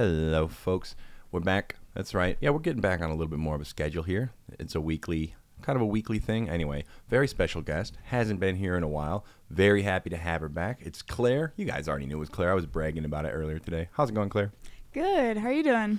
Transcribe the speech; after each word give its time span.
Hello, 0.00 0.48
folks. 0.48 0.96
We're 1.30 1.40
back. 1.40 1.76
That's 1.92 2.14
right. 2.14 2.38
Yeah, 2.40 2.48
we're 2.48 2.60
getting 2.60 2.80
back 2.80 3.02
on 3.02 3.10
a 3.10 3.12
little 3.12 3.28
bit 3.28 3.38
more 3.38 3.54
of 3.54 3.60
a 3.60 3.66
schedule 3.66 4.02
here. 4.02 4.30
It's 4.58 4.74
a 4.74 4.80
weekly, 4.80 5.34
kind 5.60 5.76
of 5.76 5.82
a 5.82 5.86
weekly 5.86 6.18
thing. 6.18 6.48
Anyway, 6.48 6.86
very 7.10 7.28
special 7.28 7.60
guest. 7.60 7.98
Hasn't 8.04 8.40
been 8.40 8.56
here 8.56 8.78
in 8.78 8.82
a 8.82 8.88
while. 8.88 9.26
Very 9.50 9.82
happy 9.82 10.08
to 10.08 10.16
have 10.16 10.40
her 10.40 10.48
back. 10.48 10.78
It's 10.80 11.02
Claire. 11.02 11.52
You 11.54 11.66
guys 11.66 11.86
already 11.86 12.06
knew 12.06 12.16
it 12.16 12.20
was 12.20 12.30
Claire. 12.30 12.52
I 12.52 12.54
was 12.54 12.64
bragging 12.64 13.04
about 13.04 13.26
it 13.26 13.32
earlier 13.32 13.58
today. 13.58 13.90
How's 13.92 14.08
it 14.08 14.14
going, 14.14 14.30
Claire? 14.30 14.52
Good. 14.94 15.36
How 15.36 15.48
are 15.48 15.52
you 15.52 15.62
doing? 15.62 15.98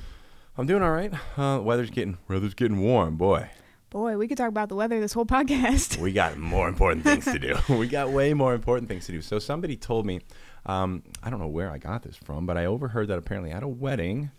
I'm 0.58 0.66
doing 0.66 0.82
all 0.82 0.90
right. 0.90 1.14
Uh, 1.38 1.60
weather's 1.62 1.92
getting 1.92 2.18
weather's 2.28 2.56
getting 2.56 2.80
warm, 2.80 3.18
boy. 3.18 3.52
Boy, 3.92 4.18
we 4.18 4.28
could 4.28 4.38
talk 4.38 4.48
about 4.48 4.70
the 4.70 4.76
weather 4.76 5.00
this 5.00 5.14
whole 5.14 5.26
podcast. 5.28 5.98
We 5.98 6.12
got 6.12 6.38
more 6.38 6.68
important 6.68 7.04
things 7.04 7.26
to 7.26 7.38
do. 7.38 7.56
we 7.70 7.88
got 7.88 8.10
way 8.10 8.34
more 8.34 8.56
important 8.56 8.90
things 8.90 9.06
to 9.06 9.12
do. 9.12 9.22
So 9.22 9.38
somebody 9.38 9.76
told 9.76 10.08
me, 10.08 10.22
um, 10.66 11.04
I 11.24 11.30
don't 11.30 11.40
know 11.40 11.48
where 11.48 11.72
I 11.72 11.78
got 11.78 12.04
this 12.04 12.16
from, 12.16 12.46
but 12.46 12.58
I 12.58 12.66
overheard 12.66 13.08
that 13.08 13.18
apparently 13.18 13.52
at 13.52 13.64
a 13.64 13.68
wedding, 13.68 14.32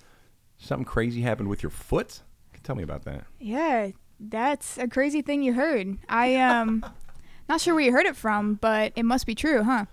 something 0.58 0.84
crazy 0.84 1.22
happened 1.22 1.48
with 1.48 1.62
your 1.62 1.70
foot. 1.70 2.22
Tell 2.62 2.76
me 2.76 2.82
about 2.84 3.04
that. 3.04 3.24
Yeah, 3.40 3.90
that's 4.20 4.78
a 4.78 4.86
crazy 4.86 5.20
thing 5.20 5.42
you 5.42 5.52
heard. 5.52 5.98
I 6.08 6.36
um 6.36 6.84
not 7.48 7.60
sure 7.60 7.74
where 7.74 7.84
you 7.84 7.92
heard 7.92 8.06
it 8.06 8.16
from, 8.16 8.54
but 8.54 8.92
it 8.94 9.04
must 9.04 9.26
be 9.26 9.34
true, 9.34 9.64
huh? 9.64 9.86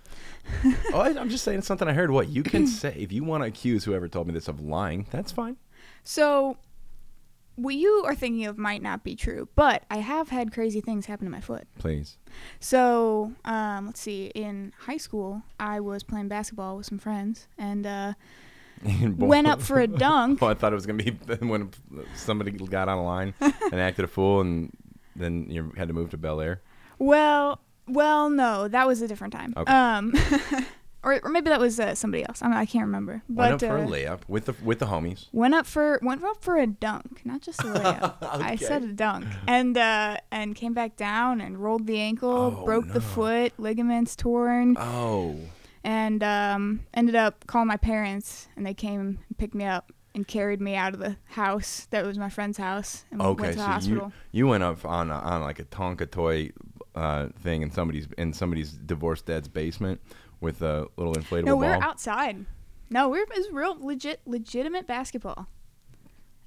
oh, 0.92 1.00
I, 1.00 1.18
I'm 1.18 1.28
just 1.28 1.44
saying 1.44 1.62
something 1.62 1.88
I 1.88 1.92
heard. 1.92 2.10
What 2.10 2.28
you 2.28 2.42
can 2.42 2.66
say 2.68 2.94
if 2.96 3.10
you 3.10 3.24
want 3.24 3.42
to 3.42 3.48
accuse 3.48 3.84
whoever 3.84 4.08
told 4.08 4.28
me 4.28 4.32
this 4.32 4.48
of 4.48 4.60
lying, 4.60 5.06
that's 5.10 5.32
fine. 5.32 5.56
So 6.04 6.56
what 7.62 7.74
you 7.74 8.04
are 8.06 8.14
thinking 8.14 8.46
of 8.46 8.58
might 8.58 8.82
not 8.82 9.04
be 9.04 9.14
true, 9.14 9.48
but 9.54 9.84
I 9.90 9.98
have 9.98 10.30
had 10.30 10.52
crazy 10.52 10.80
things 10.80 11.06
happen 11.06 11.26
to 11.26 11.30
my 11.30 11.40
foot. 11.40 11.66
Please. 11.78 12.16
So, 12.58 13.32
um, 13.44 13.86
let's 13.86 14.00
see. 14.00 14.26
In 14.34 14.72
high 14.78 14.96
school, 14.96 15.42
I 15.58 15.80
was 15.80 16.02
playing 16.02 16.28
basketball 16.28 16.76
with 16.76 16.86
some 16.86 16.98
friends 16.98 17.48
and 17.58 17.86
uh, 17.86 18.12
went 19.16 19.46
up 19.46 19.60
for 19.60 19.80
a 19.80 19.86
dunk. 19.86 20.38
oh, 20.42 20.46
I 20.46 20.54
thought 20.54 20.72
it 20.72 20.76
was 20.76 20.86
gonna 20.86 21.02
be 21.02 21.10
when 21.40 21.70
somebody 22.14 22.52
got 22.52 22.88
on 22.88 22.98
a 22.98 23.04
line 23.04 23.34
and 23.40 23.80
acted 23.80 24.04
a 24.04 24.08
fool, 24.08 24.40
and 24.40 24.70
then 25.16 25.46
you 25.50 25.72
had 25.76 25.88
to 25.88 25.94
move 25.94 26.10
to 26.10 26.16
Bel 26.16 26.40
Air. 26.40 26.62
Well, 26.98 27.60
well, 27.86 28.30
no, 28.30 28.68
that 28.68 28.86
was 28.86 29.02
a 29.02 29.08
different 29.08 29.32
time. 29.32 29.54
Okay. 29.56 29.72
Um, 29.72 30.14
or, 31.02 31.18
or 31.22 31.30
maybe 31.30 31.48
that 31.50 31.60
was 31.60 31.80
uh, 31.80 31.94
somebody 31.94 32.24
else. 32.28 32.42
I, 32.42 32.60
I 32.60 32.66
can't 32.66 32.84
remember. 32.84 33.22
Went 33.28 33.60
But 33.60 33.64
up 33.64 33.70
for 33.70 33.76
a 33.78 33.84
uh, 33.84 33.86
layup 33.88 34.20
with 34.28 34.46
the 34.46 34.54
with 34.62 34.78
the 34.80 34.86
homies. 34.86 35.26
went 35.32 35.54
up 35.54 35.66
for 35.66 35.98
went 36.02 36.22
up 36.22 36.42
for 36.42 36.56
a 36.58 36.66
dunk, 36.66 37.20
not 37.24 37.40
just 37.42 37.60
a 37.60 37.64
layup. 37.66 38.16
I 38.22 38.56
said 38.56 38.82
a 38.84 38.92
dunk, 38.92 39.26
and 39.48 39.76
uh, 39.76 40.18
and 40.30 40.54
came 40.54 40.74
back 40.74 40.96
down 40.96 41.40
and 41.40 41.58
rolled 41.58 41.86
the 41.86 41.98
ankle, 42.00 42.56
Oh, 42.60 42.64
broke 42.64 42.88
the 42.92 43.00
foot, 43.00 43.52
ligaments 43.58 44.14
torn, 44.16 44.76
Oh. 44.78 45.36
and 45.84 46.22
um, 46.22 46.80
ended 46.94 47.14
up 47.16 47.46
calling 47.46 47.68
my 47.68 47.76
parents, 47.76 48.48
and 48.56 48.66
they 48.66 48.74
came 48.74 49.00
and 49.00 49.18
picked 49.38 49.54
me 49.54 49.64
up 49.64 49.92
and 50.14 50.26
carried 50.26 50.60
me 50.60 50.74
out 50.74 50.92
of 50.92 50.98
the 50.98 51.16
house 51.28 51.86
that 51.90 52.04
was 52.04 52.18
my 52.18 52.28
friend's 52.28 52.58
house, 52.58 53.04
and 53.10 53.22
Okay, 53.22 53.42
went 53.42 53.52
to 53.52 53.58
the 53.58 53.64
so 53.64 53.70
hospital. 53.70 54.12
you 54.32 54.40
you 54.40 54.46
went 54.48 54.62
up 54.64 54.84
on 54.84 55.10
a, 55.10 55.14
on 55.14 55.40
like 55.42 55.58
a 55.60 55.64
Tonka 55.64 56.10
toy 56.10 56.50
uh, 56.96 57.28
thing 57.40 57.62
in 57.62 57.70
somebody's 57.70 58.08
in 58.18 58.32
somebody's 58.32 58.72
divorced 58.72 59.26
dad's 59.26 59.46
basement 59.48 60.00
with 60.40 60.62
a 60.62 60.88
little 60.96 61.14
inflatable 61.14 61.46
no, 61.46 61.56
we 61.56 61.66
ball, 61.66 61.82
outside. 61.82 62.46
No, 62.88 63.08
we 63.08 63.18
were, 63.18 63.24
it 63.24 63.38
was 63.38 63.50
real 63.52 63.76
legit, 63.78 64.20
legitimate 64.26 64.86
basketball. 64.86 65.48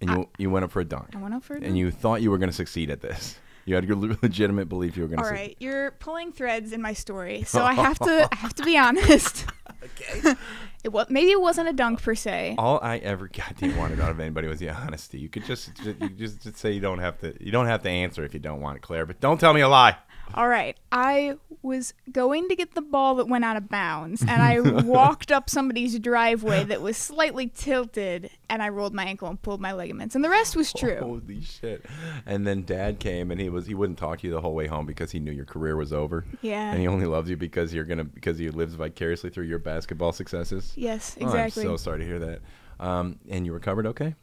and 0.02 0.10
you 0.10 0.30
you 0.38 0.50
went 0.50 0.66
up 0.66 0.72
for 0.72 0.82
a 0.82 0.86
dunk, 0.86 1.16
I 1.16 1.20
went 1.20 1.34
up 1.34 1.44
for 1.44 1.56
a 1.56 1.62
and 1.62 1.78
you 1.78 1.92
thought 1.92 2.22
you 2.22 2.32
were 2.32 2.38
going 2.38 2.50
to 2.50 2.56
succeed 2.56 2.90
at 2.90 3.02
this. 3.02 3.40
You 3.66 3.76
had 3.76 3.86
your 3.86 3.96
legitimate 3.96 4.68
belief 4.68 4.98
you 4.98 5.04
were 5.04 5.08
going 5.08 5.20
to. 5.20 5.26
All 5.26 5.32
right, 5.32 5.56
you're 5.58 5.92
pulling 5.92 6.34
threads 6.34 6.74
in 6.74 6.82
my 6.82 6.92
story, 6.92 7.44
so 7.44 7.64
I 7.64 7.74
have 7.74 7.98
to 8.00 8.28
I 8.30 8.36
have 8.36 8.54
to 8.56 8.64
be 8.64 8.78
honest. 8.88 9.46
Okay. 9.82 10.36
It 10.84 10.92
was 10.92 11.08
maybe 11.10 11.32
it 11.32 11.40
wasn't 11.40 11.70
a 11.70 11.72
dunk 11.72 12.02
per 12.02 12.14
se. 12.14 12.56
All 12.58 12.78
I 12.84 12.98
ever 12.98 13.30
goddamn 13.30 13.78
wanted 13.78 14.02
out 14.02 14.12
of 14.12 14.20
anybody 14.20 14.50
was 14.50 14.60
the 14.60 14.70
honesty. 14.70 15.18
You 15.18 15.30
could 15.30 15.46
just, 15.46 15.74
just 15.76 16.02
you 16.02 16.10
just, 16.10 16.42
just 16.42 16.58
say 16.58 16.74
you 16.74 16.82
don't 16.82 17.00
have 17.00 17.18
to 17.20 17.34
you 17.40 17.54
don't 17.54 17.68
have 17.68 17.84
to 17.84 17.90
answer 17.90 18.26
if 18.26 18.34
you 18.34 18.42
don't 18.42 18.60
want 18.60 18.76
it, 18.76 18.82
Claire. 18.82 19.06
But 19.06 19.22
don't 19.22 19.40
tell 19.40 19.54
me 19.54 19.62
a 19.62 19.70
lie. 19.70 19.96
All 20.36 20.48
right, 20.48 20.76
I 20.92 21.36
was 21.62 21.94
going 22.12 22.50
to 22.50 22.56
get 22.56 22.74
the 22.74 22.82
ball 22.82 23.16
that 23.16 23.28
went 23.28 23.46
out 23.46 23.56
of 23.56 23.70
bounds, 23.70 24.22
and 24.22 24.42
I 24.42 24.60
walked 24.84 25.32
up 25.32 25.50
somebody's 25.50 25.98
driveway 26.00 26.64
that 26.66 26.82
was 26.82 26.98
slightly 26.98 27.48
tilted, 27.54 28.32
and 28.50 28.62
I 28.64 28.70
rolled 28.70 28.94
my 28.94 29.04
ankle 29.06 29.28
and 29.30 29.42
pulled 29.42 29.62
my 29.62 29.74
ligaments, 29.74 30.16
and 30.16 30.24
the 30.24 30.30
rest 30.30 30.56
was 30.56 30.74
true. 30.74 30.98
Holy 31.00 31.42
shit! 31.42 31.86
And 32.26 32.48
then 32.48 32.64
Dad 32.64 33.00
came 33.00 33.30
and 33.32 33.40
he 33.40 33.50
was 33.50 33.68
he 33.68 33.76
wouldn't 33.76 34.00
talk 34.00 34.20
to 34.20 34.28
you 34.28 34.34
the 34.34 34.42
whole 34.42 34.56
way 34.56 34.68
home 34.68 34.86
because 34.86 35.12
he 35.12 35.20
knew 35.20 35.32
your 35.32 35.46
career 35.46 35.76
was 35.76 35.94
over. 35.94 36.26
Yeah. 36.42 36.72
And 36.72 36.80
he 36.82 36.88
only 36.88 37.06
loves 37.06 37.30
you 37.30 37.38
because 37.38 37.74
you're 37.74 37.86
gonna 37.86 38.04
because 38.04 38.38
he 38.40 38.50
lives 38.50 38.74
vicariously 38.74 39.30
through 39.30 39.46
your 39.46 39.60
basketball 39.60 40.12
successes. 40.14 40.74
Yes, 40.76 41.16
Oh, 41.22 41.26
exactly. 41.26 41.64
I'm 41.64 41.70
so 41.70 41.78
sorry 41.78 42.00
to 42.00 42.06
hear 42.06 42.20
that. 42.20 42.40
Um, 42.80 43.20
and 43.30 43.46
you 43.46 43.54
recovered 43.54 43.86
okay? 43.88 44.16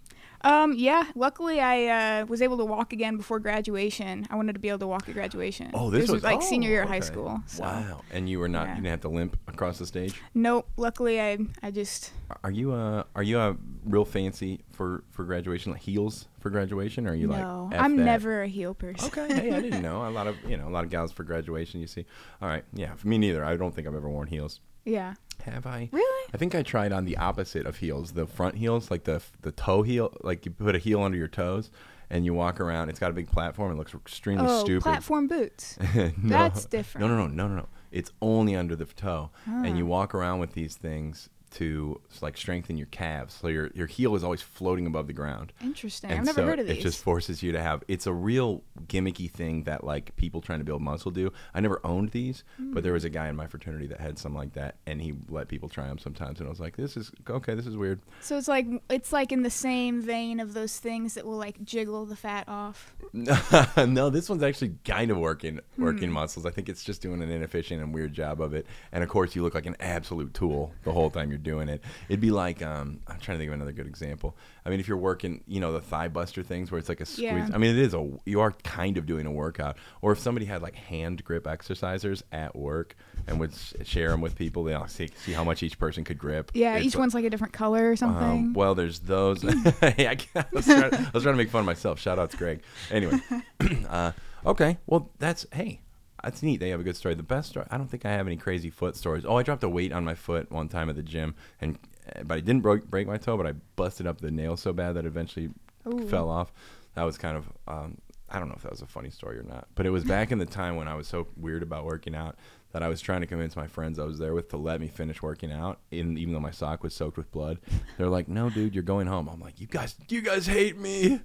Um, 0.43 0.75
yeah. 0.77 1.05
Luckily, 1.15 1.61
I 1.61 2.21
uh, 2.21 2.27
was 2.27 2.43
able 2.43 2.59
to 2.59 2.65
walk 2.65 2.93
again 2.93 3.17
before 3.17 3.39
graduation. 3.41 4.27
I 4.31 4.37
wanted 4.37 4.55
to 4.55 4.59
be 4.59 4.69
able 4.69 4.79
to 4.81 4.87
walk 4.87 5.09
at 5.09 5.15
graduation. 5.15 5.71
Oh, 5.75 5.91
this, 5.91 6.11
was, 6.11 6.23
like 6.23 6.43
senior 6.43 6.69
oh, 6.69 6.73
year 6.73 6.83
of 6.83 6.89
high 6.89 7.01
school. 7.01 7.43
So. 7.47 7.63
Wow. 7.63 8.03
And 8.11 8.29
you 8.29 8.39
were 8.39 8.49
not 8.49 8.67
Yeah. 8.67 8.77
you 8.77 8.83
didn't 8.83 8.91
have 8.91 9.01
to 9.03 9.09
limp 9.09 9.37
across 9.49 9.79
the 9.79 9.87
stage. 9.87 10.21
Nope. 10.35 10.69
Luckily, 10.77 11.21
I 11.21 11.39
I 11.63 11.71
just 11.71 12.13
Are 12.43 12.51
you 12.51 12.73
a 12.73 13.05
are 13.15 13.23
you 13.23 13.39
uh 13.39 13.55
real 13.85 14.05
fancy 14.05 14.61
for 14.81 15.05
for 15.11 15.25
graduation 15.25 15.73
like 15.73 15.83
heels 15.83 16.27
for 16.41 16.49
graduation 16.49 17.07
or 17.07 17.11
are 17.11 17.15
you 17.15 17.27
no. 17.27 17.69
like 17.69 17.75
F 17.79 17.85
I'm 17.85 17.97
that? 17.99 18.05
never 18.05 18.43
a 18.45 18.49
heel 18.49 18.73
person. 18.73 19.09
Okay, 19.09 19.29
hey, 19.35 19.53
I 19.53 19.61
didn't 19.61 19.83
know. 19.89 20.09
A 20.09 20.09
lot 20.09 20.27
of 20.27 20.37
you 20.49 20.57
know, 20.57 20.69
a 20.69 20.71
lot 20.71 20.85
of 20.85 20.91
gals 20.91 21.13
for 21.13 21.23
graduation. 21.23 21.83
You 21.83 21.87
see, 21.87 22.07
all 22.41 22.49
right, 22.49 22.65
yeah. 22.73 22.95
For 22.95 23.07
me 23.07 23.19
neither. 23.19 23.45
I 23.45 23.57
don't 23.57 23.75
think 23.75 23.87
I've 23.87 23.95
ever 23.95 24.09
worn 24.09 24.29
heels. 24.29 24.61
yeah. 24.87 25.15
Have 25.45 25.67
I? 25.67 25.89
Really? 25.93 26.31
I 26.35 26.37
think 26.39 26.55
I 26.55 26.63
tried 26.63 26.93
on 26.93 27.05
the 27.07 27.17
opposite 27.19 27.67
of 27.67 27.77
heels, 27.79 28.13
the 28.13 28.27
front 28.27 28.57
heels, 28.57 28.91
like 28.91 29.05
the 29.05 29.21
the 29.43 29.53
toe 29.53 29.83
heel, 29.83 30.15
like 30.23 30.47
you 30.47 30.51
put 30.51 30.75
a 30.75 30.79
heel 30.79 31.03
under 31.03 31.19
your 31.19 31.29
toes 31.29 31.71
and 32.09 32.25
you 32.25 32.33
walk 32.33 32.59
around. 32.59 32.89
It's 32.89 32.99
got 32.99 33.11
a 33.11 33.15
big 33.15 33.31
platform. 33.31 33.71
It 33.73 33.77
looks 33.77 33.95
extremely 33.95 34.47
Oh, 34.49 34.61
stupid. 34.65 34.83
platform 34.83 35.29
boots. 35.29 35.79
no, 35.95 36.11
That's 36.25 36.65
different. 36.65 37.07
No, 37.07 37.15
no, 37.15 37.27
no, 37.27 37.35
no, 37.35 37.49
no, 37.49 37.57
no. 37.57 37.69
It's 37.91 38.13
only 38.23 38.55
under 38.57 38.77
the 38.77 38.85
toe, 38.87 39.31
and 39.47 39.77
you 39.79 39.85
Ah. 39.85 39.89
walk 39.97 40.15
around 40.15 40.41
with 40.41 40.53
these 40.55 40.75
things 40.77 41.29
to 41.53 42.01
like 42.21 42.37
strengthen 42.37 42.77
your 42.77 42.87
calves. 42.89 43.35
So 43.35 43.49
your 43.49 43.71
your 43.75 43.87
heel 43.87 44.15
is 44.15 44.23
always 44.25 44.43
floating 44.43 44.87
above 44.87 45.07
the 45.07 45.13
ground. 45.13 45.53
Interesting. 45.63 46.11
And 46.11 46.21
I've 46.21 46.27
never 46.27 46.41
so 46.43 46.47
heard 46.47 46.59
of 46.61 46.67
these. 46.67 46.79
It 46.79 46.83
just 46.83 47.03
forces 47.03 47.43
you 47.43 47.53
to 47.53 47.61
have. 47.63 47.83
It's 47.89 48.07
a 48.07 48.13
real 48.13 48.63
gimmicky 48.87 49.31
thing 49.31 49.65
that 49.65 49.85
like 49.85 50.15
people 50.17 50.41
trying 50.41 50.61
to 50.61 50.65
build 50.65 50.83
muscle 50.83 51.11
do. 51.11 51.33
I 51.55 51.61
never 51.61 51.81
owned 51.85 52.11
these, 52.11 52.45
but 52.59 52.83
there 52.83 52.93
was 52.93 53.05
a 53.05 53.11
guy 53.11 53.29
in 53.29 53.37
my 53.37 53.47
fraternity 53.47 53.87
that 53.89 54.01
had 54.01 54.19
some 54.19 54.35
like 54.35 54.53
that, 54.55 54.77
and 54.87 55.01
he 55.03 55.15
let 55.29 55.49
people 55.49 55.69
try 55.69 55.87
them 55.89 55.99
sometimes. 55.99 56.39
And 56.41 56.47
I 56.47 56.51
was 56.51 56.61
like, 56.61 56.77
this 56.77 56.97
is 56.97 57.11
okay. 57.29 57.55
This 57.55 57.67
is 57.67 57.77
weird. 57.77 58.01
so 58.21 58.37
it's 58.39 58.49
like 58.49 58.67
it's 58.89 59.13
like 59.13 59.33
in 59.33 59.43
the 59.43 59.51
same 59.51 60.01
vein 60.01 60.41
of 60.41 60.55
those 60.55 60.79
things 60.79 61.15
that 61.15 61.27
will 61.27 61.37
like 61.39 61.63
jiggle 61.65 62.07
the 62.07 62.17
fat 62.17 62.49
off. 62.49 62.95
no, 63.13 64.11
this 64.11 64.29
one's 64.29 64.43
actually 64.43 64.75
kind 64.85 65.11
of 65.11 65.19
working 65.19 65.61
working 65.79 66.09
Hmm. 66.09 66.15
muscles. 66.15 66.47
I 66.47 66.51
think 66.51 66.69
it's 66.69 66.85
just 66.85 67.03
doing 67.03 67.23
an 67.23 67.31
inefficient 67.31 67.83
and 67.83 67.93
weird 67.95 68.13
job 68.13 68.41
of 68.41 68.55
it. 68.55 68.67
And 68.93 69.03
of 69.03 69.09
course, 69.11 69.35
you 69.35 69.43
look 69.43 69.55
like 69.55 69.67
an 69.67 69.77
absolute 69.81 70.33
tool 70.35 70.73
the 70.85 70.93
whole 70.93 71.11
time 71.11 71.31
you're 71.31 71.39
doing 71.43 71.69
it. 71.69 71.83
It'd 72.09 72.21
be 72.21 72.31
like 72.31 72.63
um, 72.63 73.01
I'm 73.07 73.19
trying 73.19 73.37
to 73.37 73.43
think 73.43 73.49
of 73.49 73.55
another 73.55 73.73
good 73.73 73.87
example. 73.87 74.37
I 74.65 74.71
mean, 74.71 74.81
if 74.81 74.89
you're 74.89 74.97
working, 74.99 75.43
you 75.47 75.61
know, 75.61 75.73
the 75.73 75.81
thigh 75.81 76.09
buster 76.09 76.43
things 76.43 76.71
where 76.71 76.79
it's 76.79 76.89
like 76.89 77.01
a 77.01 77.07
squeeze. 77.07 77.23
Yeah. 77.25 77.49
I 77.53 77.59
mean, 77.59 77.71
it 77.77 77.79
is 77.79 77.95
a 77.95 78.11
you 78.25 78.41
are 78.41 78.53
kind 78.65 78.99
of 78.99 79.07
doing 79.07 79.27
a 79.27 79.33
workout. 79.33 79.77
Or 80.03 80.13
if 80.13 80.19
somebody 80.19 80.47
had 80.47 80.63
like 80.63 80.75
hand 80.75 81.25
grip 81.25 81.45
exercisers 81.45 82.23
at 82.33 82.55
work 82.55 82.95
and 83.27 83.41
would 83.41 83.53
share 83.85 84.11
them 84.11 84.21
with 84.21 84.37
people, 84.37 84.65
they 84.65 84.75
all 84.75 84.89
see 84.89 85.09
see 85.25 85.33
how 85.33 85.45
much 85.45 85.63
each 85.63 85.79
person 85.79 86.05
could 86.05 86.19
grip. 86.19 86.51
Yeah, 86.55 86.77
It's 86.77 86.87
each 86.87 86.95
like- 86.95 87.01
one's 87.01 87.15
like 87.15 87.25
a 87.25 87.31
different 87.31 87.53
color 87.53 87.91
or 87.91 87.97
something. 87.97 88.23
um, 88.23 88.53
well, 88.55 88.75
there's 88.75 89.01
those. 89.01 89.43
hey, 89.81 90.07
I, 90.09 90.17
I, 90.39 90.45
was 90.53 90.65
trying, 90.67 90.95
I 90.95 91.11
was 91.13 91.23
trying 91.23 91.35
to 91.35 91.39
make 91.39 91.51
fun 91.51 91.61
of 91.61 91.67
myself. 91.67 91.99
Shout 92.01 92.19
out 92.19 92.31
to 92.31 92.37
Greg. 92.37 92.63
Anyway, 92.91 93.19
uh, 93.89 94.13
okay. 94.45 94.79
Well, 94.87 95.11
that's 95.19 95.47
hey, 95.53 95.81
that's 96.23 96.43
neat. 96.43 96.61
They 96.61 96.71
have 96.71 96.81
a 96.81 96.85
good 96.85 96.97
story. 96.97 97.15
The 97.15 97.23
best 97.23 97.51
story. 97.51 97.67
I 97.71 97.79
don't 97.79 97.89
think 97.89 98.05
I 98.05 98.11
have 98.11 98.27
any 98.27 98.37
crazy 98.37 98.71
foot 98.71 98.97
stories. 98.97 99.25
Oh, 99.25 99.37
I 99.37 99.43
dropped 99.43 99.63
a 99.63 99.69
weight 99.69 99.93
on 99.93 100.05
my 100.05 100.15
foot 100.15 100.51
one 100.51 100.69
time 100.69 100.89
at 100.89 100.97
the 100.97 101.03
gym, 101.03 101.35
and 101.61 101.79
uh, 102.15 102.23
but 102.25 102.39
I 102.39 102.41
didn't 102.41 102.63
break 102.63 102.85
break 102.85 103.07
my 103.07 103.17
toe, 103.17 103.37
but 103.37 103.47
I 103.47 103.53
busted 103.77 104.07
up 104.07 104.21
the 104.21 104.31
nail 104.31 104.57
so 104.57 104.73
bad 104.73 104.93
that 104.95 105.05
it 105.05 105.09
eventually 105.09 105.51
Ooh. 105.87 106.07
fell 106.09 106.29
off. 106.29 106.53
That 106.95 107.05
was 107.05 107.19
kind 107.19 107.37
of. 107.37 107.47
Um, 107.69 107.99
I 108.33 108.39
don't 108.39 108.49
know 108.49 108.55
if 108.55 108.63
that 108.63 108.71
was 108.71 108.83
a 108.83 108.87
funny 108.87 109.11
story 109.11 109.39
or 109.39 109.43
not, 109.43 109.67
but 109.75 109.87
it 109.87 109.91
was 109.91 110.05
back 110.05 110.31
in 110.31 110.39
the 110.39 110.47
time 110.47 110.77
when 110.77 110.87
I 110.87 110.95
was 110.95 111.09
so 111.09 111.27
weird 111.37 111.65
about 111.65 111.85
working 111.85 112.15
out 112.15 112.37
that 112.73 112.81
I 112.81 112.89
was 112.89 113.01
trying 113.01 113.23
to 113.23 113.27
convince 113.27 113.57
my 113.57 113.67
friends 113.67 113.99
I 113.99 114.05
was 114.05 114.21
there 114.21 114.35
with 114.35 114.49
to 114.51 114.57
let 114.57 114.81
me 114.81 114.87
finish 114.87 115.21
working 115.21 115.51
out, 115.51 115.81
in, 115.91 116.17
even 116.17 116.33
though 116.33 116.41
my 116.41 116.53
sock 116.53 116.85
was 116.85 116.95
soaked 116.95 117.17
with 117.17 117.33
blood. 117.33 117.59
They're 117.99 118.09
like, 118.09 118.29
"No, 118.29 118.49
dude, 118.49 118.75
you're 118.75 118.85
going 118.85 119.09
home." 119.09 119.29
I'm 119.29 119.41
like, 119.41 119.61
"You 119.61 119.67
guys, 119.67 119.97
you 120.09 120.21
guys 120.21 120.47
hate 120.47 120.79
me. 120.79 121.21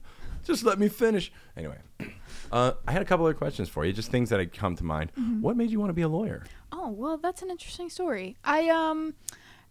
Just 0.45 0.63
let 0.63 0.79
me 0.79 0.87
finish." 0.87 1.31
Anyway, 1.57 1.77
uh, 2.51 2.71
I 2.87 2.91
had 2.93 3.01
a 3.01 3.05
couple 3.05 3.25
other 3.25 3.33
questions 3.33 3.67
for 3.67 3.85
you, 3.85 3.91
just 3.91 4.09
things 4.11 4.29
that 4.29 4.39
had 4.39 4.53
come 4.53 4.75
to 4.77 4.83
mind. 4.85 5.11
What 5.41 5.57
made 5.57 5.71
you 5.71 5.79
want 5.79 5.89
to 5.89 5.93
be 5.93 6.03
a 6.03 6.07
lawyer? 6.07 6.45
oh 6.71 6.89
well, 6.89 7.17
that's 7.17 7.41
an 7.41 7.49
interesting 7.49 7.89
story. 7.89 8.37
I 8.43 8.69
um, 8.69 9.15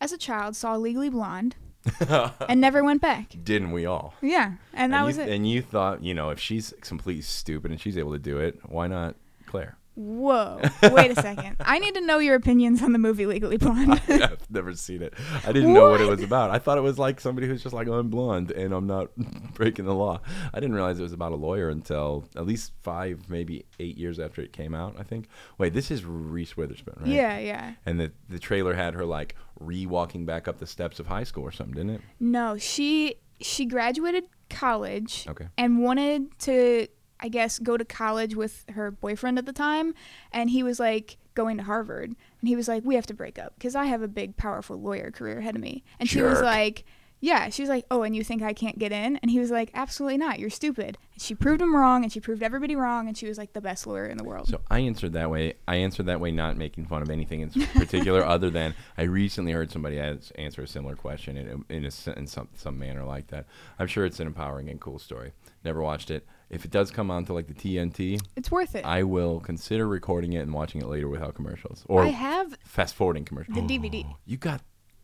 as 0.01 0.13
a 0.13 0.19
child, 0.19 0.57
saw 0.57 0.77
Legally 0.77 1.09
Blonde 1.09 1.57
and 2.49 2.61
never 2.61 2.83
went 2.83 3.01
back. 3.01 3.35
Didn't 3.43 3.73
we 3.73 3.87
all? 3.87 4.15
Yeah, 4.21 4.55
and 4.73 4.93
that 4.93 4.99
and 4.99 5.07
was 5.07 5.19
it. 5.19 5.29
And 5.29 5.49
you 5.49 5.63
thought, 5.63 6.03
you 6.03 6.15
know, 6.15 6.31
if 6.31 6.41
she's 6.41 6.75
completely 6.81 7.23
stupid 7.23 7.71
and 7.71 7.81
she's 7.81 7.97
able 7.97 8.13
to 8.13 8.19
do 8.19 8.39
it, 8.39 8.59
why 8.67 8.87
not 8.87 9.17
Claire? 9.47 9.77
Whoa. 9.97 10.61
Wait 10.83 11.11
a 11.11 11.15
second. 11.15 11.57
I 11.61 11.79
need 11.79 11.95
to 11.95 12.01
know 12.01 12.19
your 12.19 12.35
opinions 12.35 12.83
on 12.83 12.93
the 12.93 12.99
movie 12.99 13.27
Legally 13.27 13.57
Blonde. 13.59 14.01
I've 14.09 14.51
never 14.51 14.75
seen 14.75 15.03
it. 15.03 15.15
I 15.47 15.53
didn't 15.53 15.73
know 15.73 15.91
what 15.91 16.01
it 16.01 16.09
was 16.09 16.23
about. 16.23 16.51
I 16.51 16.59
thought 16.59 16.79
it 16.79 16.83
was 16.83 16.99
like 16.99 17.21
somebody 17.21 17.47
who's 17.47 17.63
just 17.63 17.75
like, 17.75 17.87
oh, 17.87 17.95
I'm 17.95 18.09
blonde 18.11 18.51
and 18.51 18.73
I'm 18.73 18.87
not 18.87 19.11
breaking 19.55 19.85
the 19.85 19.95
law. 19.95 20.21
I 20.53 20.59
didn't 20.61 20.75
realize 20.75 20.99
it 20.99 21.03
was 21.03 21.13
about 21.13 21.33
a 21.33 21.37
lawyer 21.37 21.69
until 21.69 22.25
at 22.37 22.45
least 22.47 22.73
five, 22.83 23.29
maybe 23.29 23.67
eight 23.79 23.97
years 23.97 24.19
after 24.19 24.43
it 24.43 24.53
came 24.53 24.75
out, 24.75 24.97
I 24.99 25.05
think. 25.05 25.29
Wait, 25.59 25.73
this 25.75 25.91
is 25.91 26.05
Reese 26.05 26.57
Witherspoon, 26.57 26.97
right? 26.99 27.07
yeah, 27.09 27.39
yeah. 27.39 27.75
And 27.87 28.01
the, 28.01 28.11
the 28.29 28.39
trailer 28.41 28.75
had 28.75 28.95
her 28.95 29.05
like 29.05 29.37
re 29.61 29.87
walking 29.87 30.27
back 30.27 30.49
up 30.49 30.59
the 30.59 30.67
steps 30.67 30.99
of 30.99 31.07
high 31.07 31.25
school 31.25 31.45
or 31.45 31.53
something, 31.53 31.75
didn't 31.77 31.91
it? 31.91 32.01
No, 32.19 32.59
she 32.59 33.15
she 33.41 33.65
graduated 33.67 34.25
college 34.51 35.27
Okay. 35.29 35.47
and 35.59 35.83
wanted 35.83 36.37
to 36.41 36.87
I 37.25 37.29
guess 37.29 37.59
go 37.59 37.79
to 37.79 37.87
college 37.87 38.37
with 38.37 38.67
her 38.75 38.91
boyfriend 38.91 39.39
at 39.39 39.47
the 39.47 39.53
time 39.55 39.95
and 40.31 40.51
he 40.51 40.63
was 40.63 40.79
like 40.79 41.17
going 41.35 41.57
to 41.57 41.63
Harvard 41.63 42.11
and 42.11 42.49
he 42.49 42.55
was 42.55 42.69
like 42.69 42.85
we 42.85 42.97
have 42.97 43.07
to 43.07 43.15
break 43.15 43.39
up 43.39 43.59
cuz 43.59 43.75
I 43.75 43.87
have 43.87 44.03
a 44.03 44.09
big 44.09 44.37
powerful 44.37 44.79
lawyer 44.79 45.11
career 45.11 45.39
ahead 45.39 45.57
of 45.57 45.63
me. 45.63 45.83
And 45.99 46.07
she 46.07 46.21
was 46.21 46.43
like 46.43 46.85
yeah, 47.25 47.49
she 47.49 47.63
was 47.63 47.71
like, 47.71 47.87
"Oh, 47.91 48.03
and 48.03 48.15
you 48.15 48.23
think 48.23 48.43
I 48.43 48.53
can't 48.53 48.79
get 48.79 48.93
in?" 48.93 49.17
And 49.17 49.31
he 49.31 49.39
was 49.39 49.51
like, 49.51 49.71
"Absolutely 49.73 50.19
not. 50.19 50.39
You're 50.39 50.51
stupid." 50.51 50.99
And 51.15 51.23
she 51.23 51.35
proved 51.35 51.63
him 51.63 51.75
wrong, 51.75 52.03
and 52.03 52.13
she 52.13 52.21
proved 52.21 52.43
everybody 52.43 52.77
wrong, 52.77 53.09
and 53.09 53.17
she 53.17 53.27
was 53.27 53.39
like 53.39 53.55
the 53.55 53.63
best 53.63 53.87
lawyer 53.87 54.05
in 54.05 54.19
the 54.19 54.25
world. 54.25 54.49
So 54.49 54.61
I 54.71 54.81
answered 54.81 55.15
that 55.15 55.31
way. 55.31 55.55
I 55.67 55.77
answered 55.77 56.07
that 56.07 56.21
way, 56.21 56.31
not 56.31 56.59
making 56.59 56.85
fun 56.85 57.01
of 57.01 57.09
anything 57.09 57.41
in 57.41 57.51
particular, 57.75 58.23
other 58.23 58.51
than 58.51 58.75
I 58.99 59.05
recently 59.05 59.53
heard 59.53 59.71
somebody 59.71 59.99
answer 59.99 60.63
a 60.63 60.67
similar 60.69 60.97
question 60.97 61.39
in, 61.39 61.65
in, 61.71 61.85
a, 61.87 62.19
in 62.19 62.27
some 62.27 62.49
some 62.55 62.79
manner 62.79 63.05
like 63.05 63.29
that. 63.29 63.47
I'm 63.79 63.87
sure 63.87 64.05
it's 64.05 64.21
an 64.21 64.27
empowering 64.27 64.69
and 64.69 64.79
cool 64.79 64.99
story. 64.99 65.33
Never 65.65 65.81
watched 65.81 66.11
it. 66.11 66.27
If 66.51 66.67
it 66.67 66.71
does 66.71 66.91
come 66.91 67.11
on 67.11 67.25
to 67.25 67.33
like 67.33 67.47
the 67.47 67.55
TNT, 67.55 68.21
it's 68.37 68.51
worth 68.51 68.75
it. 68.75 68.85
I 68.85 69.03
will 69.03 69.41
consider 69.41 69.89
recording 69.89 70.35
it 70.35 70.41
and 70.41 70.53
watching 70.53 70.83
it 70.83 70.89
later 70.89 71.09
without 71.09 71.35
commercials 71.35 71.85
or 71.89 72.03
I 72.03 72.09
have 72.09 72.55
fast 72.65 72.95
forwarding 72.95 73.25
commercials. 73.25 73.57
the 73.57 73.63
DVD. 73.63 74.05
Oh, 74.07 74.17
you 74.27 74.37
got 74.37 74.61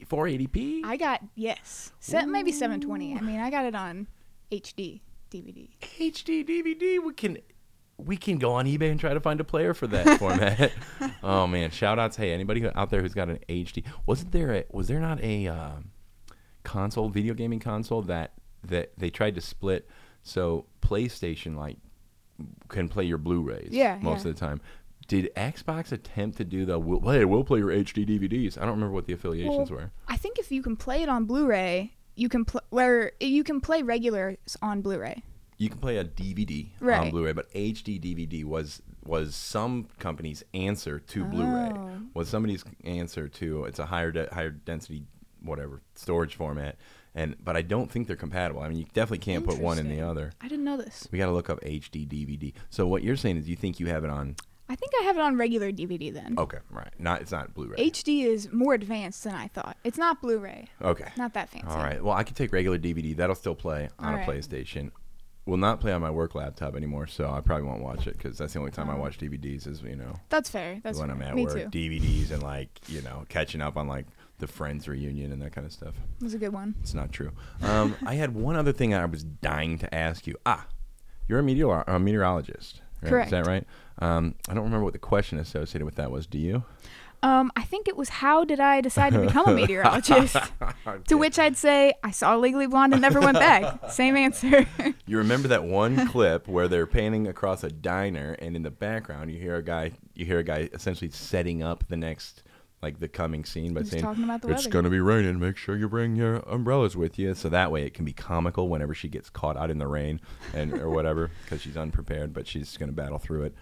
480p? 0.09 0.83
I 0.85 0.97
got 0.97 1.23
yes, 1.35 1.93
set 2.01 2.29
maybe 2.29 2.53
720. 2.53 3.17
I 3.17 3.21
mean, 3.21 3.41
I 3.41 3.51
got 3.51 3.65
it 3.65 3.75
on 3.75 4.07
HD 4.53 5.01
DVD. 5.31 5.69
HD 5.99 6.47
DVD. 6.49 7.03
We 7.05 7.13
can 7.15 7.39
we 7.99 8.17
can 8.17 8.39
go 8.39 8.53
on 8.53 8.65
eBay 8.67 8.91
and 8.91 8.99
try 8.99 9.13
to 9.13 9.21
find 9.21 9.41
a 9.41 9.45
player 9.45 9.75
for 9.75 9.87
that 9.89 10.19
format. 10.19 10.73
oh 11.23 11.47
man, 11.47 11.71
shout 11.71 11.99
outs. 11.99 12.17
Hey, 12.17 12.33
anybody 12.33 12.61
who- 12.63 12.71
out 12.75 12.91
there 12.91 13.03
who's 13.03 13.15
got 13.15 13.29
an 13.29 13.39
HD? 13.49 13.85
Wasn't 14.07 14.33
there 14.33 14.53
a 14.55 14.65
was 14.71 14.89
there 14.89 15.01
not 15.01 15.21
a 15.23 15.47
um, 15.49 15.91
console, 16.65 17.09
video 17.09 17.35
gaming 17.35 17.61
console 17.61 18.03
that 18.03 18.33
that 18.65 18.93
they 18.99 19.11
tried 19.11 19.35
to 19.35 19.41
split 19.41 19.89
so 20.23 20.67
PlayStation 20.83 21.57
like 21.57 21.77
can 22.69 22.89
play 22.89 23.05
your 23.05 23.19
Blu-rays 23.19 23.69
Yeah, 23.71 23.99
most 24.01 24.25
yeah. 24.25 24.31
of 24.31 24.35
the 24.35 24.41
time. 24.41 24.61
Did 25.11 25.35
Xbox 25.35 25.91
attempt 25.91 26.37
to 26.39 26.45
do 26.45 26.65
the 26.65 26.79
we'll, 26.79 27.01
hey, 27.01 27.25
we'll 27.25 27.43
play 27.43 27.59
your 27.59 27.71
HD 27.71 28.07
DVDs? 28.07 28.57
I 28.57 28.61
don't 28.61 28.75
remember 28.75 28.95
what 28.95 29.07
the 29.07 29.13
affiliations 29.13 29.69
Well, 29.69 29.81
were. 29.81 29.91
I 30.07 30.17
think 30.17 30.39
if 30.39 30.53
you 30.53 30.63
can 30.63 30.77
play 30.77 31.03
it 31.03 31.09
on 31.09 31.25
Blu-ray, 31.25 31.95
you 32.15 32.29
can 32.29 32.45
play 32.45 32.61
where 32.71 33.11
you 33.19 33.43
can 33.43 33.61
play 33.61 33.83
regulars 33.83 34.37
on 34.63 34.83
Blu-ray. 34.83 35.25
you 35.59 35.69
can 35.69 35.79
play 35.79 35.97
a 35.97 36.05
DVD 36.05 36.69
on 36.81 37.11
Blu-ray, 37.11 37.33
but 37.33 37.53
HD 37.53 38.01
DVD 38.01 38.45
was 38.45 38.83
was 39.05 39.35
some 39.35 39.89
company's 39.99 40.45
answer 40.55 41.01
to 41.01 41.25
Blu-ray. 41.25 41.73
Oh. 41.75 41.91
Was 42.15 42.29
somebody's 42.29 42.65
answer 42.85 43.27
to 43.27 43.65
it's 43.65 43.81
a 43.81 43.87
higher 43.87 44.13
de- 44.13 44.33
higher 44.33 44.51
density 44.51 45.03
whatever 45.43 45.81
storage 45.97 46.37
format, 46.37 46.77
and 47.17 47.35
but 47.43 47.57
I 47.57 47.63
don't 47.63 47.91
think 47.91 48.07
they're 48.07 48.15
compatible. 48.15 48.63
I 48.63 48.69
mean, 48.69 48.79
you 48.79 48.87
definitely 48.93 49.19
can't 49.19 49.45
put 49.45 49.59
one 49.59 49.81
in 49.81 49.89
the 49.89 50.03
other. 50.03 50.31
I 50.41 50.47
didn't 50.47 50.65
know 50.65 50.77
this. 50.77 51.09
We 51.11 51.19
got 51.19 51.27
to 51.27 51.33
look 51.33 51.51
up 51.51 51.61
HD 51.63 52.07
DVD. 52.07 52.53
So 52.69 52.87
what 52.87 53.03
you're 53.03 53.17
saying 53.17 53.39
is 53.39 53.49
you 53.49 53.57
think 53.57 53.81
you 53.81 53.87
have 53.87 54.05
it 54.05 54.11
on? 54.11 54.37
I 54.71 54.77
think 54.77 54.93
I 55.01 55.05
have 55.05 55.17
it 55.17 55.21
on 55.23 55.37
regular 55.37 55.73
DVD 55.73 56.13
then. 56.15 56.37
Okay, 56.39 56.59
right. 56.71 56.93
Not 56.99 57.21
it's 57.23 57.33
not 57.33 57.53
Blu-ray. 57.55 57.77
HD 57.91 58.25
is 58.25 58.51
more 58.53 58.73
advanced 58.73 59.25
than 59.25 59.35
I 59.35 59.49
thought. 59.49 59.77
It's 59.83 59.99
not 59.99 60.23
Blu-ray. 60.23 60.69
okay. 60.81 61.09
Not 61.17 61.35
that 61.35 61.49
fancy. 61.51 61.67
All 61.67 61.79
right. 61.79 62.03
Well, 62.03 62.15
I 62.15 62.23
could 62.23 62.37
take 62.37 62.53
regular 62.53 62.79
DVD. 62.79 63.17
That'll 63.17 63.35
still 63.35 63.57
play 63.57 63.89
on 63.99 64.11
All 64.11 64.15
a 64.15 64.19
right. 64.19 64.29
PlayStation. 64.29 64.93
Will 65.47 65.57
not 65.57 65.81
play 65.81 65.91
on 65.93 66.01
my 66.01 66.11
work 66.11 66.35
laptop 66.37 66.77
anymore, 66.77 67.07
so 67.09 67.29
I 67.31 67.41
probably 67.41 67.67
won't 67.67 67.83
watch 67.83 68.07
it 68.07 68.17
because 68.17 68.39
that's 68.39 68.53
the 68.53 68.61
only 68.61 68.71
time 68.71 68.89
I 68.89 68.95
Oh. 68.95 69.01
watch 69.01 69.19
DVDs. 69.19 69.67
Is 69.67 69.83
you 69.83 69.97
know 69.97 70.15
That's 70.29 70.49
fair. 70.49 70.81
That's 70.85 70.99
when 70.99 71.09
fair. 71.09 71.17
I'm 71.17 71.23
at 71.23 71.35
Me 71.35 71.45
work, 71.47 71.55
too. 71.55 71.69
DVDs 71.79 72.31
and 72.31 72.43
like 72.43 72.69
you 72.89 73.03
know 73.03 73.25
catching 73.29 73.61
up 73.61 73.77
on 73.77 73.89
like 73.89 74.07
the 74.39 74.47
Friends 74.47 74.87
reunion 74.87 75.33
and 75.33 75.43
that 75.43 75.53
kind 75.53 75.67
of 75.67 75.73
stuff. 75.73 75.95
It 76.21 76.25
was 76.25 76.35
a 76.35 76.39
good 76.39 76.53
one. 76.53 76.77
It's 76.81 76.95
not 76.95 77.11
true. 77.11 77.33
Um, 77.63 77.97
I 78.07 78.15
had 78.15 78.35
one 78.35 78.55
other 78.55 78.73
thing 78.73 78.95
I 78.95 79.05
was 79.07 79.25
dying 79.25 79.79
to 79.79 79.93
ask 79.95 80.27
you. 80.29 80.37
Ah, 80.47 80.67
you're 81.27 81.41
a, 81.41 81.43
meteor- 81.43 81.85
a 81.87 81.99
meteorologist. 81.99 82.83
Right? 83.03 83.25
Is 83.25 83.31
that 83.31 83.47
right? 83.47 83.67
Um, 83.99 84.35
I 84.49 84.55
don't 84.55 84.65
remember 84.65 84.85
what 84.85 84.93
the 84.93 84.99
question 84.99 85.39
associated 85.39 85.85
with 85.85 85.97
that 85.97 86.11
was. 86.11 86.27
Do 86.27 86.39
you? 86.39 86.65
Um, 87.23 87.53
I 87.55 87.63
think 87.65 87.87
it 87.87 87.99
was 87.99 88.09
how 88.09 88.45
did 88.45 88.61
I 88.61 88.81
decide 88.81 89.13
to 89.13 89.21
become 89.21 89.47
a 89.47 89.53
meteorologist? 89.55 90.37
To 91.09 91.17
which 91.19 91.39
I'd 91.39 91.57
say 91.57 91.93
I 92.03 92.11
saw 92.11 92.37
Legally 92.37 92.67
Blonde 92.67 92.93
and 92.95 93.03
never 93.03 93.21
went 93.21 93.39
back. 93.39 93.79
Same 93.91 94.17
answer. 94.17 94.67
You 95.07 95.19
remember 95.19 95.49
that 95.49 95.65
one 95.65 96.09
clip 96.09 96.49
where 96.49 96.69
they're 96.69 96.87
panning 96.87 97.27
across 97.29 97.63
a 97.63 97.71
diner, 97.71 98.33
and 98.39 98.57
in 98.57 98.63
the 98.63 98.71
background 98.71 99.31
you 99.31 99.39
hear 99.39 99.57
a 99.57 99.63
guy, 99.63 99.93
you 100.15 100.25
hear 100.25 100.39
a 100.39 100.43
guy 100.45 100.69
essentially 100.73 101.11
setting 101.11 101.63
up 101.63 101.85
the 101.89 101.97
next, 101.97 102.43
like 102.83 102.99
the 102.99 103.09
coming 103.09 103.45
scene 103.45 103.75
by 103.75 103.83
saying, 103.83 104.03
talking 104.03 104.25
about 104.25 104.43
the 104.43 104.49
"It's 104.49 104.65
weather." 104.65 104.71
gonna 104.71 104.91
be 104.91 105.01
raining. 105.01 105.39
Make 105.39 105.57
sure 105.57 105.77
you 105.77 105.89
bring 105.89 106.17
your 106.17 106.37
umbrellas 106.47 106.97
with 106.97 107.19
you." 107.19 107.35
So 107.35 107.49
that 107.49 107.71
way 107.71 107.85
it 107.85 107.95
can 107.95 108.05
be 108.05 108.13
comical 108.13 108.69
whenever 108.69 108.95
she 108.95 109.09
gets 109.09 109.29
caught 109.31 109.57
out 109.57 109.71
in 109.71 109.79
the 109.79 109.87
rain 109.87 110.21
and 110.55 110.73
or 110.75 110.91
whatever 110.91 111.31
because 111.45 111.61
she's 111.61 111.77
unprepared, 111.77 112.33
but 112.33 112.47
she's 112.47 112.77
gonna 112.77 112.93
battle 112.93 113.19
through 113.19 113.45
it. 113.45 113.55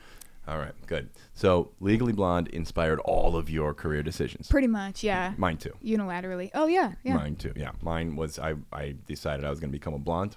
All 0.47 0.57
right, 0.57 0.73
good. 0.87 1.11
So 1.35 1.73
Legally 1.79 2.15
Blonde 2.15 2.49
inspired 2.49 3.01
all 3.01 3.37
of 3.37 3.51
your 3.51 3.75
career 3.75 4.03
decisions. 4.03 4.49
Pretty 4.49 4.67
much, 4.67 5.05
yeah. 5.05 5.35
Mine 5.37 5.59
too. 5.59 5.75
Unilaterally. 5.85 6.51
Oh 6.55 6.67
yeah, 6.67 6.93
yeah. 7.03 7.17
Mine 7.17 7.37
too. 7.37 7.53
Yeah, 7.55 7.73
mine 7.83 8.17
was 8.17 8.39
I. 8.39 8.55
I 8.73 8.95
decided 9.07 9.45
I 9.45 9.51
was 9.51 9.61
gonna 9.61 9.73
become 9.73 9.95
a 9.95 9.99
blonde. 9.99 10.37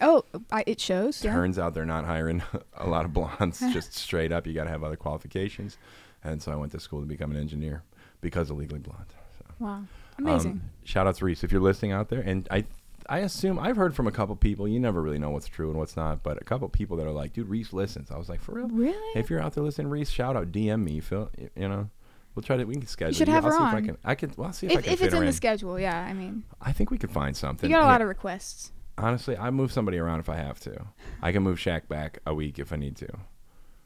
Oh, 0.00 0.24
I, 0.50 0.64
it 0.66 0.80
shows. 0.80 1.22
Yeah. 1.22 1.32
Turns 1.32 1.58
out 1.58 1.74
they're 1.74 1.84
not 1.84 2.06
hiring 2.06 2.42
a 2.74 2.86
lot 2.86 3.04
of 3.04 3.12
blondes 3.12 3.60
just 3.72 3.92
straight 3.94 4.32
up. 4.32 4.46
You 4.46 4.54
got 4.54 4.64
to 4.64 4.70
have 4.70 4.82
other 4.82 4.96
qualifications. 4.96 5.76
And 6.24 6.42
so 6.42 6.52
I 6.52 6.56
went 6.56 6.72
to 6.72 6.80
school 6.80 7.00
to 7.00 7.06
become 7.06 7.30
an 7.30 7.36
engineer 7.36 7.82
because 8.20 8.50
of 8.50 8.56
Legally 8.58 8.80
Blonde. 8.80 9.06
So, 9.38 9.54
Wow. 9.58 9.82
Amazing. 10.18 10.52
Um, 10.52 10.62
shout 10.84 11.06
out 11.06 11.14
to 11.16 11.24
Reese 11.24 11.44
if 11.44 11.52
you're 11.52 11.60
listening 11.60 11.92
out 11.92 12.08
there. 12.08 12.20
And 12.20 12.46
I 12.50 12.64
I 13.08 13.20
assume 13.20 13.58
I've 13.58 13.76
heard 13.76 13.96
from 13.96 14.06
a 14.06 14.12
couple 14.12 14.36
people. 14.36 14.68
You 14.68 14.78
never 14.78 15.02
really 15.02 15.18
know 15.18 15.30
what's 15.30 15.48
true 15.48 15.70
and 15.70 15.78
what's 15.78 15.96
not, 15.96 16.22
but 16.22 16.40
a 16.40 16.44
couple 16.44 16.68
people 16.68 16.96
that 16.98 17.06
are 17.06 17.12
like, 17.12 17.32
dude, 17.32 17.48
Reese 17.48 17.72
listens. 17.72 18.10
I 18.10 18.16
was 18.18 18.28
like, 18.28 18.40
for 18.40 18.52
real? 18.52 18.68
really? 18.68 19.18
If 19.18 19.30
you're 19.30 19.40
out 19.40 19.54
there 19.54 19.64
listening, 19.64 19.88
Reese, 19.88 20.10
shout 20.10 20.36
out, 20.36 20.52
DM 20.52 20.84
me, 20.84 21.00
Phil. 21.00 21.30
You 21.56 21.68
know, 21.68 21.90
we'll 22.34 22.42
try 22.42 22.56
to 22.56 22.64
we 22.64 22.74
can 22.74 22.86
schedule. 22.86 23.12
You 23.12 23.16
should 23.16 23.28
have 23.28 23.44
I'll 23.44 23.52
her 23.52 23.58
see 23.58 23.64
if 23.64 23.74
I 23.74 23.80
can. 23.80 23.98
I 24.04 24.14
can. 24.14 24.32
Well, 24.36 24.46
I'll 24.48 24.52
see 24.52 24.66
if, 24.66 24.72
I 24.78 24.82
can 24.82 24.92
if 24.92 25.02
it's 25.02 25.14
in 25.14 25.20
in. 25.20 25.26
the 25.26 25.32
schedule, 25.32 25.80
yeah. 25.80 25.98
I 26.04 26.12
mean, 26.12 26.44
I 26.60 26.72
think 26.72 26.90
we 26.90 26.98
could 26.98 27.10
find 27.10 27.36
something. 27.36 27.68
you 27.68 27.74
got 27.76 27.82
a 27.82 27.86
lot 27.86 28.02
of 28.02 28.08
requests. 28.08 28.72
Honestly, 28.98 29.36
I 29.36 29.50
move 29.50 29.72
somebody 29.72 29.96
around 29.98 30.20
if 30.20 30.28
I 30.28 30.36
have 30.36 30.60
to. 30.60 30.86
I 31.22 31.32
can 31.32 31.42
move 31.42 31.58
Shaq 31.58 31.88
back 31.88 32.18
a 32.26 32.34
week 32.34 32.58
if 32.58 32.72
I 32.72 32.76
need 32.76 32.96
to. 32.96 33.08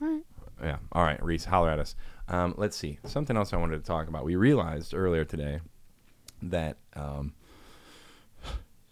All 0.03 0.09
right. 0.09 0.23
Yeah. 0.63 0.77
All 0.93 1.03
right, 1.05 1.23
Reese, 1.25 1.45
holler 1.45 1.71
at 1.71 1.79
us. 1.79 1.95
Um, 2.29 2.55
let's 2.57 2.77
see. 2.77 2.99
Something 3.05 3.37
else 3.37 3.53
I 3.53 3.57
wanted 3.57 3.77
to 3.79 3.87
talk 3.87 4.09
about. 4.09 4.25
We 4.25 4.37
realized 4.37 4.95
earlier 4.95 5.25
today 5.25 5.61
that 6.43 6.77
um, 6.95 7.35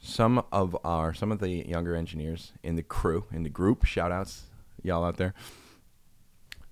some 0.00 0.44
of 0.52 0.76
our 0.84 1.14
some 1.14 1.32
of 1.32 1.38
the 1.38 1.48
younger 1.48 1.94
engineers 1.96 2.52
in 2.62 2.76
the 2.76 2.82
crew 2.82 3.24
in 3.32 3.42
the 3.42 3.48
group, 3.48 3.84
shout 3.84 4.12
outs, 4.12 4.42
y'all 4.82 5.04
out 5.04 5.16
there. 5.16 5.32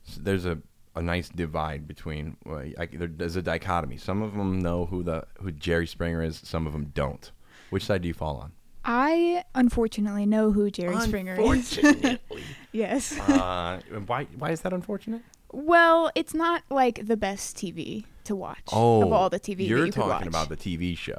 s- 0.07 0.19
There's 0.21 0.45
a, 0.45 0.59
a 0.95 1.03
nice 1.03 1.29
divide 1.29 1.87
between. 1.89 2.37
Well, 2.45 2.65
I, 2.79 2.87
there, 2.87 3.09
there's 3.09 3.37
a 3.37 3.43
dichotomy. 3.43 3.97
Some 3.97 4.21
of 4.23 4.35
them 4.35 4.59
know 4.59 4.87
who 4.87 5.03
the 5.03 5.27
who 5.41 5.51
Jerry 5.53 5.87
Springer 5.87 6.23
is. 6.23 6.41
Some 6.45 6.67
of 6.67 6.73
them 6.73 6.91
don't. 6.95 7.31
Which 7.71 7.85
side 7.87 8.03
do 8.03 8.09
you 8.09 8.15
fall 8.15 8.37
on? 8.37 8.53
I 8.85 9.45
unfortunately 9.55 10.27
know 10.27 10.51
who 10.53 10.71
Jerry 10.71 10.99
Springer 11.01 11.35
is. 11.35 11.39
Unfortunately. 11.79 12.19
yes. 12.73 13.19
uh, 13.19 13.81
why 14.07 14.25
why 14.37 14.51
is 14.51 14.63
that 14.63 14.73
unfortunate? 14.73 15.23
Well, 15.53 16.11
it's 16.15 16.35
not 16.35 16.63
like 16.71 17.07
the 17.07 17.17
best 17.17 17.57
TV 17.57 18.05
to 18.25 18.37
watch 18.37 18.61
Oh, 18.73 19.03
of 19.03 19.13
all 19.13 19.31
the 19.31 19.41
TV 19.41 19.67
you're 19.67 19.81
that 19.81 19.87
you 19.87 19.93
talking 19.93 20.29
about 20.29 20.49
the 20.49 20.57
TV 20.57 20.97
show. 20.97 21.19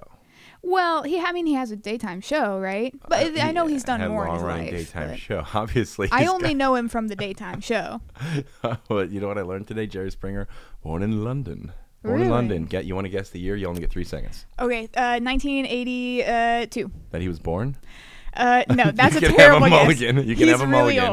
Well, 0.63 1.01
he 1.03 1.19
I 1.19 1.31
mean 1.31 1.47
he 1.47 1.53
has 1.55 1.71
a 1.71 1.75
daytime 1.75 2.21
show, 2.21 2.59
right? 2.59 2.93
But 3.09 3.37
I 3.39 3.51
know 3.51 3.63
Uh, 3.63 3.67
He 3.67 3.73
he's 3.73 3.83
done 3.83 4.07
more 4.07 4.27
in 4.27 4.33
his 4.35 4.43
life. 4.43 4.69
daytime 4.69 5.15
show. 5.17 5.43
Obviously, 5.55 6.07
I 6.11 6.27
only 6.27 6.53
know 6.53 6.75
him 6.75 6.87
from 6.87 7.07
the 7.07 7.15
daytime 7.15 7.61
show. 7.61 8.01
got- 8.61 8.81
but 8.87 9.09
you 9.09 9.19
know 9.19 9.27
what 9.27 9.39
I 9.39 9.41
learned 9.41 9.67
today? 9.67 9.87
Jerry 9.87 10.11
Springer, 10.11 10.47
born 10.83 11.01
in 11.01 11.23
London. 11.23 11.71
Born 12.03 12.21
in 12.21 12.29
London. 12.29 12.65
Get 12.65 12.85
you 12.85 12.95
want 12.95 13.05
to 13.05 13.09
guess 13.09 13.29
the 13.31 13.39
year? 13.39 13.55
You 13.55 13.67
only 13.67 13.81
get 13.81 13.89
three 13.91 14.03
seconds. 14.03 14.45
Okay, 14.59 14.87
uh, 14.95 15.19
1982. 15.19 16.91
That 17.11 17.21
he 17.21 17.27
was 17.27 17.39
born. 17.39 17.77
Uh, 18.35 18.63
no, 18.73 18.91
that's 18.93 19.13
you 19.15 19.27
a 19.27 19.29
can 19.29 19.35
terrible 19.37 19.67
have 19.67 19.89
a 19.89 19.93
guess. 19.93 20.01
mulligan. 20.01 20.27
You 20.27 20.35
can 20.35 20.47
He's 20.47 20.51
have 20.59 20.61
a 20.61 20.67
really 20.67 20.97
mulligan. 20.99 21.05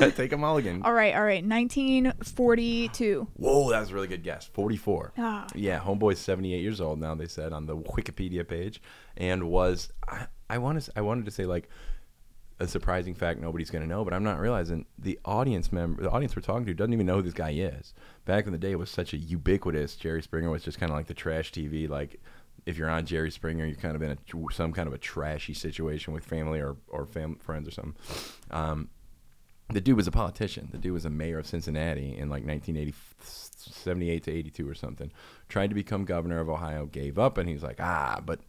old. 0.00 0.14
Take 0.16 0.32
a 0.32 0.36
mulligan. 0.46 0.82
all 0.82 0.92
right, 0.92 1.14
all 1.14 1.24
right. 1.24 1.44
1942. 1.44 3.28
Whoa, 3.36 3.70
that 3.70 3.80
was 3.80 3.90
a 3.90 3.94
really 3.94 4.08
good 4.08 4.22
guess. 4.22 4.46
Forty-four. 4.52 5.12
Ah, 5.18 5.46
Yeah, 5.54 5.80
homeboy's 5.80 6.18
78 6.18 6.60
years 6.60 6.80
old 6.80 7.00
now. 7.00 7.14
They 7.14 7.26
said 7.26 7.52
on 7.52 7.66
the 7.66 7.76
Wikipedia 7.76 8.46
page, 8.46 8.80
and 9.16 9.44
was 9.48 9.90
I, 10.08 10.26
I 10.48 10.58
want 10.58 10.82
to 10.82 10.92
I 10.96 11.00
wanted 11.00 11.24
to 11.26 11.30
say 11.30 11.44
like 11.44 11.68
a 12.60 12.68
surprising 12.68 13.14
fact 13.14 13.40
nobody's 13.40 13.70
going 13.70 13.82
to 13.82 13.88
know, 13.88 14.04
but 14.04 14.14
I'm 14.14 14.22
not 14.22 14.38
realizing 14.38 14.86
the 14.98 15.18
audience 15.24 15.72
member, 15.72 16.02
the 16.04 16.10
audience 16.10 16.36
we're 16.36 16.42
talking 16.42 16.66
to, 16.66 16.74
doesn't 16.74 16.92
even 16.92 17.06
know 17.06 17.16
who 17.16 17.22
this 17.22 17.32
guy 17.32 17.50
is. 17.50 17.92
Back 18.24 18.46
in 18.46 18.52
the 18.52 18.58
day, 18.58 18.70
it 18.72 18.78
was 18.78 18.90
such 18.90 19.12
a 19.14 19.16
ubiquitous. 19.16 19.96
Jerry 19.96 20.22
Springer 20.22 20.48
was 20.50 20.62
just 20.62 20.78
kind 20.78 20.90
of 20.92 20.96
like 20.96 21.06
the 21.08 21.14
trash 21.14 21.50
TV. 21.50 21.88
Like, 21.88 22.20
if 22.66 22.76
you're 22.76 22.90
on 22.90 23.06
Jerry 23.06 23.30
Springer, 23.30 23.66
you're 23.66 23.76
kind 23.76 23.96
of 23.96 24.02
in 24.02 24.12
a, 24.12 24.52
some 24.52 24.72
kind 24.72 24.86
of 24.86 24.94
a 24.94 24.98
trashy 24.98 25.54
situation 25.54 26.12
with 26.12 26.24
family 26.24 26.60
or 26.60 26.76
or 26.88 27.06
fam- 27.06 27.36
friends 27.36 27.68
or 27.68 27.70
something. 27.70 27.94
Um, 28.50 28.88
the 29.68 29.80
dude 29.80 29.96
was 29.96 30.06
a 30.06 30.12
politician. 30.12 30.68
The 30.70 30.78
dude 30.78 30.92
was 30.92 31.04
a 31.04 31.10
mayor 31.10 31.38
of 31.38 31.46
Cincinnati 31.46 32.16
in 32.16 32.28
like 32.28 32.44
1980, 32.44 32.94
78 33.20 34.22
to 34.24 34.30
82 34.30 34.68
or 34.68 34.74
something. 34.74 35.12
Tried 35.48 35.68
to 35.68 35.74
become 35.74 36.04
governor 36.04 36.40
of 36.40 36.48
Ohio, 36.48 36.86
gave 36.86 37.18
up, 37.18 37.38
and 37.38 37.48
he's 37.48 37.62
like, 37.62 37.80
ah, 37.80 38.20
but 38.24 38.40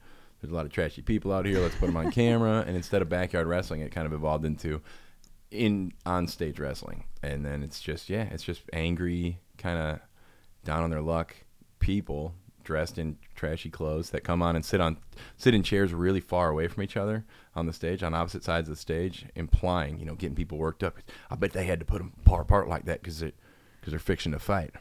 there's 0.41 0.51
a 0.51 0.55
lot 0.55 0.65
of 0.65 0.72
trashy 0.72 1.01
people 1.01 1.32
out 1.32 1.46
here. 1.46 1.60
Let's 1.60 1.75
put 1.75 1.88
them 1.88 1.98
on 1.98 2.12
camera. 2.12 2.63
And 2.67 2.75
instead 2.75 3.01
of 3.01 3.10
backyard 3.10 3.48
wrestling, 3.48 3.82
it 3.82 3.91
kind 3.91 4.05
of 4.05 4.13
evolved 4.13 4.46
into 4.46 4.82
in 5.50 5.93
on 6.05 6.27
stage 6.27 6.60
wrestling. 6.60 7.05
And 7.22 7.46
then 7.46 7.63
it's 7.63 7.79
just 7.79 8.10
yeah, 8.10 8.27
it's 8.32 8.43
just 8.43 8.63
angry, 8.74 9.39
kind 9.58 9.79
of 9.79 10.00
down 10.65 10.84
on 10.84 10.89
their 10.89 11.01
luck 11.01 11.36
people 11.79 12.34
dressed 12.63 12.98
in 12.98 13.17
trashy 13.36 13.70
clothes 13.70 14.10
that 14.12 14.24
come 14.24 14.41
on 14.41 14.55
and 14.55 14.63
sit 14.65 14.79
on 14.82 14.98
sit 15.38 15.53
in 15.53 15.63
chairs 15.63 15.93
really 15.93 16.20
far 16.22 16.50
away 16.50 16.67
from 16.67 16.84
each 16.84 16.96
other 16.98 17.25
on 17.55 17.65
the 17.65 17.74
stage 17.74 18.01
on 18.03 18.13
opposite 18.13 18.43
sides 18.43 18.67
of 18.70 18.75
the 18.75 18.79
stage 18.79 19.25
implying 19.36 20.00
you 20.00 20.05
know 20.05 20.15
getting 20.15 20.36
people 20.36 20.58
worked 20.58 20.84
up 20.84 20.98
i 21.29 21.36
bet 21.36 21.51
they 21.53 21.65
had 21.65 21.79
to 21.79 21.86
put 21.86 21.98
them 22.00 22.13
far 22.25 22.41
apart 22.41 22.67
like 22.67 22.86
that 22.86 23.01
because 23.01 23.22
it 23.22 23.36
because 23.79 23.91
they're 23.91 24.00
fixing 24.00 24.32
to 24.32 24.39
fight 24.39 24.72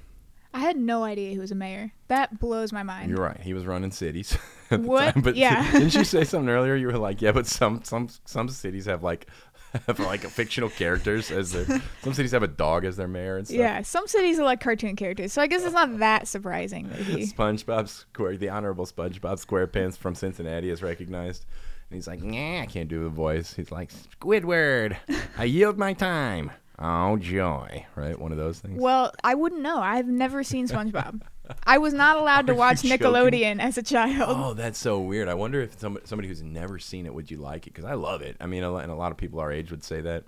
I 0.54 0.58
had 0.58 0.76
no 0.76 1.02
idea 1.02 1.30
he 1.30 1.38
was 1.38 1.50
a 1.50 1.54
mayor. 1.54 1.92
That 2.08 2.38
blows 2.38 2.74
my 2.74 2.82
mind. 2.82 3.08
you're 3.08 3.22
right 3.22 3.40
he 3.40 3.54
was 3.54 3.64
running 3.64 3.90
cities 3.90 4.36
at 4.70 4.82
the 4.82 4.86
What? 4.86 5.14
time, 5.14 5.22
but 5.22 5.34
Yeah. 5.34 5.62
didn't 5.72 5.94
you 5.94 6.04
say 6.04 6.24
something 6.24 6.50
earlier 6.50 6.76
you 6.76 6.88
were 6.88 6.98
like 6.98 7.22
yeah 7.22 7.32
but 7.32 7.46
some 7.46 7.82
some 7.84 8.08
some 8.26 8.48
cities 8.50 8.84
have 8.84 9.02
like 9.02 9.28
have 9.86 9.98
like 10.00 10.20
fictional 10.20 10.68
characters 10.68 11.30
as 11.30 11.52
their 11.52 11.80
some 12.02 12.12
cities 12.12 12.32
have 12.32 12.42
a 12.42 12.48
dog 12.48 12.84
as 12.84 12.96
their 12.96 13.08
mayor 13.08 13.38
and 13.38 13.46
stuff 13.46 13.58
Yeah, 13.58 13.82
some 13.82 14.06
cities 14.06 14.38
are 14.38 14.44
like 14.44 14.60
cartoon 14.60 14.96
characters, 14.96 15.32
so 15.32 15.40
I 15.40 15.46
guess 15.46 15.64
it's 15.64 15.74
not 15.74 15.90
oh. 15.90 15.96
that 15.98 16.28
surprising 16.28 16.88
that 16.88 16.98
he. 16.98 17.22
SpongeBob 17.22 17.88
Square, 17.88 18.36
the 18.38 18.50
honorable 18.50 18.86
SpongeBob 18.86 19.44
SquarePants 19.44 19.96
from 19.96 20.14
Cincinnati 20.14 20.70
is 20.70 20.82
recognized. 20.82 21.46
And 21.90 21.96
he's 21.96 22.06
like, 22.06 22.22
nah, 22.22 22.62
I 22.62 22.66
can't 22.66 22.88
do 22.88 23.02
the 23.02 23.10
voice. 23.10 23.52
He's 23.52 23.70
like, 23.70 23.90
Squidward, 23.92 24.96
I 25.36 25.44
yield 25.44 25.78
my 25.78 25.92
time. 25.92 26.50
Oh, 26.82 27.16
joy. 27.16 27.86
Right? 27.94 28.18
One 28.18 28.32
of 28.32 28.38
those 28.38 28.58
things. 28.58 28.80
Well, 28.80 29.12
I 29.22 29.34
wouldn't 29.34 29.62
know. 29.62 29.80
I've 29.80 30.08
never 30.08 30.42
seen 30.42 30.66
SpongeBob. 30.66 31.22
I 31.64 31.78
was 31.78 31.92
not 31.94 32.16
allowed 32.16 32.46
to 32.48 32.52
Are 32.52 32.56
watch? 32.56 32.82
Nickelodeon 32.82 33.60
as 33.60 33.78
a 33.78 33.82
child. 33.82 34.36
Oh, 34.36 34.54
that's 34.54 34.78
so 34.78 35.00
weird. 35.00 35.28
I 35.28 35.34
wonder 35.34 35.60
if 35.60 35.78
somebody, 35.78 36.06
somebody 36.06 36.28
who's 36.28 36.42
never 36.42 36.78
seen 36.78 37.06
it, 37.06 37.14
would 37.14 37.30
you 37.30 37.36
like 37.36 37.66
it? 37.66 37.74
Because 37.74 37.84
I 37.84 37.94
love 37.94 38.22
it. 38.22 38.36
I 38.40 38.46
mean, 38.46 38.62
a 38.64 38.70
lot- 38.70 38.82
and 38.84 38.92
a 38.92 38.96
lot 38.96 39.12
of 39.12 39.18
people 39.18 39.38
our 39.40 39.52
age 39.52 39.70
would 39.70 39.84
say 39.84 40.00
that. 40.00 40.24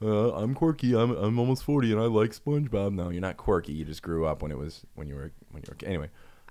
Uh, 0.00 0.30
I'm 0.34 0.54
quirky. 0.54 0.94
I'm 0.94 1.10
I'm 1.10 1.38
almost 1.40 1.64
40, 1.64 1.90
and 1.92 2.00
I 2.00 2.04
like 2.04 2.30
SpongeBob. 2.30 2.92
No, 2.92 3.08
you're 3.10 3.20
not 3.20 3.36
quirky. 3.36 3.72
You 3.72 3.84
just 3.84 4.00
grew 4.02 4.26
up 4.26 4.42
when 4.42 4.52
it 4.52 4.58
was 4.58 4.84
when 4.94 5.08
you 5.08 5.16
were 5.16 5.32
when 5.50 5.64
you 5.64 5.68
were 5.70 5.88
anyway. 5.88 6.08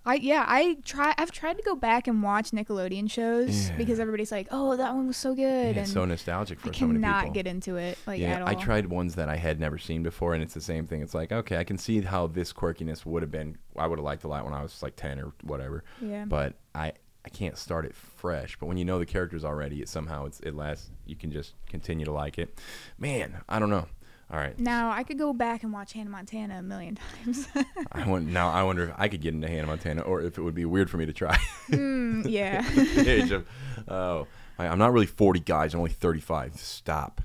I 0.07 0.15
yeah, 0.15 0.45
I 0.47 0.77
try. 0.85 1.13
I've 1.17 1.31
tried 1.31 1.57
to 1.57 1.63
go 1.63 1.75
back 1.75 2.07
and 2.07 2.23
watch 2.23 2.51
Nickelodeon 2.51 3.11
shows 3.11 3.69
Yeah. 3.69 3.75
because 3.77 3.99
everybody's 3.99 4.31
like, 4.31 4.47
"Oh, 4.51 4.75
that 4.77 4.95
one 4.95 5.05
was 5.07 5.17
so 5.17 5.35
good," 5.35 5.75
Yeah, 5.75 5.81
it's 5.81 5.89
and 5.89 5.93
so 5.93 6.05
nostalgic 6.05 6.59
for 6.59 6.69
I 6.69 6.71
so 6.71 6.87
many 6.87 6.99
people. 6.99 7.11
cannot 7.11 7.33
get 7.33 7.45
into 7.45 7.75
it 7.75 7.97
like 8.07 8.19
yeah, 8.19 8.35
at 8.35 8.41
all. 8.41 8.47
I 8.47 8.55
tried 8.55 8.87
ones 8.87 9.15
that 9.15 9.27
I 9.29 9.35
had 9.35 9.59
never 9.59 9.77
seen 9.77 10.01
before, 10.03 10.33
and 10.33 10.41
it's 10.41 10.53
the 10.53 10.61
same 10.61 10.87
thing. 10.87 11.01
It's 11.01 11.13
like, 11.13 11.31
okay, 11.31 11.57
I 11.57 11.63
can 11.63 11.77
see 11.77 12.01
how 12.01 12.27
this 12.27 12.53
quirkiness 12.53 13.05
would 13.05 13.21
have 13.21 13.31
been. 13.31 13.57
I 13.75 13.85
would 13.85 13.99
have 13.99 14.05
liked 14.05 14.23
a 14.23 14.27
lot 14.29 14.45
when 14.45 14.53
I 14.53 14.63
was 14.63 14.81
like 14.81 14.95
ten 14.95 15.19
or 15.19 15.33
whatever. 15.43 15.83
Yeah. 16.01 16.25
But 16.25 16.53
I, 16.73 16.93
I 17.25 17.29
can't 17.29 17.57
start 17.57 17.85
it 17.85 17.93
fresh. 17.93 18.55
But 18.57 18.67
when 18.67 18.77
you 18.77 18.85
know 18.85 18.99
the 18.99 19.05
characters 19.05 19.43
already, 19.43 19.81
it 19.81 19.89
somehow 19.89 20.25
it's 20.25 20.39
it 20.39 20.55
lasts. 20.55 20.89
You 21.05 21.17
can 21.17 21.31
just 21.31 21.53
continue 21.69 22.05
to 22.05 22.13
like 22.13 22.39
it. 22.39 22.57
Man, 22.97 23.41
I 23.49 23.59
don't 23.59 23.69
know. 23.69 23.87
All 24.29 24.37
right, 24.37 24.59
Now 24.59 24.91
I 24.91 25.03
could 25.03 25.17
go 25.17 25.31
back 25.31 25.63
and 25.63 25.71
watch 25.71 25.93
Hannah 25.93 26.09
Montana 26.09 26.59
a 26.59 26.61
million 26.61 26.97
times. 27.23 27.47
I 27.93 28.05
want 28.05 28.27
now. 28.27 28.49
I 28.49 28.61
wonder 28.63 28.83
if 28.89 28.91
I 28.97 29.07
could 29.07 29.21
get 29.21 29.33
into 29.33 29.47
Hannah 29.47 29.67
Montana, 29.67 30.01
or 30.01 30.21
if 30.21 30.37
it 30.37 30.41
would 30.41 30.53
be 30.53 30.65
weird 30.65 30.89
for 30.89 30.97
me 30.97 31.05
to 31.05 31.13
try. 31.13 31.37
mm, 31.69 32.25
yeah. 32.29 32.67
age 33.05 33.31
of, 33.31 33.47
oh, 33.87 34.27
I'm 34.59 34.79
not 34.79 34.91
really 34.91 35.05
40 35.05 35.39
guys. 35.39 35.73
I'm 35.73 35.79
only 35.79 35.91
35. 35.91 36.59
Stop. 36.59 37.21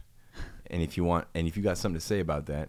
And 0.68 0.80
if 0.80 0.96
you 0.96 1.02
want, 1.02 1.26
and 1.34 1.48
if 1.48 1.56
you 1.56 1.62
got 1.62 1.76
something 1.76 1.98
to 1.98 2.06
say 2.06 2.20
about 2.20 2.46
that, 2.46 2.68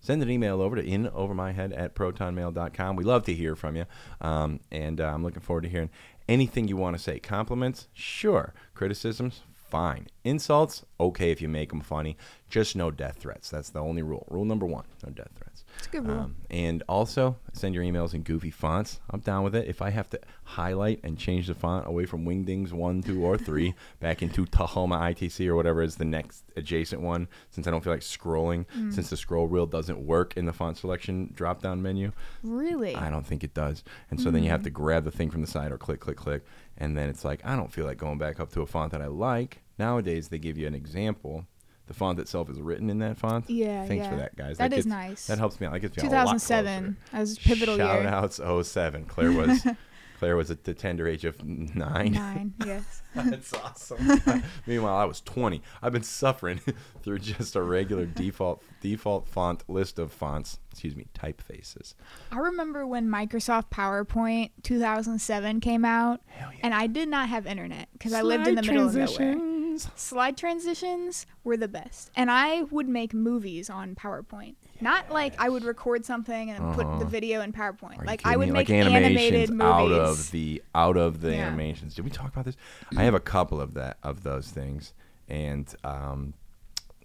send 0.00 0.22
an 0.22 0.30
email 0.30 0.62
over 0.62 0.76
to 0.76 0.82
inovermyhead 0.84 1.76
at 1.76 1.96
protonmail.com. 1.96 2.94
We 2.94 3.04
love 3.04 3.24
to 3.24 3.34
hear 3.34 3.56
from 3.56 3.74
you. 3.74 3.84
Um, 4.20 4.60
and 4.70 5.00
uh, 5.00 5.06
I'm 5.12 5.24
looking 5.24 5.42
forward 5.42 5.62
to 5.62 5.68
hearing 5.68 5.90
anything 6.28 6.68
you 6.68 6.76
want 6.76 6.96
to 6.96 7.02
say. 7.02 7.18
Compliments? 7.18 7.88
Sure. 7.92 8.54
Criticisms? 8.74 9.42
Fine. 9.70 10.08
Insults? 10.24 10.84
Okay 10.98 11.30
if 11.30 11.40
you 11.40 11.48
make 11.48 11.70
them 11.70 11.80
funny. 11.80 12.16
Just 12.48 12.74
no 12.74 12.90
death 12.90 13.18
threats. 13.18 13.48
That's 13.50 13.70
the 13.70 13.78
only 13.78 14.02
rule. 14.02 14.26
Rule 14.28 14.44
number 14.44 14.66
one 14.66 14.84
no 15.04 15.12
death 15.12 15.30
threats. 15.36 15.64
It's 15.80 15.86
a 15.86 15.90
good 15.92 16.06
rule. 16.06 16.18
Um, 16.20 16.36
and 16.50 16.82
also, 16.90 17.36
send 17.54 17.74
your 17.74 17.82
emails 17.82 18.12
in 18.12 18.22
goofy 18.22 18.50
fonts. 18.50 19.00
I'm 19.08 19.20
down 19.20 19.44
with 19.44 19.54
it. 19.54 19.66
If 19.66 19.80
I 19.80 19.88
have 19.88 20.10
to 20.10 20.20
highlight 20.44 21.00
and 21.04 21.16
change 21.18 21.46
the 21.46 21.54
font 21.54 21.86
away 21.86 22.04
from 22.04 22.26
Wingdings 22.26 22.70
1, 22.70 23.02
2, 23.02 23.24
or 23.24 23.38
3 23.38 23.74
back 24.00 24.20
into 24.20 24.44
Tahoma 24.44 25.00
ITC 25.14 25.46
or 25.48 25.56
whatever 25.56 25.80
is 25.80 25.96
the 25.96 26.04
next 26.04 26.44
adjacent 26.54 27.00
one, 27.00 27.28
since 27.50 27.66
I 27.66 27.70
don't 27.70 27.82
feel 27.82 27.94
like 27.94 28.02
scrolling, 28.02 28.66
Mm. 28.76 28.92
since 28.92 29.08
the 29.08 29.16
scroll 29.16 29.46
wheel 29.46 29.64
doesn't 29.64 29.98
work 30.06 30.36
in 30.36 30.44
the 30.44 30.52
font 30.52 30.76
selection 30.76 31.30
drop 31.34 31.62
down 31.62 31.80
menu, 31.80 32.12
really? 32.42 32.94
I 32.94 33.08
don't 33.08 33.26
think 33.26 33.42
it 33.42 33.54
does. 33.54 33.82
And 34.10 34.20
so 34.20 34.30
then 34.30 34.42
you 34.42 34.50
have 34.50 34.60
Mm. 34.60 34.64
to 34.64 34.70
grab 34.70 35.04
the 35.04 35.10
thing 35.10 35.30
from 35.30 35.40
the 35.40 35.46
side 35.46 35.72
or 35.72 35.78
click, 35.78 36.00
click, 36.00 36.18
click. 36.18 36.44
And 36.76 36.94
then 36.96 37.08
it's 37.08 37.24
like, 37.24 37.40
I 37.42 37.56
don't 37.56 37.72
feel 37.72 37.86
like 37.86 37.96
going 37.96 38.18
back 38.18 38.38
up 38.38 38.50
to 38.52 38.60
a 38.60 38.66
font 38.66 38.92
that 38.92 39.00
I 39.00 39.06
like. 39.06 39.62
Nowadays, 39.78 40.28
they 40.28 40.38
give 40.38 40.58
you 40.58 40.66
an 40.66 40.74
example. 40.74 41.46
The 41.90 41.94
font 41.94 42.20
itself 42.20 42.48
is 42.48 42.60
written 42.60 42.88
in 42.88 43.00
that 43.00 43.18
font. 43.18 43.50
Yeah, 43.50 43.84
Thanks 43.84 44.06
for 44.06 44.14
that, 44.14 44.36
guys. 44.36 44.58
That 44.58 44.72
is 44.72 44.84
gets- 44.84 44.86
nice. 44.86 45.26
That 45.26 45.38
helps 45.38 45.60
me 45.60 45.66
out. 45.66 45.72
That 45.72 45.80
gets 45.80 45.96
me 45.96 46.04
a 46.04 46.12
lot 46.12 46.28
closer. 46.28 46.46
2007. 46.46 46.96
That 47.10 47.18
was 47.18 47.36
pivotal 47.40 47.76
Shout 47.76 48.02
year. 48.02 48.08
outs 48.08 48.40
07. 48.68 49.06
Claire 49.06 49.32
was 49.32 49.66
Claire 50.20 50.36
was 50.36 50.52
at 50.52 50.62
the 50.62 50.72
tender 50.72 51.08
age 51.08 51.24
of 51.24 51.42
nine. 51.44 52.12
Nine. 52.12 52.54
Yes. 52.64 53.02
That's 53.16 53.52
awesome. 53.54 54.22
Meanwhile, 54.68 54.94
I 54.94 55.04
was 55.04 55.20
20. 55.22 55.62
I've 55.82 55.92
been 55.92 56.04
suffering 56.04 56.60
through 57.02 57.18
just 57.20 57.56
a 57.56 57.62
regular 57.62 58.06
default 58.06 58.62
default 58.80 59.26
font 59.26 59.64
list 59.68 59.98
of 59.98 60.12
fonts. 60.12 60.60
Excuse 60.70 60.94
me, 60.94 61.06
typefaces. 61.12 61.94
I 62.30 62.38
remember 62.38 62.86
when 62.86 63.08
Microsoft 63.08 63.70
PowerPoint 63.70 64.50
2007 64.62 65.58
came 65.58 65.84
out, 65.84 66.20
Hell 66.26 66.50
yeah. 66.52 66.60
and 66.62 66.72
I 66.72 66.86
did 66.86 67.08
not 67.08 67.28
have 67.28 67.46
internet 67.48 67.88
because 67.94 68.12
I 68.12 68.22
lived 68.22 68.46
in 68.46 68.54
the 68.54 68.62
middle 68.62 68.86
of 68.86 68.94
nowhere. 68.94 69.34
Transitions. 69.84 70.02
Slide 70.02 70.36
transitions 70.36 71.26
were 71.44 71.56
the 71.56 71.68
best, 71.68 72.10
and 72.16 72.30
I 72.30 72.62
would 72.64 72.88
make 72.88 73.12
movies 73.14 73.70
on 73.70 73.94
PowerPoint. 73.94 74.54
Not 74.80 75.10
like 75.10 75.34
I 75.38 75.48
would 75.48 75.64
record 75.64 76.04
something 76.04 76.50
and 76.50 76.74
put 76.74 76.84
the 76.84 76.90
Uh-huh. 76.92 77.04
video 77.04 77.40
in 77.42 77.52
PowerPoint. 77.52 77.98
Are 77.98 78.02
you 78.02 78.06
like 78.06 78.20
I 78.24 78.30
kidding 78.34 78.38
would 78.38 78.48
me? 78.48 78.52
make 78.52 78.68
like 78.68 78.76
animations 78.78 79.04
animated 79.04 79.50
movies. 79.50 79.62
out 79.62 79.92
of 79.92 80.30
the 80.30 80.62
out 80.74 80.96
of 80.96 81.20
the 81.20 81.32
Yeah. 81.32 81.46
animations. 81.48 81.94
Did 81.94 82.04
we 82.04 82.10
talk 82.10 82.28
about 82.32 82.44
this? 82.46 82.56
I 82.96 83.02
have 83.04 83.14
a 83.14 83.20
couple 83.20 83.60
of 83.60 83.74
that 83.74 83.98
of 84.02 84.22
those 84.22 84.50
things, 84.50 84.92
and 85.28 85.72
um, 85.84 86.34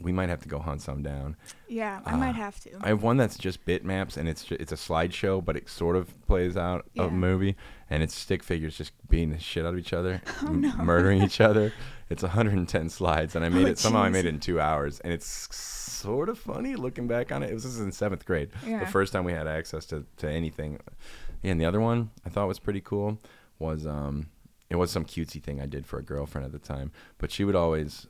we 0.02 0.12
might 0.12 0.28
have 0.30 0.42
to 0.42 0.50
go 0.50 0.60
hunt 0.60 0.82
some 0.82 1.02
down. 1.04 1.36
yeah, 1.70 2.02
I 2.06 2.16
might 2.18 2.36
have 2.36 2.60
to. 2.62 2.70
I 2.82 2.90
have 2.90 3.02
one 3.04 3.18
that's 3.18 3.38
just 3.38 3.66
bitmaps, 3.66 4.18
and 4.18 4.28
it's 4.30 4.44
ju- 4.46 4.58
it's 4.60 4.72
a 4.72 4.76
slideshow, 4.76 5.44
but 5.44 5.56
it 5.56 5.70
sort 5.70 5.96
of 5.96 6.14
plays 6.28 6.56
out 6.58 6.86
Yeah. 6.94 7.06
a 7.06 7.10
movie, 7.12 7.56
and 7.90 8.04
it's 8.04 8.14
stick 8.16 8.44
figures 8.44 8.78
just 8.78 8.92
beating 9.10 9.32
the 9.32 9.40
shit 9.40 9.66
out 9.66 9.74
of 9.74 9.80
each 9.80 9.94
other, 9.94 10.22
Oh, 10.44 10.48
m- 10.48 10.74
murdering 10.86 11.22
each 11.24 11.40
other. 11.42 11.74
It's 12.10 12.22
110 12.24 12.90
slides, 12.90 13.36
and 13.36 13.44
I 13.44 13.50
made 13.50 13.66
Oh, 13.66 13.70
it 13.72 13.80
somehow. 13.80 14.04
I 14.04 14.10
made 14.10 14.26
it 14.26 14.30
in 14.30 14.40
two 14.40 14.60
hours, 14.60 15.00
and 15.00 15.12
it's 15.12 15.26
sort 15.56 16.30
of 16.30 16.38
funny 16.38 16.76
looking 16.76 17.08
back 17.08 17.32
on 17.32 17.42
it. 17.42 17.50
It 17.50 17.54
was 17.54 17.64
this 17.64 17.74
is 17.74 17.80
in 17.82 17.92
seventh 17.92 18.26
grade, 18.26 18.50
Yeah. 18.66 18.80
the 18.80 18.86
first 18.86 19.12
time 19.12 19.24
we 19.26 19.32
had 19.34 19.48
access 19.48 19.86
to 19.88 20.06
to 20.18 20.30
anything. 20.30 20.80
And 21.44 21.60
the 21.60 21.66
other 21.66 21.80
one 21.82 22.12
I 22.26 22.30
thought 22.30 22.48
was 22.48 22.60
pretty 22.60 22.82
cool 22.82 23.20
was 23.60 23.88
um, 23.88 24.28
it 24.70 24.76
was 24.76 24.92
some 24.92 25.06
cutesy 25.06 25.42
thing 25.42 25.60
I 25.62 25.66
did 25.66 25.86
for 25.88 25.98
a 25.98 26.04
girlfriend 26.04 26.46
at 26.46 26.52
the 26.52 26.60
time, 26.60 26.92
but 27.18 27.32
she 27.32 27.44
would 27.44 27.56
always. 27.56 28.08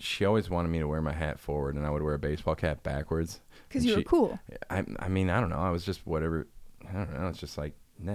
She 0.00 0.24
always 0.24 0.48
wanted 0.48 0.68
me 0.68 0.78
to 0.78 0.86
wear 0.86 1.02
my 1.02 1.12
hat 1.12 1.40
forward, 1.40 1.74
and 1.74 1.84
I 1.84 1.90
would 1.90 2.02
wear 2.02 2.14
a 2.14 2.20
baseball 2.20 2.54
cap 2.54 2.84
backwards. 2.84 3.40
Because 3.68 3.84
you 3.84 3.96
were 3.96 4.02
cool. 4.02 4.38
I, 4.70 4.84
I 5.00 5.08
mean, 5.08 5.28
I 5.28 5.40
don't 5.40 5.50
know. 5.50 5.58
I 5.58 5.70
was 5.70 5.84
just 5.84 6.06
whatever. 6.06 6.46
I 6.88 6.92
don't 6.92 7.12
know. 7.20 7.26
It's 7.26 7.38
just 7.40 7.58
like, 7.58 7.74
nah, 7.98 8.14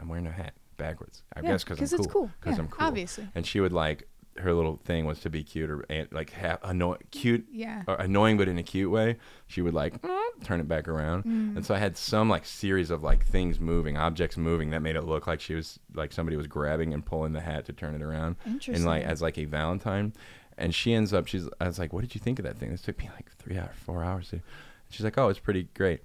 I'm 0.00 0.08
wearing 0.08 0.26
a 0.26 0.30
hat 0.32 0.54
backwards. 0.78 1.22
I 1.36 1.40
Yeah, 1.40 1.48
guess 1.50 1.64
because 1.64 1.78
I'm 1.80 1.84
it's 1.84 2.06
cool. 2.06 2.06
cool. 2.06 2.30
Because 2.40 2.56
Yeah, 2.56 2.62
I'm 2.64 2.68
cool. 2.70 2.86
Obviously. 2.86 3.28
And 3.34 3.46
she 3.46 3.60
would 3.60 3.74
like 3.74 4.08
her 4.40 4.52
little 4.54 4.76
thing 4.84 5.04
was 5.04 5.20
to 5.20 5.30
be 5.30 5.42
cute 5.42 5.70
or 5.70 5.84
like 6.10 6.32
ha- 6.32 6.58
anno- 6.64 6.98
cute, 7.10 7.46
Yeah. 7.52 7.82
or 7.88 7.96
annoying, 7.96 8.36
but 8.36 8.48
in 8.48 8.58
a 8.58 8.62
cute 8.62 8.90
way. 8.90 9.16
She 9.46 9.62
would 9.62 9.74
like 9.74 9.94
turn 10.44 10.60
it 10.60 10.68
back 10.68 10.86
around, 10.88 11.24
Mm. 11.24 11.56
and 11.56 11.66
so 11.66 11.74
I 11.74 11.78
had 11.78 11.96
some 11.96 12.28
like 12.28 12.44
series 12.44 12.90
of 12.90 13.02
like 13.02 13.24
things 13.26 13.58
moving, 13.58 13.96
objects 13.96 14.36
moving 14.36 14.70
that 14.70 14.80
made 14.82 14.96
it 14.96 15.02
look 15.02 15.26
like 15.26 15.40
she 15.40 15.54
was 15.54 15.78
like 15.94 16.12
somebody 16.12 16.36
was 16.36 16.46
grabbing 16.46 16.92
and 16.94 17.04
pulling 17.04 17.32
the 17.32 17.40
hat 17.40 17.64
to 17.66 17.72
turn 17.72 17.94
it 17.94 18.02
around 18.02 18.36
Interesting. 18.46 18.74
and 18.76 18.84
like 18.84 19.02
as 19.04 19.20
like 19.22 19.38
a 19.38 19.44
Valentine. 19.44 20.12
And 20.60 20.74
she 20.74 20.92
ends 20.92 21.12
up, 21.14 21.28
she's, 21.28 21.48
I 21.60 21.68
was 21.68 21.78
like, 21.78 21.92
what 21.92 22.00
did 22.00 22.16
you 22.16 22.20
think 22.20 22.40
of 22.40 22.44
that 22.44 22.58
thing? 22.58 22.70
This 22.72 22.82
took 22.82 22.98
me 22.98 23.08
like 23.14 23.30
three 23.36 23.56
hours, 23.56 23.76
four 23.76 24.02
hours. 24.02 24.30
To, 24.30 24.40
she's 24.90 25.04
like, 25.04 25.16
oh, 25.16 25.28
it's 25.28 25.38
pretty 25.38 25.68
great. 25.74 26.00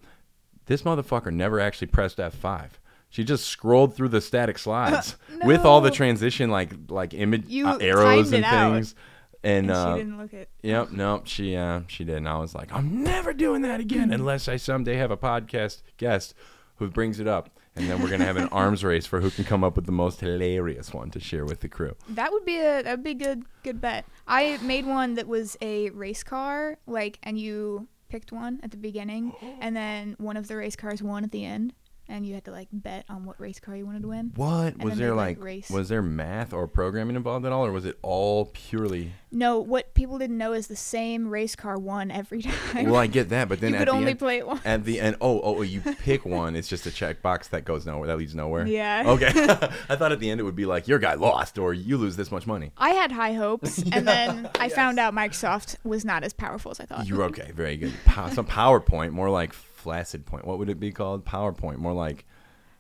This 0.68 0.84
motherfucker 0.84 1.34
never 1.34 1.60
actually 1.60 1.88
pressed 1.88 2.20
F5. 2.20 2.70
She 3.14 3.24
just 3.24 3.46
scrolled 3.46 3.96
through 3.96 4.10
the 4.10 4.22
static 4.22 4.58
slides 4.58 5.18
with 5.46 5.66
all 5.66 5.82
the 5.82 5.92
transition, 5.92 6.50
like 6.50 6.74
like 6.90 7.14
image 7.14 7.46
You 7.48 7.68
uh, 7.68 7.78
arrows 7.80 8.32
timed 8.32 8.34
and 8.34 8.44
it 8.44 8.44
out. 8.44 8.74
things. 8.74 8.96
And, 9.44 9.70
And 9.70 9.72
uh, 9.72 9.94
she 9.94 10.00
didn't 10.00 10.18
look 10.18 10.34
it. 10.34 10.50
Yep, 10.64 10.92
nope, 10.94 11.28
she 11.28 11.56
uh 11.56 11.82
she 11.86 12.06
did. 12.06 12.18
And 12.18 12.28
I 12.28 12.40
was 12.40 12.56
like, 12.56 12.74
I'm 12.74 13.04
never 13.04 13.32
doing 13.32 13.62
that 13.62 13.80
again 13.80 14.12
unless 14.18 14.48
I 14.48 14.58
someday 14.58 14.96
have 14.96 15.12
a 15.12 15.18
podcast 15.18 15.84
guest 15.98 16.34
who 16.78 16.90
brings 16.90 17.20
it 17.20 17.28
up. 17.28 17.52
And 17.76 17.88
then 17.88 18.02
we're 18.02 18.10
gonna 18.10 18.26
have 18.26 18.38
an 18.38 18.48
arms 18.52 18.84
race 18.84 19.06
for 19.06 19.22
who 19.22 19.30
can 19.30 19.44
come 19.44 19.64
up 19.64 19.76
with 19.76 19.86
the 19.86 19.92
most 19.92 20.20
hilarious 20.20 20.92
one 20.92 21.12
to 21.12 21.20
share 21.20 21.46
with 21.46 21.60
the 21.60 21.70
crew. 21.70 21.96
That 22.10 22.32
would 22.32 22.46
be 22.46 22.58
a 22.58 22.82
that 22.82 22.98
would 22.98 23.04
be 23.04 23.12
a 23.12 23.14
good 23.14 23.44
good 23.64 23.80
bet. 23.80 24.06
I 24.28 24.58
made 24.64 24.88
one 24.88 25.14
that 25.14 25.28
was 25.28 25.56
a 25.62 25.92
race 25.92 26.24
car, 26.24 26.80
like, 26.88 27.20
and 27.22 27.38
you 27.38 27.88
picked 28.10 28.32
one 28.32 28.60
at 28.64 28.72
the 28.72 28.78
beginning, 28.78 29.34
and 29.62 29.76
then 29.76 30.16
one 30.18 30.36
of 30.36 30.48
the 30.48 30.56
race 30.56 30.76
cars 30.76 31.04
won 31.04 31.24
at 31.24 31.32
the 31.32 31.46
end, 31.46 31.74
and 32.08 32.26
you 32.26 32.34
had 32.34 32.46
to 32.46 32.52
like 32.52 32.68
bet 32.72 33.06
on 33.10 33.26
what 33.26 33.40
race 33.40 33.60
car 33.60 33.76
you 33.76 33.86
wanted 33.86 34.02
to 34.02 34.10
win. 34.10 34.32
What 34.36 34.78
was 34.78 34.98
there 34.98 35.16
like? 35.16 35.42
race. 35.42 35.70
Was 35.70 35.90
there 35.90 36.02
math 36.02 36.54
or 36.54 36.68
programming 36.68 37.16
involved 37.16 37.46
at 37.46 37.52
all, 37.52 37.66
or 37.66 37.72
was 37.72 37.86
it 37.86 37.98
all 38.02 38.46
purely? 38.54 39.14
No, 39.32 39.60
what 39.60 39.94
people 39.94 40.18
didn't 40.18 40.38
know 40.38 40.54
is 40.54 40.68
the 40.68 40.76
same 40.76 41.28
race 41.28 41.56
car 41.56 41.78
won 41.78 42.12
every 42.12 42.42
time. 42.72 42.90
Well, 42.90 43.00
I 43.00 43.08
get 43.08 43.30
that, 43.30 43.50
but 43.50 43.60
then 43.62 43.72
you 43.72 43.78
at 43.78 43.80
could 43.80 43.88
the 43.88 43.94
only 43.94 44.12
end, 44.12 44.20
play 44.20 44.38
it 44.38 44.48
once. 44.48 44.62
at 44.66 44.84
the 44.84 45.00
end, 45.00 45.18
oh, 45.22 45.40
oh, 45.42 45.58
oh 45.58 45.62
you 45.62 45.82
pick 45.82 46.26
one. 46.26 46.56
It's 46.56 46.68
just 46.68 46.86
a 46.86 46.90
checkbox 46.90 47.50
that 47.50 47.66
goes 47.66 47.86
nowhere. 47.86 48.08
That 48.08 48.18
leads 48.18 48.36
nowhere. 48.36 48.68
Yeah. 48.68 49.04
Okay. 49.08 49.32
I 49.90 49.96
thought 49.96 50.12
at 50.12 50.20
the 50.20 50.30
end 50.30 50.40
it 50.40 50.44
would 50.44 50.56
be 50.56 50.66
like 50.66 50.88
your 50.88 51.00
guy 51.00 51.14
lost 51.16 51.58
or 51.58 51.74
you 51.74 51.98
lose 51.98 52.16
this 52.16 52.32
much 52.32 52.46
money. 52.46 52.72
I 52.78 52.92
had 52.92 53.12
high 53.12 53.34
hopes, 53.34 53.82
and 53.92 54.08
then 54.08 54.50
I 54.60 54.70
found 54.70 55.00
out 55.00 55.14
Microsoft 55.14 55.78
was 55.84 56.04
not 56.06 56.24
as 56.24 56.34
powerful 56.34 56.72
as 56.72 56.80
I 56.80 56.86
thought. 56.86 57.08
You're 57.08 57.24
okay. 57.24 57.52
Very 57.54 57.78
good. 57.78 57.94
Pow- 58.06 58.30
some 58.30 58.46
PowerPoint, 58.46 59.12
more 59.12 59.30
like 59.30 59.54
flaccid 59.84 60.26
point. 60.26 60.46
What 60.46 60.58
would 60.60 60.70
it 60.70 60.80
be 60.80 60.92
called? 60.92 61.26
PowerPoint, 61.26 61.78
more 61.78 61.94
like. 61.94 62.26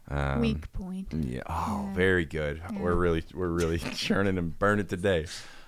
Um, 0.09 0.41
Weak 0.41 0.71
point. 0.73 1.13
Yeah. 1.13 1.43
Oh, 1.47 1.85
Yeah. 1.87 1.93
very 1.93 2.25
good. 2.25 2.61
We're 2.79 2.95
really, 2.95 3.23
we're 3.33 3.47
really 3.47 3.77
churning 3.95 4.37
and 4.37 4.57
burning 4.57 4.87
today. 4.87 5.25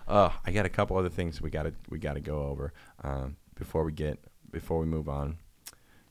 Uh, 0.07 0.29
I 0.45 0.51
got 0.51 0.65
a 0.65 0.69
couple 0.69 0.97
other 0.97 1.09
things 1.09 1.41
we 1.41 1.49
gotta, 1.49 1.73
we 1.89 1.99
gotta 1.99 2.19
go 2.19 2.43
over 2.43 2.73
um, 3.03 3.37
before 3.57 3.83
we 3.83 3.91
get, 3.91 4.19
before 4.51 4.79
we 4.79 4.85
move 4.85 5.07
on. 5.09 5.37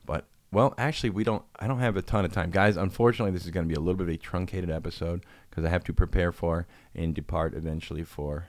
But 0.05 0.25
well, 0.51 0.73
actually, 0.77 1.09
we 1.11 1.23
don't. 1.23 1.43
I 1.59 1.67
don't 1.67 1.79
have 1.79 1.97
a 1.97 2.01
ton 2.01 2.25
of 2.25 2.31
time, 2.31 2.49
guys. 2.51 2.77
Unfortunately, 2.77 3.31
this 3.31 3.45
is 3.45 3.51
going 3.51 3.65
to 3.65 3.69
be 3.69 3.75
a 3.75 3.79
little 3.79 3.95
bit 3.97 4.07
of 4.07 4.13
a 4.13 4.17
truncated 4.17 4.69
episode 4.69 5.25
because 5.49 5.65
I 5.65 5.69
have 5.69 5.83
to 5.85 5.93
prepare 5.93 6.31
for 6.31 6.65
and 6.93 7.13
depart 7.13 7.53
eventually 7.55 8.03
for 8.03 8.47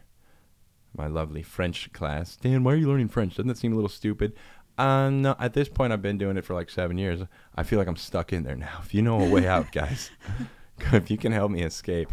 my 0.97 1.07
lovely 1.07 1.43
French 1.43 1.93
class. 1.93 2.37
Dan, 2.37 2.63
why 2.65 2.73
are 2.73 2.77
you 2.77 2.87
learning 2.89 3.09
French? 3.09 3.33
Doesn't 3.37 3.49
that 3.49 3.59
seem 3.59 3.73
a 3.73 3.77
little 3.77 3.89
stupid? 3.91 4.35
Uh, 4.79 5.09
no, 5.11 5.35
at 5.39 5.55
this 5.55 5.69
point, 5.69 5.93
I've 5.93 6.03
been 6.03 6.19
doing 6.19 6.37
it 6.37 6.45
for 6.45 6.55
like 6.55 6.69
seven 6.71 6.99
years. 6.99 7.21
I 7.55 7.63
feel 7.63 7.79
like 7.79 7.89
I'm 7.89 7.97
stuck 7.97 8.33
in 8.33 8.43
there 8.43 8.57
now. 8.57 8.81
If 8.83 8.95
you 8.95 9.03
know 9.03 9.21
a 9.21 9.29
way 9.31 9.47
out, 9.47 9.73
guys, 9.73 10.11
if 10.93 11.11
you 11.11 11.17
can 11.17 11.33
help 11.33 11.51
me 11.51 11.63
escape, 11.63 12.13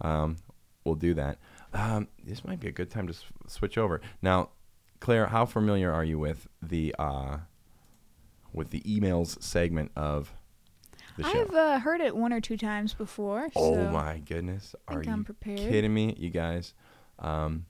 um, 0.00 0.36
we'll 0.84 0.94
do 0.94 1.14
that. 1.14 1.38
Um, 1.72 2.08
this 2.24 2.44
might 2.44 2.60
be 2.60 2.68
a 2.68 2.72
good 2.72 2.90
time 2.90 3.06
to 3.08 3.12
s- 3.12 3.24
switch 3.48 3.76
over. 3.76 4.00
Now, 4.22 4.50
Claire, 5.00 5.26
how 5.26 5.44
familiar 5.46 5.92
are 5.92 6.04
you 6.04 6.18
with 6.18 6.46
the 6.62 6.94
uh, 6.98 7.38
with 8.52 8.70
the 8.70 8.80
emails 8.82 9.42
segment 9.42 9.90
of 9.96 10.32
the 11.16 11.24
show? 11.24 11.40
I've 11.42 11.54
uh, 11.54 11.78
heard 11.80 12.00
it 12.00 12.16
one 12.16 12.32
or 12.32 12.40
two 12.40 12.56
times 12.56 12.94
before. 12.94 13.48
Oh 13.56 13.74
so 13.74 13.90
my 13.90 14.18
goodness! 14.18 14.74
Are 14.88 15.00
think 15.00 15.12
I'm 15.12 15.18
you 15.18 15.24
prepared. 15.24 15.58
kidding 15.58 15.92
me, 15.92 16.14
you 16.16 16.30
guys? 16.30 16.72
Um, 17.18 17.66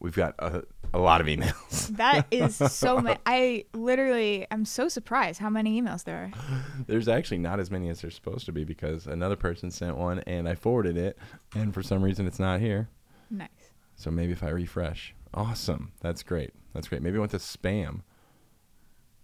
we've 0.00 0.16
got 0.16 0.34
a, 0.38 0.62
a 0.92 0.98
lot 0.98 1.20
of 1.20 1.26
emails. 1.26 1.94
That 1.96 2.26
is 2.30 2.56
so 2.56 3.00
many. 3.00 3.18
I 3.26 3.64
literally 3.74 4.46
am 4.50 4.64
so 4.64 4.88
surprised 4.88 5.40
how 5.40 5.50
many 5.50 5.80
emails 5.80 6.04
there 6.04 6.32
are. 6.32 6.64
There's 6.86 7.08
actually 7.08 7.38
not 7.38 7.60
as 7.60 7.70
many 7.70 7.90
as 7.90 8.00
there's 8.00 8.14
supposed 8.14 8.46
to 8.46 8.52
be 8.52 8.64
because 8.64 9.06
another 9.06 9.36
person 9.36 9.70
sent 9.70 9.96
one 9.96 10.20
and 10.20 10.48
I 10.48 10.54
forwarded 10.54 10.96
it, 10.96 11.18
and 11.54 11.74
for 11.74 11.82
some 11.82 12.02
reason 12.02 12.26
it's 12.26 12.38
not 12.38 12.60
here. 12.60 12.88
Nice. 13.30 13.48
So 13.96 14.10
maybe 14.10 14.32
if 14.32 14.42
I 14.42 14.48
refresh, 14.48 15.14
awesome. 15.34 15.92
That's 16.00 16.22
great. 16.22 16.52
That's 16.72 16.88
great. 16.88 17.02
Maybe 17.02 17.16
I 17.16 17.20
went 17.20 17.32
to 17.32 17.38
spam. 17.38 18.00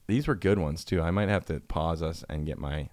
These 0.07 0.29
were 0.29 0.35
good 0.35 0.59
ones 0.59 0.85
too. 0.85 1.01
I 1.01 1.11
might 1.11 1.29
have 1.29 1.47
to 1.47 1.61
pause 1.61 2.03
us 2.03 2.25
and 2.29 2.47
get 2.47 2.59
my 2.59 2.91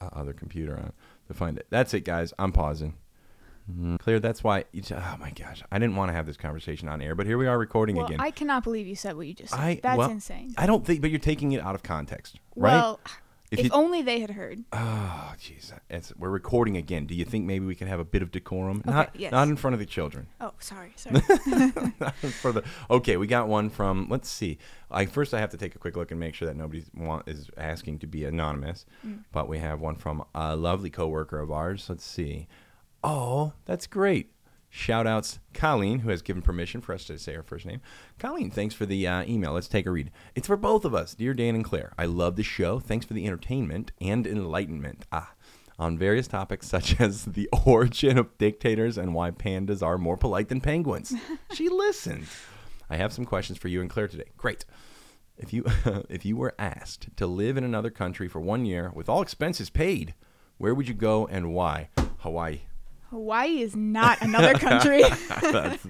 uh, 0.00 0.08
other 0.12 0.32
computer 0.32 0.76
on 0.76 0.92
to 1.28 1.34
find 1.34 1.58
it. 1.58 1.66
That's 1.70 1.92
it, 1.94 2.04
guys. 2.04 2.32
I'm 2.38 2.52
pausing. 2.52 2.94
Mhm. 3.70 3.98
Clear. 3.98 4.20
That's 4.20 4.44
why. 4.44 4.64
You, 4.72 4.82
oh 4.92 5.16
my 5.18 5.30
gosh, 5.30 5.62
I 5.70 5.78
didn't 5.78 5.96
want 5.96 6.10
to 6.10 6.12
have 6.14 6.26
this 6.26 6.36
conversation 6.36 6.88
on 6.88 7.00
air, 7.02 7.14
but 7.14 7.26
here 7.26 7.38
we 7.38 7.46
are 7.46 7.58
recording 7.58 7.96
Well, 7.96 8.06
again. 8.06 8.20
I 8.20 8.30
cannot 8.30 8.64
believe 8.64 8.86
you 8.86 8.96
said 8.96 9.16
what 9.16 9.26
you 9.26 9.34
just 9.34 9.50
said. 9.52 9.60
I- 9.60 9.80
That's 9.82 9.98
well, 9.98 10.10
insane. 10.10 10.54
I 10.56 10.66
don't 10.66 10.84
think, 10.84 11.00
but 11.00 11.10
you're 11.10 11.18
taking 11.20 11.52
it 11.52 11.62
out 11.62 11.74
of 11.74 11.82
context, 11.82 12.38
right? 12.56 12.72
Well, 12.72 13.00
If 13.50 13.58
if, 13.58 13.64
you- 13.64 13.70
only 13.72 14.00
they 14.02 14.20
had 14.20 14.30
heard. 14.30 14.62
Oh, 14.72 15.34
jeez. 15.36 15.72
We're 16.16 16.30
recording 16.30 16.76
again. 16.76 17.06
Do 17.06 17.14
you 17.16 17.24
think 17.24 17.46
maybe 17.46 17.66
we 17.66 17.74
can 17.74 17.88
have 17.88 17.98
a 17.98 18.04
bit 18.04 18.22
of 18.22 18.30
decorum? 18.30 18.82
not, 18.86 19.10
yes. 19.16 19.32
not 19.32 19.48
in 19.48 19.56
front 19.56 19.74
of 19.74 19.80
the 19.80 19.86
children. 19.86 20.28
Oh, 20.40 20.52
sorry, 20.60 20.92
sorry. 20.94 21.20
For 22.40 22.52
the 22.52 22.62
okay, 22.90 23.16
we 23.16 23.26
got 23.26 23.48
one 23.48 23.68
from. 23.68 24.06
Let's 24.08 24.28
see. 24.28 24.58
I 24.90 25.06
first 25.06 25.34
I 25.34 25.40
have 25.40 25.50
to 25.50 25.56
take 25.56 25.74
a 25.74 25.78
quick 25.78 25.96
look 25.96 26.10
and 26.12 26.20
make 26.20 26.34
sure 26.34 26.46
that 26.46 26.56
nobody 26.56 26.84
want 26.96 27.26
is 27.28 27.50
asking 27.56 27.98
to 28.00 28.06
be 28.06 28.24
anonymous. 28.24 28.86
Mm. 29.06 29.24
But 29.32 29.48
we 29.48 29.58
have 29.58 29.80
one 29.80 29.96
from 29.96 30.24
a 30.34 30.54
lovely 30.56 30.90
coworker 30.90 31.40
of 31.40 31.50
ours. 31.50 31.86
Let's 31.88 32.04
see. 32.04 32.46
Oh, 33.02 33.52
that's 33.64 33.86
great. 33.86 34.32
Shout 34.72 35.06
outs 35.06 35.40
Colleen, 35.52 36.00
who 36.00 36.10
has 36.10 36.22
given 36.22 36.42
permission 36.42 36.80
for 36.80 36.94
us 36.94 37.04
to 37.06 37.18
say 37.18 37.34
her 37.34 37.42
first 37.42 37.66
name. 37.66 37.80
Colleen, 38.20 38.50
thanks 38.50 38.74
for 38.74 38.86
the 38.86 39.04
uh, 39.06 39.24
email. 39.24 39.52
Let's 39.52 39.66
take 39.66 39.84
a 39.84 39.90
read. 39.90 40.12
It's 40.36 40.46
for 40.46 40.56
both 40.56 40.84
of 40.84 40.94
us, 40.94 41.14
dear 41.14 41.34
Dan 41.34 41.56
and 41.56 41.64
Claire. 41.64 41.92
I 41.98 42.04
love 42.04 42.36
the 42.36 42.44
show. 42.44 42.78
Thanks 42.78 43.04
for 43.04 43.14
the 43.14 43.26
entertainment 43.26 43.90
and 44.00 44.28
enlightenment. 44.28 45.06
Ah, 45.10 45.32
on 45.76 45.98
various 45.98 46.28
topics 46.28 46.68
such 46.68 47.00
as 47.00 47.24
the 47.26 47.48
origin 47.66 48.16
of 48.16 48.38
dictators 48.38 48.96
and 48.96 49.12
why 49.12 49.32
pandas 49.32 49.82
are 49.82 49.98
more 49.98 50.16
polite 50.16 50.48
than 50.48 50.60
penguins. 50.60 51.12
she 51.52 51.68
listens. 51.68 52.28
I 52.88 52.96
have 52.96 53.12
some 53.12 53.24
questions 53.24 53.58
for 53.58 53.68
you 53.68 53.80
and 53.80 53.90
Claire 53.90 54.08
today. 54.08 54.30
Great. 54.36 54.64
If 55.36 55.52
you 55.52 55.64
if 56.08 56.24
you 56.24 56.36
were 56.36 56.54
asked 56.60 57.08
to 57.16 57.26
live 57.26 57.56
in 57.56 57.64
another 57.64 57.90
country 57.90 58.28
for 58.28 58.40
one 58.40 58.66
year 58.66 58.92
with 58.94 59.08
all 59.08 59.22
expenses 59.22 59.70
paid, 59.70 60.14
where 60.58 60.74
would 60.74 60.86
you 60.86 60.94
go 60.94 61.26
and 61.26 61.52
why? 61.52 61.88
Hawaii. 62.18 62.60
Hawaii 63.10 63.60
is 63.60 63.74
not 63.74 64.22
another 64.22 64.54
country. 64.54 65.02
that's, 65.42 65.86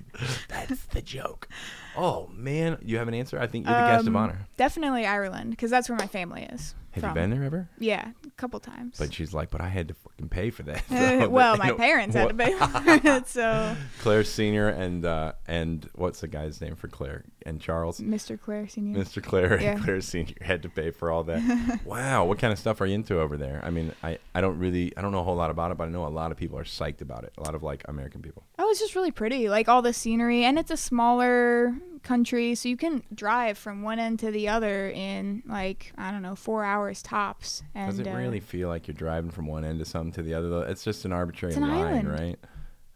that's 0.49 0.85
the 0.87 1.03
joke. 1.03 1.49
Oh 1.97 2.29
man, 2.35 2.79
you 2.83 2.99
have 2.99 3.09
an 3.09 3.15
answer? 3.15 3.39
I 3.39 3.47
think 3.47 3.67
you're 3.67 3.75
the 3.75 3.81
guest 3.89 4.03
of 4.07 4.15
Um, 4.15 4.17
honor. 4.17 4.39
Definitely 4.57 5.07
Ireland, 5.07 5.51
because 5.51 5.71
that's 5.71 5.89
where 5.89 5.99
my 5.99 6.07
family 6.07 6.43
is. 6.45 6.75
Have 6.93 7.03
from. 7.03 7.11
you 7.11 7.15
been 7.15 7.31
there 7.31 7.45
ever? 7.45 7.69
Yeah, 7.79 8.11
a 8.27 8.31
couple 8.31 8.59
times. 8.59 8.97
But 8.99 9.15
she's 9.15 9.33
like, 9.33 9.51
but 9.51 9.61
I 9.61 9.69
had 9.69 9.87
to 9.89 9.95
fucking 9.95 10.29
pay 10.29 10.51
for 10.51 10.65
that. 10.65 10.83
Uh, 10.91 11.21
So, 11.21 11.29
well, 11.31 11.53
you 11.55 11.59
my 11.61 11.69
know, 11.69 11.77
parents 11.77 12.17
had 12.17 12.31
to 12.31 12.35
what- 12.35 12.39
pay 12.39 13.01
for 13.01 13.09
it, 13.17 13.29
so 13.29 13.77
Claire 14.01 14.25
Senior 14.25 14.69
and 14.71 15.05
uh, 15.05 15.33
and 15.47 15.89
what's 15.95 16.21
the 16.21 16.27
guy's 16.27 16.61
name 16.61 16.75
for 16.75 16.89
Claire 16.89 17.25
and 17.47 17.61
Charles? 17.61 18.01
Mr. 18.01 18.41
Claire 18.41 18.67
Senior. 18.67 18.99
Mr. 19.05 19.23
Claire 19.23 19.53
and 19.55 19.63
Yeah. 19.63 19.79
Claire 19.79 20.01
Senior 20.01 20.35
had 20.41 20.63
to 20.65 20.69
pay 20.69 20.91
for 20.91 21.13
all 21.13 21.23
that. 21.25 21.81
wow, 21.85 22.25
what 22.25 22.41
kind 22.41 22.53
of 22.53 22.59
stuff 22.59 22.81
are 22.81 22.87
you 22.87 22.95
into 22.97 23.21
over 23.21 23.37
there? 23.37 23.61
I 23.65 23.71
mean, 23.71 23.93
I, 24.03 24.19
I 24.35 24.41
don't 24.41 24.59
really 24.59 24.93
I 24.97 25.01
don't 25.03 25.13
know 25.13 25.21
a 25.21 25.25
whole 25.25 25.37
lot 25.37 25.53
about 25.53 25.71
it, 25.71 25.77
but 25.79 25.85
I 25.87 25.91
know 25.93 26.07
a 26.07 26.09
lot 26.09 26.33
of 26.33 26.39
people 26.39 26.59
are 26.59 26.65
psyched 26.65 27.03
about 27.03 27.23
it. 27.23 27.33
A 27.39 27.43
lot 27.43 27.55
of 27.55 27.63
like 27.63 27.85
American 27.87 28.21
people. 28.21 28.43
Oh, 28.59 28.69
it's 28.69 28.81
just 28.81 28.97
really 28.97 29.13
pretty. 29.13 29.49
Like 29.49 29.69
all 29.69 29.81
the 29.81 29.93
scenery, 29.93 30.43
and 30.43 30.59
it's 30.59 30.73
a 30.73 30.77
smaller 30.77 31.73
country, 32.03 32.55
so 32.55 32.69
you 32.69 32.77
can 32.77 33.03
drive 33.15 33.59
from 33.59 33.83
one 33.83 33.99
end 33.99 34.19
to 34.21 34.31
the 34.31 34.49
other 34.49 34.91
in 34.91 35.43
like 35.47 35.93
I 35.97 36.11
don't 36.11 36.23
know 36.23 36.35
four 36.35 36.65
hours 36.65 37.03
tops. 37.03 37.63
And 37.75 37.91
Does 37.91 37.99
it 37.99 38.09
uh, 38.09 38.15
really 38.17 38.41
feel 38.41 38.69
like 38.69 38.89
you're 38.89 38.95
driving 38.95 39.31
from 39.31 39.47
one 39.47 39.65
end 39.65 39.79
to 39.79 39.85
something 39.85 40.13
to 40.13 40.23
the 40.23 40.35
other 40.35 40.49
though? 40.49 40.61
It's 40.61 40.85
just 40.85 41.05
an 41.05 41.13
arbitrary 41.13 41.55
an 41.55 41.63
line, 41.63 41.71
island. 41.71 42.11
right? 42.11 42.39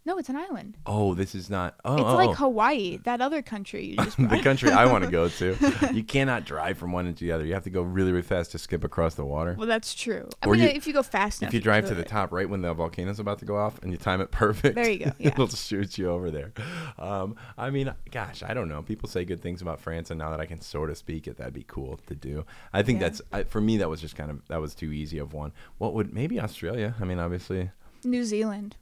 No, 0.06 0.18
it's 0.18 0.28
an 0.28 0.36
island. 0.36 0.76
Oh, 0.84 1.14
this 1.14 1.34
is 1.34 1.48
not. 1.48 1.76
Oh, 1.82 1.94
it's 1.94 2.02
oh, 2.04 2.14
like 2.16 2.28
oh. 2.30 2.34
Hawaii, 2.34 2.98
that 3.04 3.22
other 3.22 3.40
country 3.40 3.86
you 3.86 3.96
just 4.04 4.16
the 4.18 4.40
country 4.42 4.70
I 4.70 4.84
want 4.84 5.04
to 5.04 5.10
go 5.10 5.28
to. 5.28 5.56
You 5.94 6.02
cannot 6.04 6.44
drive 6.44 6.76
from 6.78 6.92
one 6.92 7.06
to 7.06 7.12
the 7.24 7.32
other. 7.32 7.44
You 7.46 7.54
have 7.54 7.64
to 7.64 7.70
go 7.70 7.80
really, 7.82 8.10
really 8.12 8.22
fast 8.22 8.52
to 8.52 8.58
skip 8.58 8.84
across 8.84 9.14
the 9.14 9.24
water. 9.24 9.54
Well, 9.56 9.66
that's 9.68 9.94
true. 9.94 10.28
I 10.42 10.46
Or 10.46 10.52
mean, 10.52 10.62
you- 10.62 10.68
if 10.68 10.86
you 10.86 10.92
go 10.92 11.02
fast 11.02 11.40
enough, 11.40 11.50
If 11.50 11.54
you 11.54 11.60
drive 11.60 11.86
to 11.88 11.94
the 11.94 12.02
top 12.02 12.32
right 12.32 12.48
when 12.48 12.60
the 12.62 12.74
volcano's 12.74 13.18
about 13.20 13.38
to 13.38 13.44
go 13.44 13.56
off 13.56 13.78
and 13.82 13.92
you 13.92 13.96
time 13.98 14.20
it 14.20 14.30
perfect, 14.30 14.74
There 14.74 14.90
you 14.90 14.98
go, 15.06 15.12
yeah. 15.18 15.28
it'll 15.28 15.48
shoot 15.48 15.96
you 15.96 16.10
over 16.10 16.30
there. 16.30 16.52
Um, 16.98 17.36
I 17.56 17.70
mean, 17.70 17.94
gosh, 18.10 18.42
I 18.42 18.52
don't 18.54 18.68
know. 18.68 18.82
People 18.82 19.08
say 19.08 19.24
good 19.24 19.40
things 19.40 19.62
about 19.62 19.80
France, 19.80 20.10
and 20.10 20.18
now 20.18 20.30
that 20.30 20.40
I 20.40 20.46
can 20.46 20.60
sort 20.60 20.90
of 20.90 20.98
speak 20.98 21.26
it, 21.26 21.36
that'd 21.38 21.54
be 21.54 21.64
cool 21.66 21.98
to 22.08 22.14
do. 22.14 22.44
I 22.72 22.82
think 22.82 23.00
Yeah. 23.00 23.08
that's 23.08 23.22
I, 23.32 23.44
for 23.44 23.60
me. 23.60 23.78
That 23.78 23.88
was 23.88 24.00
just 24.00 24.16
kind 24.16 24.30
of 24.30 24.46
that 24.48 24.60
was 24.60 24.74
too 24.74 24.92
easy 24.92 25.18
of 25.18 25.32
one. 25.32 25.52
What 25.78 25.94
would 25.94 26.12
maybe 26.12 26.40
Australia? 26.40 26.94
I 27.00 27.04
mean, 27.04 27.18
obviously 27.18 27.70
New 28.04 28.24
Zealand, 28.24 28.76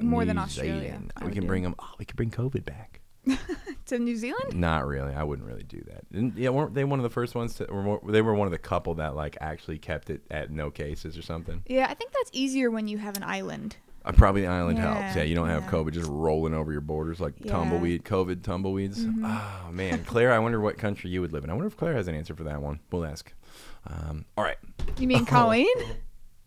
more 0.00 0.24
than 0.24 0.38
Australia. 0.38 0.80
Zealand. 0.90 1.12
I 1.16 1.20
We 1.20 1.26
would 1.26 1.34
can 1.34 1.42
do. 1.42 1.46
bring 1.48 1.62
them. 1.62 1.74
Oh, 1.78 1.90
we 1.98 2.04
could 2.04 2.16
bring 2.16 2.30
COVID 2.30 2.64
back. 2.64 3.00
to 3.86 3.98
New 3.98 4.16
Zealand. 4.16 4.54
Not 4.54 4.86
really. 4.86 5.12
I 5.14 5.22
wouldn't 5.22 5.46
really 5.46 5.62
do 5.64 5.82
that. 5.88 6.04
And, 6.14 6.34
yeah, 6.38 6.48
weren't 6.48 6.72
they 6.74 6.84
one 6.84 6.98
of 6.98 7.02
the 7.02 7.10
first 7.10 7.34
ones 7.34 7.54
to? 7.56 7.66
Or 7.66 7.82
more, 7.82 8.00
they 8.06 8.22
were 8.22 8.32
one 8.34 8.46
of 8.46 8.52
the 8.52 8.58
couple 8.58 8.94
that 8.94 9.14
like 9.16 9.36
actually 9.40 9.78
kept 9.78 10.08
it 10.08 10.22
at 10.30 10.50
no 10.50 10.70
cases 10.70 11.18
or 11.18 11.22
something. 11.22 11.62
Yeah, 11.66 11.88
I 11.90 11.94
think 11.94 12.12
that's 12.12 12.30
easier 12.32 12.70
when 12.70 12.88
you 12.88 12.96
have 12.98 13.16
an 13.16 13.22
island. 13.24 13.76
Uh, 14.04 14.12
probably 14.12 14.42
the 14.42 14.46
island 14.46 14.78
helps. 14.78 14.98
Yeah, 15.00 15.16
Yeah, 15.16 15.22
you 15.24 15.34
don't 15.34 15.48
have 15.48 15.64
yeah. 15.64 15.70
COVID 15.70 15.92
just 15.92 16.08
rolling 16.08 16.54
over 16.54 16.72
your 16.72 16.80
borders 16.80 17.20
like 17.20 17.34
Yeah. 17.40 17.52
tumbleweed, 17.52 18.04
COVID 18.04 18.42
tumbleweeds. 18.42 19.04
Mhm. 19.04 19.22
Oh 19.66 19.72
man, 19.72 20.04
Claire, 20.04 20.32
I 20.32 20.38
wonder 20.38 20.60
what 20.60 20.78
country 20.78 21.10
you 21.10 21.20
would 21.20 21.32
live 21.32 21.44
in. 21.44 21.50
I 21.50 21.52
wonder 21.52 21.66
if 21.66 21.76
Claire 21.76 21.94
has 21.94 22.08
an 22.08 22.14
answer 22.14 22.34
for 22.34 22.44
that 22.44 22.62
one. 22.62 22.80
We'll 22.90 23.04
ask. 23.04 23.30
Um, 23.86 24.24
all 24.38 24.44
right, 24.44 24.56
You 24.98 25.06
mean 25.08 25.22
Oh. 25.22 25.26
Colleen? 25.26 25.66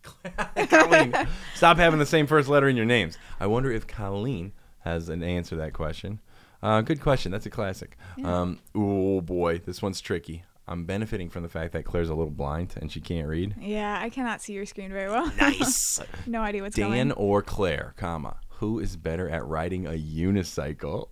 Colleen, 0.68 1.14
stop 1.54 1.76
having 1.76 1.98
the 1.98 2.06
same 2.06 2.26
first 2.26 2.48
letter 2.48 2.68
in 2.68 2.76
your 2.76 2.86
names. 2.86 3.18
I 3.40 3.46
wonder 3.46 3.70
if 3.70 3.86
Colleen 3.86 4.52
has 4.80 5.08
an 5.08 5.22
answer 5.22 5.50
to 5.50 5.56
that 5.56 5.72
question. 5.72 6.20
Uh, 6.62 6.80
good 6.80 7.00
question. 7.00 7.32
That's 7.32 7.46
a 7.46 7.50
classic. 7.50 7.96
Yeah. 8.16 8.40
Um, 8.40 8.58
oh 8.74 9.20
boy, 9.20 9.58
this 9.58 9.82
one's 9.82 10.00
tricky. 10.00 10.44
I'm 10.68 10.84
benefiting 10.84 11.28
from 11.28 11.42
the 11.42 11.48
fact 11.48 11.72
that 11.72 11.84
Claire's 11.84 12.08
a 12.08 12.14
little 12.14 12.30
blind 12.30 12.74
and 12.80 12.90
she 12.90 13.00
can't 13.00 13.26
read. 13.26 13.56
Yeah, 13.60 13.98
I 14.00 14.10
cannot 14.10 14.40
see 14.40 14.52
your 14.52 14.64
screen 14.64 14.92
very 14.92 15.10
well. 15.10 15.30
Nice. 15.40 16.00
no 16.26 16.40
idea 16.40 16.62
what's 16.62 16.76
Dan 16.76 16.86
going. 16.86 17.08
Dan 17.08 17.12
or 17.12 17.42
Claire, 17.42 17.94
comma, 17.96 18.36
who 18.48 18.78
is 18.78 18.96
better 18.96 19.28
at 19.28 19.44
riding 19.44 19.86
a 19.86 19.90
unicycle? 19.90 21.08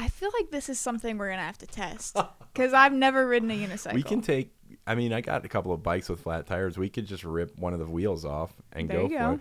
I 0.00 0.08
feel 0.08 0.30
like 0.38 0.50
this 0.50 0.68
is 0.68 0.80
something 0.80 1.18
we're 1.18 1.30
gonna 1.30 1.42
have 1.42 1.58
to 1.58 1.66
test 1.66 2.16
because 2.52 2.72
I've 2.72 2.92
never 2.92 3.26
ridden 3.26 3.50
a 3.50 3.54
unicycle. 3.54 3.94
We 3.94 4.02
can 4.02 4.20
take. 4.20 4.52
I 4.88 4.94
mean, 4.94 5.12
I 5.12 5.20
got 5.20 5.44
a 5.44 5.48
couple 5.48 5.72
of 5.72 5.82
bikes 5.82 6.08
with 6.08 6.20
flat 6.20 6.46
tires. 6.46 6.78
We 6.78 6.88
could 6.88 7.06
just 7.06 7.22
rip 7.22 7.56
one 7.58 7.74
of 7.74 7.78
the 7.78 7.86
wheels 7.86 8.24
off 8.24 8.54
and 8.72 8.88
There 8.88 9.02
go 9.02 9.08
you 9.08 9.18
for 9.18 9.32
it. 9.34 9.40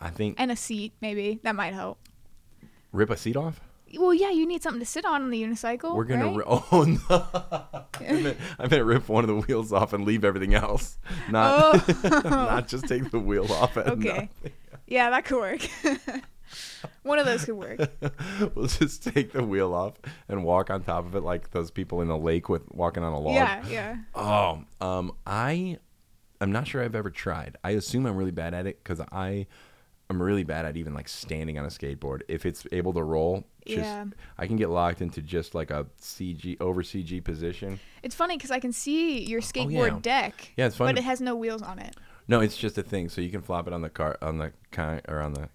I 0.00 0.10
think 0.10 0.36
and 0.38 0.50
a 0.50 0.56
seat 0.56 0.92
maybe 1.00 1.38
that 1.44 1.54
might 1.54 1.74
help. 1.74 1.98
rip 2.92 3.10
a 3.10 3.16
seat 3.16 3.36
off. 3.36 3.60
Well, 3.98 4.14
yeah, 4.14 4.30
you 4.30 4.46
need 4.46 4.62
something 4.62 4.80
to 4.80 4.86
sit 4.86 5.04
on 5.04 5.22
on 5.22 5.30
the 5.30 5.42
unicycle. 5.42 5.94
We're 5.94 6.04
gonna. 6.04 6.26
right? 6.26 6.36
Ri- 6.36 6.44
oh 6.46 6.84
no! 7.08 7.26
I, 8.08 8.12
meant, 8.12 8.36
I 8.58 8.66
meant 8.68 8.84
rip 8.84 9.08
one 9.08 9.24
of 9.24 9.28
the 9.28 9.36
wheels 9.36 9.72
off 9.72 9.92
and 9.92 10.04
leave 10.04 10.24
everything 10.24 10.54
else. 10.54 10.98
Not 11.30 11.84
oh. 12.04 12.20
not 12.24 12.68
just 12.68 12.86
take 12.86 13.10
the 13.10 13.18
wheel 13.18 13.50
off. 13.52 13.76
And 13.76 13.88
Oh. 13.88 13.92
Okay. 14.10 14.30
Yeah, 14.86 15.10
that 15.10 15.24
could 15.24 15.38
work. 15.38 15.68
One 17.02 17.18
of 17.18 17.26
those 17.26 17.44
could 17.44 17.54
work. 17.56 17.80
we'll 18.54 18.66
just 18.66 19.02
take 19.04 19.32
the 19.32 19.44
wheel 19.44 19.72
off 19.74 19.94
and 20.28 20.44
walk 20.44 20.70
on 20.70 20.82
top 20.82 21.06
of 21.06 21.14
it 21.14 21.22
like 21.22 21.50
those 21.50 21.70
people 21.70 22.00
in 22.02 22.08
the 22.08 22.16
lake 22.18 22.48
with 22.48 22.62
walking 22.72 23.02
on 23.02 23.12
a 23.12 23.18
log. 23.20 23.34
Yeah, 23.34 23.66
yeah. 23.68 23.96
Oh, 24.14 24.62
um, 24.80 25.12
I, 25.26 25.78
I'm 26.40 26.52
not 26.52 26.66
sure 26.68 26.82
I've 26.82 26.94
ever 26.94 27.10
tried. 27.10 27.56
I 27.64 27.70
assume 27.70 28.06
I'm 28.06 28.16
really 28.16 28.30
bad 28.30 28.54
at 28.54 28.66
it 28.66 28.82
because 28.82 29.00
I, 29.12 29.46
I'm 30.08 30.20
really 30.22 30.44
bad 30.44 30.64
at 30.64 30.76
even 30.76 30.94
like 30.94 31.08
standing 31.08 31.58
on 31.58 31.64
a 31.64 31.68
skateboard. 31.68 32.22
If 32.28 32.44
it's 32.46 32.66
able 32.72 32.92
to 32.94 33.02
roll, 33.02 33.44
just 33.66 33.78
Yeah. 33.80 34.06
I 34.38 34.46
can 34.46 34.56
get 34.56 34.70
locked 34.70 35.02
into 35.02 35.20
just 35.22 35.54
like 35.54 35.70
a 35.70 35.86
CG 36.00 36.56
over 36.60 36.82
CG 36.82 37.22
position. 37.22 37.78
It's 38.02 38.14
funny 38.14 38.36
because 38.36 38.50
I 38.50 38.58
can 38.58 38.72
see 38.72 39.22
your 39.24 39.40
skateboard 39.40 39.90
Oh, 39.90 39.94
yeah. 39.94 39.98
deck. 40.00 40.52
Yeah, 40.56 40.66
it's 40.66 40.76
fun 40.76 40.88
But 40.88 40.98
it 40.98 41.04
has 41.04 41.20
no 41.20 41.36
wheels 41.36 41.62
on 41.62 41.78
it. 41.78 41.94
No, 42.26 42.40
it's 42.40 42.56
just 42.56 42.78
a 42.78 42.82
thing. 42.82 43.08
So 43.08 43.20
you 43.20 43.30
can 43.30 43.42
flop 43.42 43.66
it 43.66 43.72
on 43.72 43.82
the 43.82 43.90
car 43.90 44.16
on 44.22 44.38
the 44.38 44.52
ki- 44.72 45.00
or 45.08 45.20
on 45.20 45.34
the? 45.34 45.48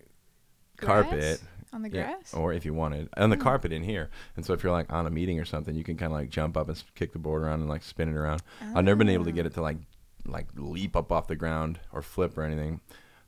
Carpet. 0.77 1.41
On 1.73 1.81
the 1.81 1.89
Yeah, 1.91 2.03
grass? 2.13 2.33
or 2.33 2.53
if 2.53 2.63
you 2.63 2.73
wanted 2.73 3.09
on 3.17 3.29
the 3.29 3.35
carpet 3.37 3.73
in 3.73 3.83
here. 3.83 4.09
And 4.37 4.45
so 4.45 4.53
if 4.53 4.63
you're 4.63 4.71
like 4.71 4.91
on 4.93 5.05
a 5.07 5.09
meeting 5.09 5.39
or 5.41 5.45
something, 5.45 5.75
you 5.75 5.83
can 5.83 5.97
kind 5.97 6.11
of 6.13 6.17
like 6.17 6.29
jump 6.29 6.55
up 6.55 6.69
and 6.69 6.81
kick 6.95 7.11
the 7.11 7.19
board 7.19 7.41
around 7.41 7.59
and 7.59 7.67
like 7.69 7.83
spin 7.83 8.07
it 8.07 8.15
around. 8.15 8.41
I've 8.73 8.85
never 8.85 8.95
been 8.97 9.09
able 9.09 9.25
to 9.25 9.33
get 9.33 9.45
it 9.45 9.53
to 9.55 9.61
like 9.61 9.77
like 10.25 10.47
leap 10.55 10.95
up 10.95 11.11
off 11.11 11.27
the 11.27 11.35
ground 11.35 11.79
or 11.91 12.01
flip 12.01 12.37
or 12.37 12.43
anything. 12.43 12.79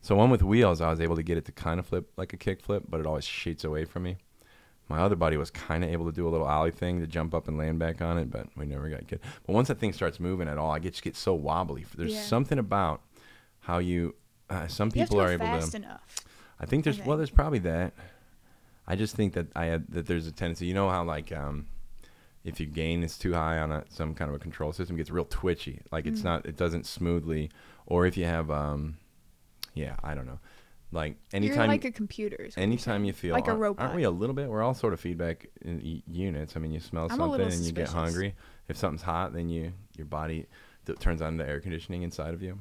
So 0.02 0.16
one 0.16 0.30
with 0.30 0.42
wheels, 0.44 0.80
I 0.80 0.90
was 0.90 1.02
able 1.02 1.18
to 1.18 1.24
get 1.24 1.38
it 1.38 1.44
to 1.46 1.52
kind 1.52 1.80
of 1.80 1.86
flip 1.86 2.10
like 2.16 2.32
a 2.32 2.38
kick 2.38 2.62
flip, 2.62 2.84
but 2.88 3.00
it 3.02 3.06
always 3.06 3.26
shoots 3.26 3.64
away 3.66 3.84
from 3.84 4.04
me. 4.04 4.18
My 4.88 5.00
other 5.00 5.18
buddy 5.18 5.36
was 5.36 5.52
kind 5.52 5.84
of 5.84 5.90
able 5.90 6.06
to 6.06 6.14
do 6.14 6.26
a 6.26 6.30
little 6.30 6.48
ollie 6.48 6.72
thing 6.72 7.02
to 7.02 7.08
jump 7.08 7.34
up 7.34 7.50
and 7.50 7.58
land 7.58 7.78
back 7.80 8.02
on 8.02 8.18
it, 8.18 8.32
but 8.32 8.48
we 8.56 8.66
never 8.66 8.88
got 8.88 9.06
good. 9.08 9.20
But 9.46 9.54
once 9.54 9.68
that 9.68 9.80
thing 9.80 9.92
starts 9.92 10.18
moving 10.22 10.48
at 10.48 10.58
all, 10.58 10.72
I 10.72 10.80
get 10.80 10.94
just 10.94 11.04
get 11.04 11.18
so 11.18 11.34
wobbly. 11.34 11.86
There's 11.98 12.14
Yeah. 12.14 12.22
something 12.22 12.58
about 12.58 13.02
how 13.60 13.80
you. 13.80 14.16
Uh, 14.50 14.68
some 14.68 14.90
You 14.96 15.02
have 15.02 15.10
to 15.10 15.16
people 15.16 15.20
are 15.22 15.30
able 15.34 15.46
to. 15.70 15.76
enough. 15.76 16.16
I 16.60 16.66
think 16.66 16.84
there's 16.84 17.00
well, 17.00 17.18
there's 17.18 17.30
probably 17.30 17.60
that. 17.60 17.94
I 18.88 18.96
just 18.96 19.16
think 19.16 19.34
that 19.34 19.48
I 19.56 19.66
had 19.66 19.88
that 19.92 20.08
there's 20.08 20.28
a 20.28 20.32
tendency. 20.32 20.66
You 20.66 20.74
know 20.74 20.90
how 20.90 21.04
like 21.04 21.32
um, 21.32 21.68
if 22.44 22.60
your 22.60 22.70
gain 22.70 23.04
is 23.04 23.18
too 23.18 23.34
high 23.34 23.58
on 23.60 23.72
a, 23.72 23.84
some 23.90 24.14
kind 24.16 24.30
of 24.30 24.36
a 24.36 24.40
control 24.40 24.72
system, 24.74 24.96
it 24.96 25.00
gets 25.00 25.10
real 25.12 25.26
twitchy. 25.26 25.82
Like 25.92 26.06
it's 26.06 26.22
Mm. 26.22 26.26
not, 26.26 26.46
it 26.46 26.56
doesn't 26.58 26.86
smoothly. 26.86 27.52
Or 27.86 28.06
if 28.06 28.18
you 28.18 28.26
have 28.26 28.50
um, 28.50 28.98
yeah, 29.74 29.96
I 30.04 30.16
don't 30.16 30.26
know. 30.26 30.40
Like 30.92 31.18
anytime, 31.34 31.58
You're 31.58 31.68
like 31.68 31.84
a 31.86 31.92
computer. 31.92 32.38
is 32.38 32.56
what 32.56 32.62
you're 32.62 32.64
anytime 32.64 33.04
you 33.04 33.12
feel 33.12 33.34
like 33.34 33.48
a 33.50 33.54
robot. 33.54 33.84
aren't 33.84 33.96
we 33.98 34.04
a 34.04 34.10
little 34.10 34.34
bit? 34.34 34.50
We're 34.50 34.64
all 34.64 34.74
sort 34.74 34.94
of 34.94 35.02
feedback 35.02 35.48
e- 35.66 36.02
units. 36.08 36.56
I 36.56 36.60
mean, 36.62 36.72
you 36.72 36.80
smell 36.80 37.08
I'm 37.12 37.18
something 37.18 37.42
and 37.42 37.54
you 37.66 37.74
get 37.74 37.90
hungry. 37.90 38.36
If 38.70 38.78
something's 38.78 39.02
hot, 39.02 39.34
then 39.34 39.50
you 39.50 39.74
your 39.98 40.06
body 40.06 40.46
th- 40.86 40.98
turns 41.00 41.22
on 41.22 41.36
the 41.36 41.46
air 41.48 41.60
conditioning 41.60 42.04
inside 42.04 42.34
of 42.34 42.42
you 42.42 42.60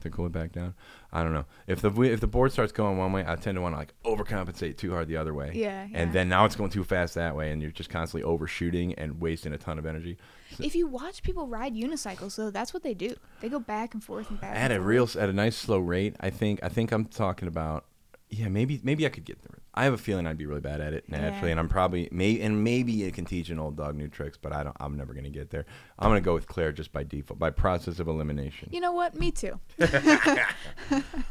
to 0.00 0.10
cool 0.10 0.26
it 0.26 0.32
back 0.32 0.52
down. 0.52 0.74
I 1.12 1.22
don't 1.22 1.32
know. 1.32 1.46
If 1.66 1.80
the 1.80 1.90
if 2.02 2.20
the 2.20 2.26
board 2.26 2.52
starts 2.52 2.72
going 2.72 2.98
one 2.98 3.12
way, 3.12 3.24
I 3.26 3.36
tend 3.36 3.56
to 3.56 3.62
want 3.62 3.74
to 3.74 3.78
like 3.78 3.94
overcompensate 4.04 4.76
too 4.76 4.92
hard 4.92 5.08
the 5.08 5.16
other 5.16 5.34
way. 5.34 5.52
Yeah, 5.54 5.86
yeah. 5.90 5.98
And 5.98 6.12
then 6.12 6.28
now 6.28 6.44
it's 6.44 6.56
going 6.56 6.70
too 6.70 6.84
fast 6.84 7.14
that 7.14 7.34
way, 7.34 7.50
and 7.50 7.62
you're 7.62 7.70
just 7.70 7.90
constantly 7.90 8.22
overshooting 8.22 8.94
and 8.94 9.20
wasting 9.20 9.52
a 9.52 9.58
ton 9.58 9.78
of 9.78 9.86
energy. 9.86 10.16
If 10.58 10.74
you 10.74 10.86
watch 10.86 11.22
people 11.22 11.46
ride 11.46 11.74
unicycles, 11.74 12.36
though, 12.36 12.50
that's 12.50 12.72
what 12.72 12.82
they 12.82 12.94
do. 12.94 13.14
They 13.40 13.48
go 13.48 13.58
back 13.58 13.94
and 13.94 14.02
forth 14.02 14.30
and 14.30 14.40
back. 14.40 14.56
at 14.56 14.70
a 14.70 14.74
forth. 14.76 14.86
real 14.86 15.08
at 15.18 15.28
a 15.28 15.32
nice 15.32 15.56
slow 15.56 15.78
rate. 15.78 16.16
I 16.20 16.30
think 16.30 16.60
I 16.62 16.68
think 16.68 16.92
I'm 16.92 17.04
talking 17.04 17.48
about 17.48 17.84
yeah 18.30 18.48
maybe 18.48 18.80
maybe 18.82 19.06
I 19.06 19.08
could 19.08 19.24
get 19.24 19.40
there. 19.42 19.58
I 19.74 19.84
have 19.84 19.92
a 19.92 19.98
feeling 19.98 20.26
I'd 20.26 20.36
be 20.38 20.46
really 20.46 20.60
bad 20.60 20.80
at 20.80 20.92
it 20.92 21.08
naturally, 21.08 21.48
Yeah. 21.48 21.52
and 21.52 21.60
I'm 21.60 21.68
probably 21.68 22.08
may 22.10 22.40
and 22.40 22.64
maybe 22.64 22.92
you 22.92 23.10
can 23.12 23.24
teach 23.24 23.48
an 23.50 23.58
old 23.60 23.76
dog 23.76 23.94
new 23.96 24.08
tricks, 24.08 24.36
but 24.40 24.52
I 24.52 24.64
don't. 24.64 24.76
I'm 24.80 24.96
never 24.96 25.14
gonna 25.14 25.30
get 25.30 25.50
there. 25.50 25.66
I'm 25.98 26.10
gonna 26.10 26.20
go 26.20 26.34
with 26.34 26.46
Claire 26.48 26.72
just 26.72 26.92
by 26.92 27.04
default 27.04 27.38
by 27.38 27.50
process 27.50 28.00
of 28.00 28.08
elimination. 28.08 28.68
You 28.72 28.80
know 28.80 28.92
what? 28.92 29.14
Me 29.14 29.30
too. 29.30 29.58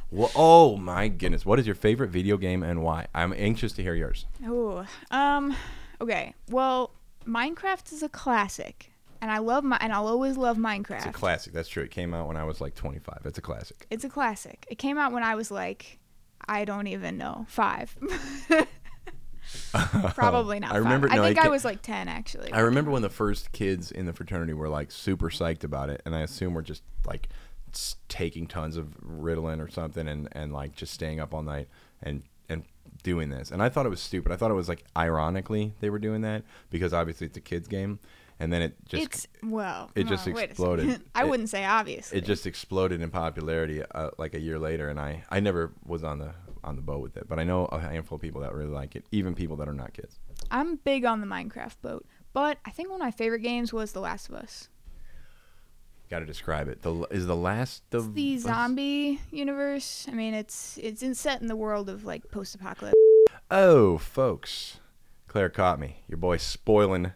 Well, 0.10 0.32
oh 0.36 0.78
my 0.78 1.10
goodness, 1.10 1.46
what 1.46 1.60
is 1.60 1.66
your 1.66 1.76
favorite 1.76 2.10
video 2.10 2.38
game 2.38 2.64
and 2.64 2.82
why? 2.82 3.08
I'm 3.14 3.34
anxious 3.36 3.74
to 3.74 3.84
hear 3.84 3.94
yours. 3.94 4.26
Oh, 4.46 4.86
um, 5.12 5.54
okay. 6.00 6.34
Well, 6.50 6.92
Minecraft 7.28 7.92
is 7.92 8.04
a 8.04 8.10
classic, 8.10 8.92
and 9.22 9.30
I 9.30 9.40
love 9.40 9.66
my 9.66 9.78
and 9.82 9.92
I'll 9.92 10.08
always 10.08 10.38
love 10.38 10.56
Minecraft. 10.58 10.98
It's 10.98 11.06
a 11.08 11.12
classic. 11.12 11.52
That's 11.54 11.68
true. 11.68 11.84
It 11.84 11.92
came 11.92 12.14
out 12.14 12.28
when 12.28 12.38
I 12.38 12.46
was 12.46 12.62
like 12.62 12.74
25. 12.74 13.20
It's 13.26 13.38
a 13.38 13.42
classic. 13.42 13.86
It's 13.92 14.06
a 14.06 14.10
classic. 14.10 14.66
It 14.70 14.78
came 14.78 14.98
out 14.98 15.12
when 15.12 15.24
I 15.24 15.36
was 15.36 15.52
like, 15.52 16.00
I 16.46 16.66
don't 16.66 16.88
even 16.88 17.18
know, 17.18 17.46
five. 17.50 17.96
Probably 20.14 20.60
not. 20.60 20.74
I 20.74 20.78
remember- 20.78 21.08
Five. 21.08 21.18
no, 21.18 21.24
I 21.24 21.28
think 21.28 21.40
I 21.40 21.44
ca- 21.46 21.50
was 21.52 21.64
like 21.66 21.82
ten 21.82 22.08
actually. 22.08 22.52
I 22.52 22.60
remember 22.60 22.92
when 22.92 23.02
the 23.02 23.10
first 23.10 23.52
kids 23.52 23.92
in 23.92 24.06
the 24.06 24.14
fraternity 24.14 24.54
were 24.54 24.70
like 24.70 24.92
super 24.92 25.30
psyched 25.30 25.64
about 25.64 25.90
it, 25.90 26.02
and 26.06 26.16
I 26.16 26.22
assume 26.22 26.54
we're 26.54 26.62
just 26.62 26.84
like 27.06 27.30
taking 28.10 28.48
tons 28.48 28.76
of 28.78 28.88
Ritalin 29.06 29.60
or 29.66 29.70
something, 29.70 30.08
and 30.08 30.28
and 30.34 30.52
like 30.54 30.76
just 30.76 30.94
staying 30.94 31.20
up 31.20 31.34
all 31.34 31.44
night 31.44 31.68
and 32.02 32.24
and 32.50 32.64
doing 33.04 33.30
this. 33.30 33.52
And 33.52 33.62
I 33.62 33.70
thought 33.70 33.86
it 33.86 33.90
was 33.90 34.02
stupid. 34.02 34.32
I 34.32 34.36
thought 34.36 34.52
it 34.52 34.56
was 34.56 34.68
like 34.70 34.84
ironically 34.98 35.74
they 35.80 35.90
were 35.90 36.00
doing 36.00 36.22
that 36.22 36.44
because 36.70 36.94
obviously 36.94 37.28
it's 37.28 37.38
a 37.38 37.42
kids 37.42 37.68
game, 37.68 38.00
and 38.40 38.52
then 38.54 38.62
it 38.62 38.76
just 38.86 39.04
it's 39.04 39.28
well. 39.44 39.92
it 39.96 40.08
just 40.08 40.28
no, 40.28 40.36
a 40.38 40.40
exploded. 40.40 41.02
I 41.16 41.24
It- 41.24 41.30
wouldn't 41.30 41.50
say 41.50 41.66
obviously. 41.66 42.18
it 42.18 42.26
just 42.26 42.46
exploded 42.46 43.02
in 43.02 43.10
popularity 43.10 43.82
uh, 43.84 44.12
like 44.18 44.34
a 44.34 44.40
year 44.40 44.60
later, 44.60 44.90
and 44.90 45.00
I 45.00 45.24
I 45.30 45.40
never 45.40 45.74
was 45.86 46.04
on 46.04 46.20
the 46.20 46.34
on 46.64 46.76
the 46.76 46.82
boat 46.82 47.02
with 47.02 47.16
it, 47.18 47.28
but 47.30 47.40
I 47.40 47.44
know 47.44 47.66
a 47.66 47.80
handful 47.80 48.18
of 48.18 48.22
people 48.22 48.42
that 48.42 48.54
really 48.54 48.72
like 48.72 48.96
it, 48.96 49.06
even 49.12 49.34
people 49.36 49.56
that 49.58 49.70
are 49.70 49.74
not 49.74 49.94
kids. 49.94 50.20
I'm 50.52 50.76
big 50.78 51.06
on 51.06 51.22
the 51.22 51.28
Minecraft 51.28 51.76
boat, 51.82 52.06
but 52.34 52.58
I 52.66 52.72
think 52.72 52.90
one 52.90 53.00
of 53.00 53.06
my 53.06 53.12
favorite 53.12 53.40
games 53.42 53.72
was 53.72 53.94
The 53.94 54.02
Last 54.02 54.28
of 54.30 54.36
Us. 54.36 54.68
Got 56.10 56.20
to 56.20 56.26
describe 56.26 56.68
it. 56.70 56.82
The 56.84 57.06
is 57.12 57.26
the 57.28 57.36
last 57.36 57.84
of 57.94 58.14
the 58.14 58.36
Us- 58.36 58.42
zombie 58.44 59.20
universe. 59.32 60.08
I 60.10 60.14
mean, 60.14 60.34
it's 60.34 60.78
it's 60.82 61.04
in, 61.04 61.16
set 61.16 61.42
in 61.42 61.48
the 61.48 61.56
world 61.56 61.90
of 61.90 62.06
like 62.06 62.32
post-apocalypse. 62.32 62.96
Oh, 63.52 63.98
folks, 63.98 64.80
Claire 65.28 65.50
caught 65.50 65.80
me. 65.80 66.04
Your 66.08 66.18
boy 66.18 66.38
spoiling 66.38 67.12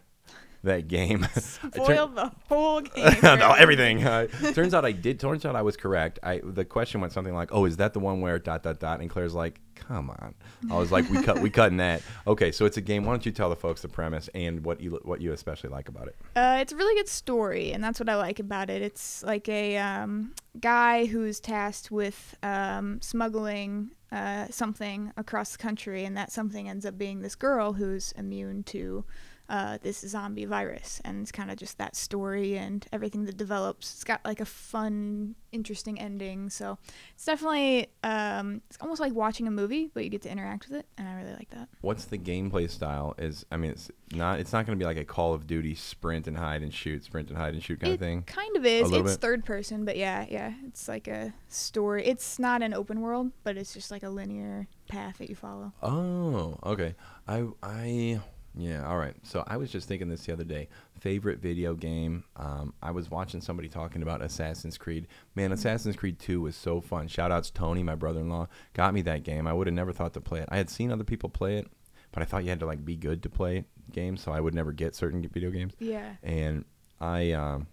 that 0.62 0.88
game. 0.88 1.26
Spoiled 1.34 2.14
the 2.14 2.32
whole 2.48 2.80
game. 2.80 3.16
no, 3.22 3.52
everything. 3.52 4.04
Uh, 4.04 4.26
turns 4.52 4.74
out 4.74 4.84
I 4.84 4.92
did. 4.92 5.20
Turns 5.20 5.44
out 5.44 5.56
I 5.56 5.62
was 5.62 5.76
correct. 5.76 6.18
I 6.22 6.40
the 6.42 6.64
question 6.64 7.00
went 7.00 7.12
something 7.12 7.34
like, 7.34 7.50
"Oh, 7.52 7.64
is 7.64 7.76
that 7.78 7.92
the 7.92 8.00
one 8.00 8.20
where 8.20 8.38
dot 8.38 8.62
dot 8.62 8.80
dot?" 8.80 9.00
And 9.00 9.10
Claire's 9.10 9.34
like, 9.34 9.60
"Come 9.74 10.10
on." 10.10 10.34
I 10.70 10.76
was 10.76 10.92
like, 10.92 11.08
"We 11.10 11.22
cut. 11.22 11.40
We 11.40 11.50
cutting 11.50 11.78
that." 11.78 12.02
Okay, 12.26 12.52
so 12.52 12.64
it's 12.64 12.76
a 12.76 12.80
game. 12.80 13.04
Why 13.04 13.12
don't 13.12 13.26
you 13.26 13.32
tell 13.32 13.50
the 13.50 13.56
folks 13.56 13.82
the 13.82 13.88
premise 13.88 14.28
and 14.34 14.64
what 14.64 14.80
you 14.80 15.00
what 15.02 15.20
you 15.20 15.32
especially 15.32 15.70
like 15.70 15.88
about 15.88 16.08
it? 16.08 16.16
Uh, 16.36 16.58
it's 16.60 16.72
a 16.72 16.76
really 16.76 16.94
good 16.94 17.08
story, 17.08 17.72
and 17.72 17.82
that's 17.82 17.98
what 17.98 18.08
I 18.08 18.16
like 18.16 18.38
about 18.38 18.70
it. 18.70 18.82
It's 18.82 19.22
like 19.22 19.48
a 19.48 19.76
um, 19.78 20.34
guy 20.60 21.06
who's 21.06 21.40
tasked 21.40 21.90
with 21.90 22.36
um, 22.42 23.00
smuggling 23.02 23.90
uh, 24.12 24.46
something 24.50 25.12
across 25.16 25.52
the 25.52 25.58
country, 25.58 26.04
and 26.04 26.16
that 26.16 26.30
something 26.30 26.68
ends 26.68 26.86
up 26.86 26.96
being 26.98 27.22
this 27.22 27.34
girl 27.34 27.72
who's 27.72 28.12
immune 28.12 28.62
to 28.64 29.04
uh, 29.48 29.78
this 29.82 30.00
zombie 30.00 30.44
virus. 30.44 31.00
And 31.04 31.22
it's 31.22 31.32
kind 31.32 31.50
of 31.50 31.56
just 31.56 31.78
that 31.78 31.96
story 31.96 32.56
and 32.56 32.86
everything 32.92 33.24
that 33.26 33.36
develops. 33.36 33.92
It's 33.92 34.04
got 34.04 34.24
like 34.24 34.40
a 34.40 34.44
fun, 34.44 35.34
interesting 35.52 36.00
ending. 36.00 36.50
So 36.50 36.78
it's 37.14 37.24
definitely 37.24 37.88
um, 38.02 38.62
it's 38.68 38.78
almost 38.80 39.00
like 39.00 39.12
watching 39.12 39.46
a 39.46 39.50
movie, 39.50 39.90
but 39.92 40.04
you 40.04 40.10
get 40.10 40.22
to 40.22 40.30
interact 40.30 40.68
with 40.68 40.78
it, 40.78 40.86
and 40.96 41.08
I 41.08 41.14
really 41.14 41.34
like 41.34 41.50
that. 41.50 41.68
What's 41.80 42.06
the 42.06 42.18
gameplay 42.18 42.70
style? 42.70 43.14
Is 43.18 43.44
I 43.52 43.56
mean, 43.56 43.72
it's 43.72 43.90
not. 44.12 44.40
It's 44.40 44.52
not 44.52 44.66
going 44.66 44.78
to 44.78 44.82
be 44.82 44.86
like 44.86 44.96
a 44.96 45.04
Call 45.04 45.34
of 45.34 45.46
Duty 45.46 45.74
sprint 45.74 46.26
and 46.26 46.36
hide 46.36 46.62
and 46.62 46.72
shoot, 46.72 47.04
sprint 47.04 47.28
and 47.28 47.36
hide 47.38 47.54
and 47.54 47.62
shoot 47.62 47.80
kind 47.80 47.92
it 47.92 47.94
of 47.94 48.00
thing. 48.00 48.22
kind 48.22 48.56
of 48.56 48.64
is. 48.64 48.90
It's 48.90 49.02
bit? 49.02 49.20
third 49.20 49.44
person, 49.44 49.84
but 49.84 49.96
yeah, 49.96 50.26
yeah. 50.30 50.54
It's 50.66 50.88
like 50.88 51.08
a 51.08 51.34
story. 51.48 52.06
It's 52.06 52.38
not 52.38 52.62
an 52.62 52.74
open 52.74 53.00
world, 53.00 53.32
but 53.44 53.56
it's 53.56 53.74
just 53.74 53.90
like 53.90 54.02
a 54.02 54.08
linear 54.08 54.66
path 54.88 55.18
that 55.18 55.28
you 55.28 55.36
follow. 55.36 55.72
Oh, 55.82 56.58
okay. 56.64 56.94
I 57.28 57.46
I 57.62 58.20
yeah, 58.54 58.86
all 58.86 58.98
right. 58.98 59.14
So 59.22 59.44
I 59.46 59.56
was 59.56 59.70
just 59.70 59.88
thinking 59.88 60.08
this 60.08 60.26
the 60.26 60.32
other 60.32 60.44
day. 60.44 60.68
Favorite 61.00 61.38
video 61.38 61.74
game. 61.74 62.24
Um, 62.36 62.74
I 62.82 62.90
was 62.90 63.10
watching 63.10 63.40
somebody 63.40 63.68
talking 63.68 64.02
about 64.02 64.22
Assassin's 64.22 64.76
Creed. 64.76 65.06
Man, 65.34 65.52
Assassin's 65.52 65.96
Creed 65.96 66.18
2 66.18 66.40
was 66.40 66.54
so 66.54 66.80
fun. 66.80 67.08
Shout 67.08 67.32
outs 67.32 67.50
Tony, 67.50 67.82
my 67.82 67.94
brother 67.94 68.20
in 68.20 68.28
law, 68.28 68.48
got 68.74 68.94
me 68.94 69.02
that 69.02 69.24
game. 69.24 69.46
I 69.46 69.52
would 69.52 69.66
have 69.66 69.74
never 69.74 69.92
thought 69.92 70.14
to 70.14 70.20
play 70.20 70.40
it. 70.40 70.48
I 70.50 70.58
had 70.58 70.68
seen 70.68 70.92
other 70.92 71.04
people 71.04 71.28
play 71.28 71.56
it, 71.56 71.66
but 72.12 72.22
I 72.22 72.26
thought 72.26 72.44
you 72.44 72.50
had 72.50 72.60
to 72.60 72.66
like 72.66 72.84
be 72.84 72.96
good 72.96 73.22
to 73.22 73.30
play 73.30 73.64
games, 73.90 74.22
so 74.22 74.32
I 74.32 74.40
would 74.40 74.54
never 74.54 74.72
get 74.72 74.94
certain 74.94 75.26
video 75.26 75.50
games. 75.50 75.72
Yeah. 75.78 76.14
And 76.22 76.64
I 77.00 77.32
um, 77.32 77.66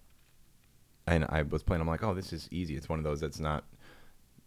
and 1.07 1.25
I 1.29 1.41
was 1.41 1.63
playing. 1.63 1.81
I'm 1.81 1.87
like, 1.87 2.03
oh, 2.03 2.13
this 2.13 2.31
is 2.31 2.47
easy. 2.51 2.75
It's 2.75 2.89
one 2.89 2.99
of 2.99 3.03
those 3.03 3.19
that's 3.19 3.39
not. 3.39 3.65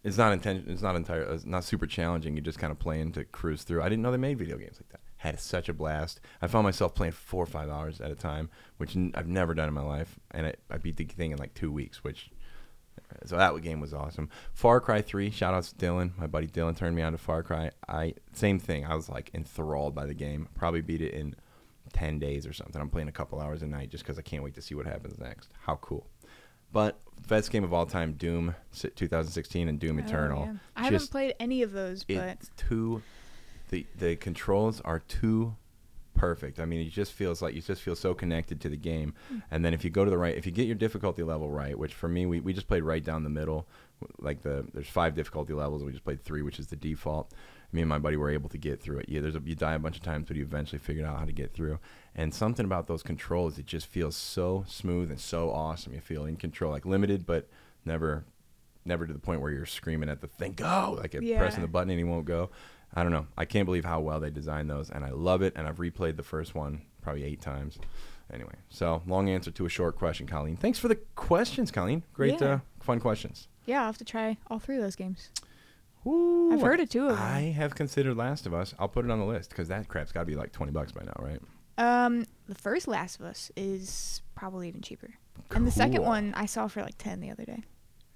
It's 0.03 0.17
not 0.17 0.33
intention. 0.33 0.65
It's 0.69 0.81
not 0.81 0.95
entire. 0.95 1.21
It's 1.21 1.45
not 1.45 1.63
super 1.63 1.87
challenging. 1.87 2.35
You're 2.35 2.43
just 2.43 2.59
kind 2.59 2.71
of 2.71 2.79
playing 2.79 3.13
to 3.13 3.23
cruise 3.23 3.63
through. 3.63 3.81
I 3.81 3.89
didn't 3.89 4.01
know 4.01 4.11
they 4.11 4.17
made 4.17 4.37
video 4.37 4.57
games 4.57 4.79
like 4.81 4.89
that. 4.89 5.01
Had 5.23 5.39
such 5.39 5.69
a 5.69 5.73
blast. 5.73 6.19
I 6.41 6.47
found 6.47 6.65
myself 6.65 6.93
playing 6.95 7.13
four 7.13 7.43
or 7.43 7.47
five 7.47 7.69
hours 7.69 8.01
at 8.01 8.11
a 8.11 8.15
time, 8.15 8.49
which 8.77 8.93
n- 8.95 9.13
I've 9.15 9.27
never 9.27 9.53
done 9.53 9.69
in 9.69 9.73
my 9.73 9.81
life, 9.81 10.19
and 10.31 10.47
I, 10.47 10.53
I 10.69 10.77
beat 10.77 10.97
the 10.97 11.05
thing 11.05 11.31
in 11.31 11.37
like 11.37 11.53
two 11.53 11.71
weeks. 11.71 12.03
Which, 12.03 12.29
so 13.25 13.37
that 13.37 13.59
game 13.61 13.79
was 13.79 13.93
awesome. 13.93 14.27
Far 14.53 14.81
Cry 14.81 15.01
Three. 15.01 15.29
Shout 15.31 15.53
out 15.53 15.63
to 15.63 15.75
Dylan. 15.75 16.17
My 16.17 16.27
buddy 16.27 16.47
Dylan 16.47 16.75
turned 16.75 16.95
me 16.95 17.01
on 17.01 17.13
to 17.13 17.17
Far 17.17 17.41
Cry. 17.41 17.71
I 17.87 18.15
same 18.33 18.59
thing. 18.59 18.85
I 18.85 18.95
was 18.95 19.07
like 19.07 19.31
enthralled 19.33 19.95
by 19.95 20.05
the 20.05 20.13
game. 20.13 20.49
Probably 20.55 20.81
beat 20.81 21.01
it 21.01 21.13
in 21.13 21.35
ten 21.93 22.19
days 22.19 22.45
or 22.45 22.51
something. 22.51 22.81
I'm 22.81 22.89
playing 22.89 23.07
a 23.07 23.13
couple 23.13 23.39
hours 23.39 23.61
a 23.61 23.65
night 23.67 23.89
just 23.91 24.03
because 24.03 24.19
I 24.19 24.23
can't 24.23 24.43
wait 24.43 24.55
to 24.55 24.61
see 24.61 24.75
what 24.75 24.85
happens 24.85 25.17
next. 25.19 25.51
How 25.61 25.77
cool! 25.77 26.05
But 26.73 26.99
best 27.29 27.49
game 27.49 27.63
of 27.63 27.71
all 27.73 27.85
time, 27.85 28.13
Doom 28.13 28.55
2016 28.73 29.69
and 29.69 29.79
Doom 29.79 29.99
Oh, 29.99 30.05
Eternal. 30.05 30.45
yeah. 30.47 30.53
I 30.75 30.83
haven't 30.83 31.11
played 31.11 31.35
any 31.39 31.61
of 31.61 31.71
those, 31.71 32.03
but 32.03 32.15
It's 32.41 32.49
too 32.57 33.01
the 33.69 33.85
the 33.97 34.15
controls 34.15 34.81
are 34.81 34.99
too 34.99 35.55
perfect. 36.15 36.59
I 36.59 36.65
mean, 36.65 36.85
it 36.85 36.91
just 36.91 37.11
feels 37.11 37.41
like 37.41 37.55
you 37.55 37.61
just 37.61 37.81
feel 37.81 37.95
so 37.95 38.13
connected 38.13 38.61
to 38.61 38.69
the 38.69 38.77
game. 38.77 39.13
And 39.49 39.65
then 39.65 39.73
if 39.73 39.83
you 39.83 39.89
go 39.89 40.05
to 40.05 40.11
the 40.11 40.17
right, 40.17 40.37
if 40.37 40.45
you 40.45 40.51
get 40.51 40.67
your 40.67 40.75
difficulty 40.75 41.23
level 41.23 41.49
right, 41.49 41.77
which 41.77 41.93
for 41.93 42.07
me 42.07 42.25
we, 42.27 42.39
we 42.39 42.53
just 42.53 42.67
played 42.67 42.83
right 42.83 43.03
down 43.03 43.23
the 43.23 43.29
middle, 43.31 43.67
like 44.19 44.41
the 44.43 44.65
there's 44.73 44.87
five 44.87 45.15
difficulty 45.15 45.53
levels, 45.53 45.81
and 45.81 45.87
we 45.87 45.91
just 45.91 46.03
played 46.05 46.23
three, 46.23 46.41
which 46.43 46.59
is 46.59 46.67
the 46.67 46.75
default. 46.75 47.31
Me 47.71 47.81
and 47.81 47.89
my 47.89 47.97
buddy 47.97 48.15
were 48.15 48.29
able 48.29 48.49
to 48.49 48.57
get 48.59 48.79
through 48.79 48.99
it. 48.99 49.09
Yeah, 49.09 49.21
there's 49.21 49.35
a, 49.35 49.41
you 49.43 49.55
die 49.55 49.73
a 49.73 49.79
bunch 49.79 49.95
of 49.97 50.03
times, 50.03 50.25
but 50.27 50.37
you 50.37 50.43
eventually 50.43 50.77
figured 50.77 51.05
out 51.05 51.17
how 51.17 51.25
to 51.25 51.31
get 51.31 51.53
through. 51.53 51.79
And 52.15 52.31
something 52.31 52.63
about 52.65 52.85
those 52.85 53.01
controls, 53.01 53.57
it 53.57 53.65
just 53.65 53.87
feels 53.87 54.15
so 54.15 54.63
smooth 54.67 55.09
and 55.09 55.19
so 55.19 55.49
awesome. 55.49 55.93
You 55.95 55.99
feel 56.01 56.25
in 56.25 56.35
control, 56.35 56.71
like 56.71 56.85
limited, 56.85 57.25
but 57.25 57.47
never 57.85 58.25
never 58.85 59.07
to 59.07 59.13
the 59.13 59.19
point 59.19 59.39
where 59.39 59.49
you're 59.49 59.65
screaming 59.65 60.09
at 60.09 60.19
the 60.19 60.27
thing 60.27 60.51
go 60.51 60.97
like 60.99 61.13
Yeah. 61.17 61.37
pressing 61.39 61.61
the 61.61 61.69
button 61.69 61.89
and 61.89 61.97
he 61.97 62.03
won't 62.03 62.25
go 62.25 62.49
i 62.95 63.03
don't 63.03 63.11
know 63.11 63.25
i 63.37 63.45
can't 63.45 63.65
believe 63.65 63.85
how 63.85 63.99
well 63.99 64.19
they 64.19 64.29
designed 64.29 64.69
those 64.69 64.89
and 64.89 65.03
i 65.05 65.09
love 65.09 65.41
it 65.41 65.53
and 65.55 65.67
i've 65.67 65.77
replayed 65.77 66.15
the 66.17 66.23
first 66.23 66.53
one 66.55 66.81
probably 67.01 67.23
eight 67.23 67.41
times 67.41 67.77
anyway 68.33 68.53
so 68.69 69.01
long 69.07 69.29
answer 69.29 69.51
to 69.51 69.65
a 69.65 69.69
short 69.69 69.95
question 69.97 70.25
colleen 70.27 70.55
thanks 70.55 70.79
for 70.79 70.87
the 70.87 70.95
questions 71.15 71.71
colleen 71.71 72.03
great 72.13 72.39
Yeah. 72.41 72.47
uh, 72.47 72.59
fun 72.81 72.99
questions 72.99 73.47
yeah, 73.65 73.79
I'll 73.79 73.85
have 73.85 73.97
to 73.99 74.03
try 74.05 74.35
all 74.51 74.59
three 74.59 74.75
of 74.75 74.81
those 74.81 74.97
games. 74.97 75.29
Ooh, 76.05 76.51
I've 76.51 76.59
heard 76.59 76.81
of 76.81 76.89
two 76.89 77.03
of 77.07 77.15
them. 77.15 77.25
i 77.25 77.39
have 77.55 77.75
considered 77.75 78.17
last 78.17 78.45
of 78.45 78.53
us 78.53 78.73
i'll 78.77 78.89
put 78.89 79.05
it 79.05 79.11
on 79.11 79.19
the 79.19 79.25
list 79.25 79.51
because 79.51 79.69
that 79.69 79.87
crap's 79.87 80.11
got 80.11 80.19
to 80.21 80.25
be 80.25 80.35
like 80.35 80.51
20 80.51 80.73
bucks 80.73 80.91
by 80.91 81.01
now 81.03 81.13
right 81.19 81.39
Um, 81.77 82.25
the 82.47 82.55
first 82.55 82.87
Last 82.89 83.19
of 83.21 83.25
Us 83.25 83.51
is 83.55 84.21
probably 84.35 84.67
even 84.67 84.81
cheaper, 84.81 85.11
and 85.51 85.65
the 85.65 85.71
second 85.71 85.97
Cool. 85.97 86.05
one 86.05 86.33
I 86.35 86.45
saw 86.45 86.67
for 86.67 86.81
like 86.83 86.97
ten 86.97 87.19
the 87.21 87.31
other 87.31 87.45
day. 87.45 87.63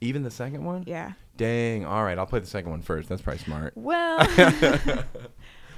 Even 0.02 0.24
the 0.24 0.32
second 0.32 0.64
one 0.64 0.84
Yeah. 0.86 1.14
dang 1.36 1.86
all 1.86 2.04
right 2.04 2.18
i'll 2.18 2.26
play 2.26 2.40
the 2.40 2.46
second 2.48 2.72
one 2.72 2.82
first 2.82 3.10
that's 3.10 3.22
probably 3.22 3.40
smart 3.40 3.74
Well. 3.76 4.20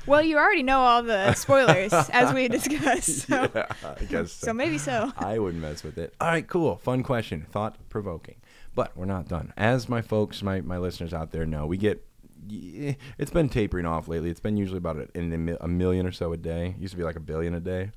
well, 0.07 0.21
you 0.23 0.37
already 0.37 0.63
know 0.63 0.79
all 0.79 1.03
the 1.03 1.33
spoilers 1.33 1.93
as 1.93 2.33
we 2.33 2.47
discussed, 2.47 3.27
so, 3.27 3.49
yeah, 3.53 3.65
i 3.83 4.03
guess 4.05 4.31
so 4.31 4.47
so. 4.47 4.53
maybe 4.53 4.77
so. 4.77 5.11
I 5.17 5.37
wouldn't 5.37 5.61
mess 5.61 5.83
with 5.83 5.97
it. 5.97 6.13
All 6.19 6.27
right, 6.29 6.47
cool. 6.47 6.77
Fun 6.77 7.03
question. 7.03 7.45
Thought 7.51 7.77
provoking. 7.89 8.35
But 8.73 8.95
we're 8.97 9.05
not 9.05 9.27
done. 9.27 9.53
As 9.57 9.87
my 9.89 10.01
folks, 10.01 10.41
my, 10.41 10.61
my 10.61 10.77
listeners 10.77 11.13
out 11.13 11.31
there 11.31 11.45
know, 11.45 11.65
we 11.67 11.77
get. 11.77 12.03
It's 12.49 13.29
been 13.31 13.49
tapering 13.49 13.85
off 13.85 14.07
lately. 14.07 14.29
It's 14.31 14.39
been 14.39 14.57
usually 14.57 14.77
about 14.77 14.97
a, 14.97 15.07
a 15.63 15.67
million 15.67 16.07
or 16.07 16.11
so 16.11 16.33
a 16.33 16.37
day. 16.37 16.73
It 16.77 16.81
used 16.81 16.93
to 16.93 16.97
be 16.97 17.03
like 17.03 17.17
a 17.17 17.19
billion 17.19 17.53
a 17.53 17.59
day. 17.59 17.91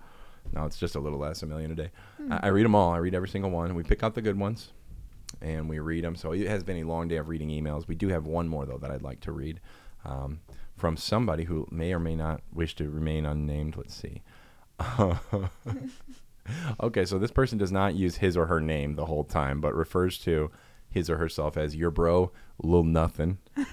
Now 0.52 0.66
it's 0.66 0.76
just 0.78 0.96
a 0.96 1.00
little 1.00 1.18
less, 1.20 1.42
a 1.42 1.46
million 1.46 1.70
a 1.70 1.74
day. 1.76 1.90
Hmm. 2.18 2.32
I, 2.32 2.40
I 2.42 2.46
read 2.48 2.64
them 2.64 2.74
all. 2.74 2.92
I 2.92 2.98
read 2.98 3.14
every 3.14 3.28
single 3.28 3.50
one. 3.50 3.74
We 3.74 3.84
pick 3.84 4.02
out 4.02 4.14
the 4.14 4.22
good 4.22 4.38
ones, 4.38 4.72
and 5.42 5.68
we 5.68 5.78
read 5.78 6.04
them. 6.04 6.14
So 6.16 6.32
it 6.32 6.46
has 6.48 6.62
been 6.62 6.78
a 6.78 6.84
long 6.84 7.08
day 7.08 7.16
of 7.16 7.28
reading 7.28 7.48
emails. 7.48 7.86
We 7.88 7.94
do 7.94 8.08
have 8.08 8.26
one 8.26 8.48
more 8.48 8.64
though 8.66 8.78
that 8.78 8.90
I'd 8.90 9.02
like 9.02 9.20
to 9.20 9.32
read 9.32 9.60
um, 10.04 10.40
from 10.76 10.96
somebody 10.96 11.44
who 11.44 11.66
may 11.70 11.92
or 11.92 11.98
may 11.98 12.16
not 12.16 12.40
wish 12.52 12.74
to 12.76 12.88
remain 12.90 13.26
unnamed. 13.26 13.76
Let's 13.76 13.94
see. 13.94 14.22
okay, 16.82 17.04
so 17.04 17.18
this 17.18 17.30
person 17.30 17.58
does 17.58 17.72
not 17.72 17.94
use 17.94 18.16
his 18.16 18.36
or 18.36 18.46
her 18.46 18.60
name 18.60 18.94
the 18.96 19.06
whole 19.06 19.24
time, 19.24 19.60
but 19.60 19.74
refers 19.74 20.18
to 20.18 20.50
his 20.88 21.08
or 21.08 21.16
herself 21.16 21.56
as 21.56 21.74
your 21.74 21.90
bro, 21.90 22.32
Lil 22.62 22.84
Nothing. 22.84 23.38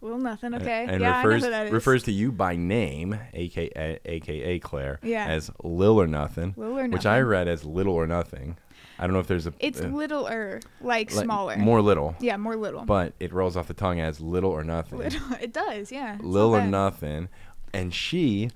Well, 0.00 0.18
nothing. 0.18 0.54
Okay. 0.54 0.86
And 0.88 1.02
yeah, 1.02 1.18
refers 1.22 1.44
I 1.44 1.46
know 1.46 1.50
that 1.52 1.66
is. 1.66 1.72
refers 1.72 2.02
to 2.04 2.12
you 2.12 2.32
by 2.32 2.56
name, 2.56 3.16
aka 3.34 4.00
aka 4.04 4.58
Claire, 4.60 4.98
Yeah. 5.02 5.26
as 5.26 5.50
Lil 5.62 6.00
or 6.00 6.06
Nothing, 6.06 6.54
Lil 6.56 6.78
or 6.78 6.88
which 6.88 7.06
I 7.06 7.20
read 7.20 7.46
as 7.48 7.64
Little 7.64 7.92
or 7.94 8.06
Nothing. 8.06 8.56
I 8.98 9.06
don't 9.06 9.14
know 9.14 9.20
if 9.20 9.26
there's 9.26 9.46
a 9.46 9.52
It's 9.60 9.80
uh, 9.80 9.84
littler, 9.86 10.60
like, 10.80 11.10
smaller. 11.10 11.56
more 11.56 11.80
little, 11.80 12.16
Yeah, 12.20 12.36
more 12.36 12.56
little. 12.56 12.84
but 12.84 13.12
it 13.20 13.32
rolls 13.32 13.56
off 13.56 13.68
the 13.68 13.74
tongue 13.74 14.00
as 14.00 14.20
Little 14.20 14.50
or 14.50 14.64
Nothing. 14.64 14.98
Little. 14.98 15.20
It 15.40 15.52
does. 15.52 15.92
Yeah. 15.92 16.18
Little 16.20 16.56
or 16.56 16.62
nothing. 16.66 17.28
And 17.72 17.92
she, 17.94 18.50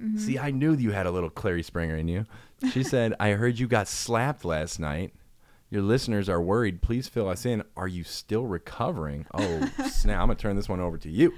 Mm-hmm. 0.00 0.18
see, 0.18 0.38
I 0.40 0.50
knew 0.50 0.74
you 0.74 0.90
had 0.90 1.06
a 1.06 1.10
little 1.12 1.30
Clairey 1.30 1.62
Springer 1.64 1.96
in 1.96 2.08
you. 2.08 2.26
She 2.72 2.82
said, 2.94 3.14
I 3.20 3.30
heard 3.30 3.60
you 3.60 3.68
got 3.68 3.86
slapped 3.86 4.44
last 4.44 4.80
night. 4.80 5.14
Your 5.70 5.82
listeners 5.82 6.28
are 6.28 6.40
worried. 6.42 6.82
Please 6.82 7.06
fill 7.08 7.28
us 7.28 7.46
in. 7.46 7.62
Are 7.76 7.86
you 7.88 8.02
still 8.04 8.44
recovering? 8.44 9.24
Oh, 9.34 9.70
snap. 9.88 10.20
I'm 10.20 10.26
going 10.26 10.36
to 10.36 10.42
turn 10.42 10.56
this 10.56 10.68
one 10.68 10.80
over 10.80 10.98
to 10.98 11.08
you. 11.08 11.32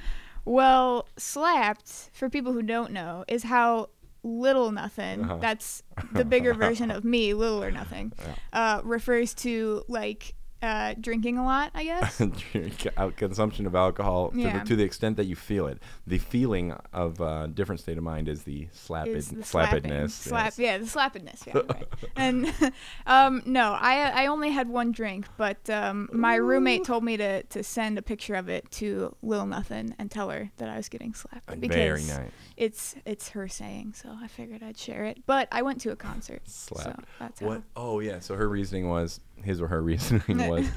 Well, 0.46 1.06
slapped, 1.18 2.10
for 2.14 2.30
people 2.30 2.52
who 2.52 2.62
don't 2.62 2.92
know, 2.92 3.24
is 3.28 3.42
how 3.42 3.88
little 4.26 4.72
nothing, 4.72 5.22
Uh-huh. 5.24 5.38
that's 5.40 5.82
the 6.12 6.24
bigger 6.24 6.52
version 6.52 6.90
of 6.90 7.04
me, 7.04 7.32
little 7.32 7.62
or 7.62 7.70
nothing, 7.70 8.12
uh, 8.52 8.80
refers 8.84 9.32
to 9.34 9.82
like 9.88 10.34
uh, 10.62 10.94
drinking 11.00 11.38
a 11.38 11.44
lot, 11.44 11.70
I 11.74 11.84
guess. 11.84 12.18
Drink- 12.52 12.86
out- 12.96 13.16
consumption 13.16 13.66
of 13.66 13.74
alcohol 13.74 14.30
to, 14.30 14.40
Yeah. 14.40 14.58
the, 14.60 14.64
to 14.66 14.76
the 14.76 14.84
extent 14.84 15.16
that 15.18 15.24
you 15.26 15.36
feel 15.36 15.66
it. 15.66 15.78
The 16.06 16.18
feeling 16.18 16.72
of 16.92 17.20
uh, 17.20 17.46
different 17.48 17.80
state 17.80 17.98
of 17.98 18.04
mind 18.04 18.28
is 18.28 18.42
the 18.44 18.68
slapped, 18.72 19.08
is 19.08 19.28
the 19.28 19.42
slappedness. 19.42 20.10
Slap, 20.10 20.54
yes. 20.56 20.58
yeah, 20.58 20.78
the 20.78 20.84
slappedness. 20.86 21.46
Yeah, 21.46 21.60
right. 21.74 21.86
and 22.16 22.52
um, 23.06 23.42
no, 23.46 23.72
I 23.78 24.24
I 24.24 24.26
only 24.26 24.50
had 24.50 24.68
one 24.68 24.92
drink, 24.92 25.26
but 25.36 25.68
um, 25.70 26.08
my 26.12 26.36
roommate 26.36 26.84
told 26.84 27.04
me 27.04 27.16
to 27.18 27.42
to 27.42 27.62
send 27.62 27.98
a 27.98 28.02
picture 28.02 28.34
of 28.34 28.48
it 28.48 28.70
to 28.72 29.14
Lil 29.22 29.46
Nothing 29.46 29.94
and 29.98 30.10
tell 30.10 30.30
her 30.30 30.50
that 30.56 30.68
I 30.68 30.76
was 30.76 30.88
getting 30.88 31.14
slapped 31.14 31.60
because 31.60 31.76
Very 31.76 32.02
nice. 32.04 32.30
it's 32.56 32.94
it's 33.04 33.28
her 33.30 33.46
saying, 33.48 33.92
so 33.94 34.08
I 34.22 34.26
figured 34.28 34.62
I'd 34.62 34.78
share 34.78 35.04
it. 35.04 35.18
But 35.26 35.48
I 35.52 35.62
went 35.62 35.80
to 35.82 35.90
a 35.90 35.96
concert, 35.96 36.42
Slapped. 36.48 36.84
so 37.00 37.04
that's 37.18 37.40
how. 37.40 37.46
What? 37.46 37.62
Oh 37.76 38.00
yeah. 38.00 38.20
So 38.20 38.34
her 38.36 38.48
reasoning 38.48 38.88
was 38.88 39.20
his 39.42 39.60
or 39.60 39.68
her 39.68 39.82
reasoning 39.90 40.48
was 40.48 40.68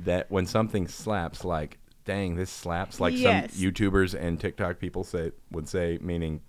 that 0.00 0.30
when 0.30 0.46
something 0.46 0.88
slaps, 0.88 1.44
like 1.44 1.78
dang, 2.04 2.36
this 2.36 2.50
slaps, 2.50 3.00
like 3.00 3.14
Yes. 3.16 3.52
some 3.54 3.62
YouTubers 3.64 4.14
and 4.18 4.38
TikTok 4.38 4.78
people 4.78 5.02
say 5.04 5.32
would 5.50 5.68
say, 5.68 5.98
meaning 6.00 6.40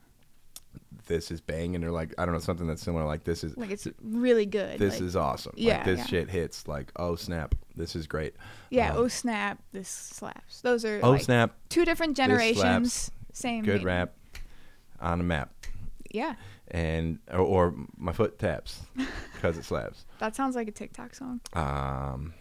this 1.07 1.31
is 1.31 1.41
banging, 1.41 1.83
or 1.83 1.91
like 1.91 2.13
I 2.17 2.25
don't 2.25 2.33
know 2.33 2.39
something 2.39 2.67
that's 2.67 2.81
similar, 2.81 3.05
like 3.05 3.23
this 3.23 3.43
is 3.43 3.55
Like 3.57 3.71
it's 3.71 3.87
really 4.01 4.45
good. 4.45 4.77
this 4.79 4.95
like, 4.95 5.03
is 5.03 5.15
awesome. 5.15 5.53
Yeah, 5.55 5.77
like 5.77 5.85
this 5.85 5.99
yeah. 5.99 6.05
shit 6.05 6.29
hits. 6.29 6.67
Like 6.67 6.91
oh 6.97 7.15
snap, 7.15 7.55
this 7.75 7.95
is 7.95 8.07
great. 8.07 8.35
yeah. 8.69 8.91
um, 8.91 8.97
oh 8.97 9.07
snap! 9.07 9.59
This 9.71 9.87
slaps. 9.89 10.61
Those 10.61 10.83
are 10.85 10.99
Oh 11.01 11.11
like 11.11 11.21
snap, 11.21 11.55
two 11.69 11.85
different 11.85 12.17
generations. 12.17 13.11
Same. 13.33 13.63
good 13.63 13.73
meaning. 13.83 13.85
rap 13.85 14.13
on 14.99 15.19
a 15.19 15.23
map, 15.23 15.53
Yeah, 16.11 16.35
and 16.71 17.19
or, 17.31 17.39
or 17.39 17.75
my 17.97 18.11
foot 18.13 18.39
taps 18.39 18.81
because 19.33 19.57
it 19.57 19.65
slaps. 19.65 20.05
that 20.19 20.35
sounds 20.35 20.55
like 20.55 20.67
a 20.67 20.71
TikTok 20.71 21.15
song. 21.15 21.41
Um, 21.53 22.33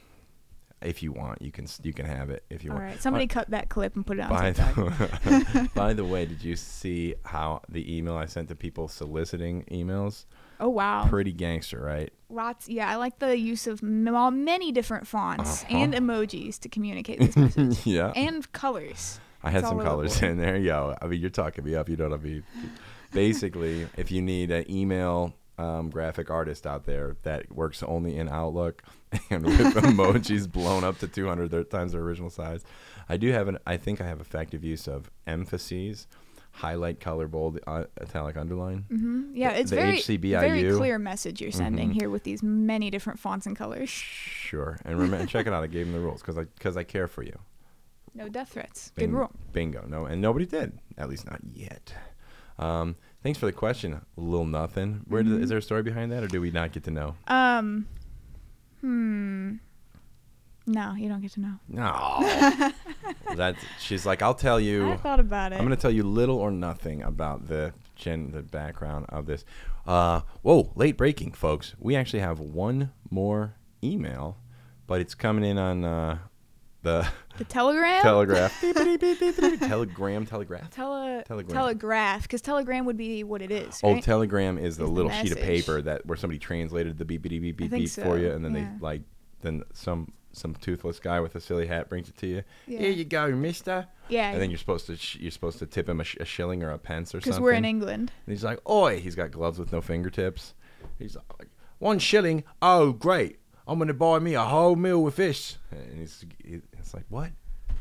if 0.82 1.02
you 1.02 1.10
want, 1.12 1.40
you 1.40 1.50
can 1.50 1.66
you 1.82 1.92
can 1.92 2.06
have 2.06 2.30
it 2.30 2.44
if 2.50 2.62
you 2.62 2.70
All 2.70 2.76
want. 2.76 2.84
All 2.86 2.90
right, 2.92 3.02
somebody 3.02 3.26
cut 3.26 3.50
that 3.50 3.68
clip 3.68 3.96
and 3.96 4.06
put 4.06 4.18
it 4.18 4.22
on 4.22 4.30
By 4.30 4.52
TikTok. 4.52 4.74
the, 4.74 5.70
by 5.74 5.92
the 5.94 6.04
way, 6.04 6.26
did 6.26 6.42
you 6.44 6.54
see 6.56 7.14
how 7.24 7.62
the 7.68 7.96
email 7.96 8.14
I 8.16 8.26
sent 8.26 8.48
to 8.48 8.54
people 8.54 8.88
soliciting 8.88 9.64
emails? 9.70 10.26
Oh 10.60 10.68
wow. 10.68 11.06
Pretty 11.08 11.32
gangster, 11.32 11.80
right? 11.80 12.12
Lots. 12.28 12.68
Yeah, 12.68 12.90
I 12.90 12.96
like 12.96 13.18
the 13.18 13.38
use 13.38 13.66
of 13.66 13.82
m- 13.82 14.44
many 14.44 14.72
different 14.72 15.06
fonts 15.06 15.64
Uh-huh. 15.64 15.76
and 15.76 15.94
emojis 15.94 16.58
to 16.60 16.68
communicate 16.68 17.20
this 17.20 17.36
message, 17.36 17.86
yeah. 17.86 18.12
and 18.16 18.50
colors. 18.52 19.20
I 19.42 19.50
had 19.50 19.60
it's 19.60 19.68
some 19.68 19.80
colors 19.80 20.22
in 20.22 20.38
there. 20.38 20.56
Yo, 20.56 20.96
I 21.00 21.06
mean, 21.06 21.20
you're 21.20 21.30
talking 21.30 21.64
me 21.64 21.74
up. 21.74 21.88
You 21.88 21.96
know 21.96 22.08
what 22.08 22.20
I 22.20 22.22
mean? 22.22 22.42
Basically, 23.12 23.86
if 23.96 24.10
you 24.10 24.22
need 24.22 24.50
an 24.50 24.70
email 24.70 25.34
um, 25.58 25.88
graphic 25.90 26.30
artist 26.30 26.66
out 26.66 26.84
there 26.84 27.16
that 27.22 27.50
works 27.50 27.82
only 27.82 28.16
in 28.16 28.28
Outlook 28.28 28.82
and 29.30 29.44
with 29.44 29.58
emojis 29.74 30.50
blown 30.50 30.84
up 30.84 30.98
to 30.98 31.08
200 31.08 31.70
times 31.70 31.92
their 31.92 32.02
original 32.02 32.28
size, 32.30 32.62
I 33.08 33.16
do 33.16 33.30
have 33.32 33.48
an. 33.48 33.58
I 33.66 33.76
think 33.76 34.00
I 34.00 34.06
have 34.06 34.20
effective 34.20 34.62
use 34.64 34.86
of 34.86 35.10
emphases, 35.26 36.06
highlight, 36.52 37.00
color, 37.00 37.26
bold, 37.28 37.58
uh, 37.66 37.84
italic, 38.02 38.36
underline. 38.36 38.84
Mm-hmm. 38.90 39.34
Yeah, 39.34 39.50
it's 39.52 39.70
the 39.70 39.76
very 39.76 39.98
HCBIU. 39.98 40.40
very 40.40 40.72
clear 40.76 40.98
message 40.98 41.40
you're 41.40 41.52
sending 41.52 41.90
Mhm. 41.90 41.94
here 42.00 42.10
with 42.10 42.24
these 42.24 42.42
many 42.42 42.90
different 42.90 43.18
fonts 43.18 43.46
and 43.46 43.56
colors. 43.56 43.88
Sure, 43.88 44.78
and 44.84 44.98
remember, 44.98 45.24
check 45.26 45.46
it 45.46 45.52
out. 45.52 45.62
I 45.62 45.68
gave 45.68 45.86
him 45.86 45.92
the 45.92 46.00
rules 46.00 46.20
because 46.20 46.36
I 46.36 46.44
because 46.44 46.76
I 46.76 46.82
care 46.84 47.06
for 47.08 47.22
you. 47.22 47.38
No 48.14 48.28
death 48.28 48.50
threats. 48.52 48.90
Bing- 48.94 49.10
Good 49.10 49.16
rule. 49.18 49.30
Bingo. 49.52 49.84
No, 49.88 50.06
and 50.06 50.20
nobody 50.20 50.46
did. 50.46 50.78
At 50.98 51.08
least 51.08 51.30
not 51.30 51.40
yet. 51.44 51.94
Um, 52.58 52.96
thanks 53.22 53.38
for 53.38 53.46
the 53.46 53.52
question, 53.52 54.00
little 54.16 54.46
nothing. 54.46 55.02
Where 55.08 55.22
Mm-hmm. 55.22 55.42
is 55.42 55.48
there 55.50 55.58
a 55.58 55.62
story 55.62 55.82
behind 55.82 56.10
that, 56.12 56.22
or 56.22 56.28
do 56.28 56.40
we 56.40 56.50
not 56.50 56.72
get 56.72 56.84
to 56.84 56.90
know? 56.90 57.14
Um, 57.28 57.86
hmm. 58.80 59.54
No, 60.68 60.94
you 60.94 61.08
don't 61.08 61.20
get 61.20 61.30
to 61.32 61.40
know. 61.40 61.54
No. 61.68 62.72
That's 63.36 63.58
she's 63.78 64.04
like, 64.04 64.20
I'll 64.20 64.34
tell 64.34 64.58
you. 64.58 64.90
I 64.90 64.96
thought 64.96 65.20
about 65.20 65.52
it. 65.52 65.56
I'm 65.56 65.64
gonna 65.64 65.76
tell 65.76 65.92
you 65.92 66.02
little 66.02 66.38
or 66.38 66.50
nothing 66.50 67.02
about 67.02 67.46
the 67.46 67.72
gen 67.94 68.32
the 68.32 68.42
background 68.42 69.06
of 69.08 69.26
this. 69.26 69.44
Uh, 69.86 70.22
whoa, 70.42 70.72
late 70.74 70.96
breaking, 70.96 71.32
folks. 71.32 71.74
We 71.78 71.94
actually 71.94 72.18
have 72.20 72.40
one 72.40 72.90
more 73.10 73.54
email, 73.84 74.38
but 74.88 75.00
it's 75.00 75.14
coming 75.14 75.44
in 75.44 75.56
on 75.56 75.84
uh, 75.84 76.18
the 76.86 77.06
the 77.36 77.44
telegram. 77.44 78.02
telegraph. 78.02 78.58
telegram, 79.60 80.24
telegraph. 80.24 80.70
Tele- 80.70 81.22
Telegram. 81.26 81.54
telegraph, 81.54 82.22
because 82.22 82.40
telegram 82.40 82.84
would 82.86 82.96
be 82.96 83.24
what 83.24 83.42
it 83.42 83.50
is. 83.50 83.80
Oh, 83.82 84.00
telegram 84.00 84.56
is 84.56 84.76
the 84.76 84.84
Is 84.84 84.88
the 84.88 84.94
little 84.94 85.10
sheet 85.10 85.32
of 85.32 85.38
paper 85.38 85.82
that 85.82 86.06
where 86.06 86.16
somebody 86.16 86.38
translated 86.38 86.96
the 86.96 87.04
beep 87.04 87.22
beep 87.22 87.42
beep 87.42 87.56
beep 87.56 87.70
beep 87.70 87.90
for 87.90 88.18
you, 88.18 88.30
and 88.30 88.44
then 88.44 88.54
yeah. 88.54 88.70
they 88.78 88.84
like 88.84 89.02
then 89.42 89.62
some 89.74 90.12
some 90.32 90.54
toothless 90.54 91.00
guy 91.00 91.18
with 91.20 91.34
a 91.34 91.40
silly 91.40 91.66
hat 91.66 91.88
brings 91.88 92.08
it 92.08 92.16
to 92.18 92.26
you. 92.26 92.42
Yeah. 92.66 92.78
Here 92.78 92.90
you 92.90 93.04
go, 93.04 93.30
Mister. 93.32 93.86
yeah, 94.08 94.32
And 94.32 94.40
then 94.40 94.50
you're 94.50 94.58
supposed 94.58 94.86
to 94.86 94.96
sh- 94.96 95.16
you're 95.16 95.30
supposed 95.30 95.58
to 95.60 95.66
tip 95.66 95.88
him 95.88 96.00
a, 96.00 96.04
sh- 96.04 96.16
a 96.20 96.26
shilling 96.26 96.62
or 96.62 96.70
a 96.70 96.78
pence 96.78 97.14
or 97.14 97.20
something. 97.20 97.30
because 97.30 97.40
we're 97.40 97.52
in 97.52 97.64
England. 97.64 98.12
And 98.26 98.32
he's 98.32 98.44
like, 98.44 98.60
"Oi!" 98.68 99.00
He's 99.00 99.14
got 99.14 99.30
gloves 99.30 99.58
with 99.58 99.72
no 99.72 99.80
fingertips. 99.80 100.54
He's 100.98 101.16
like, 101.16 101.48
"One 101.78 101.98
shilling? 101.98 102.44
Oh, 102.62 102.92
great! 102.92 103.38
I'm 103.66 103.78
gonna 103.78 103.94
buy 103.94 104.18
me 104.18 104.34
a 104.34 104.42
whole 104.44 104.76
meal 104.76 105.02
with 105.02 105.16
this." 105.16 105.58
And 105.70 105.98
he's 105.98 106.24
he- 106.44 106.62
it's 106.78 106.94
like, 106.94 107.04
"What? 107.08 107.30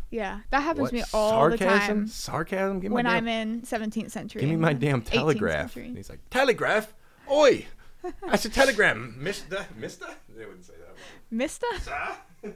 Yeah, 0.09 0.41
that 0.51 0.61
happens 0.61 0.83
what? 0.83 0.89
to 0.89 0.95
me 0.95 1.03
all 1.13 1.31
Sarcasm? 1.31 1.59
the 1.59 1.79
time 1.79 2.07
Sarcasm? 2.07 2.79
Give 2.79 2.91
me 2.91 2.95
when 2.95 3.07
I'm 3.07 3.27
in 3.27 3.61
17th 3.65 4.11
century. 4.11 4.41
give 4.41 4.49
me 4.49 4.55
my 4.55 4.73
damn 4.73 5.01
18th 5.01 5.05
telegraph." 5.11 5.75
And 5.75 5.97
he's 5.97 6.09
like, 6.09 6.21
"Telegraph? 6.29 6.93
Oi! 7.31 7.65
That's 8.27 8.45
a 8.45 8.49
telegram, 8.49 9.15
Mister, 9.19 9.65
Mister." 9.77 10.07
They 10.35 10.45
wouldn't 10.45 10.65
say 10.65 10.73
that. 10.79 10.95
Mister? 11.31 11.65
Sir? 11.81 11.93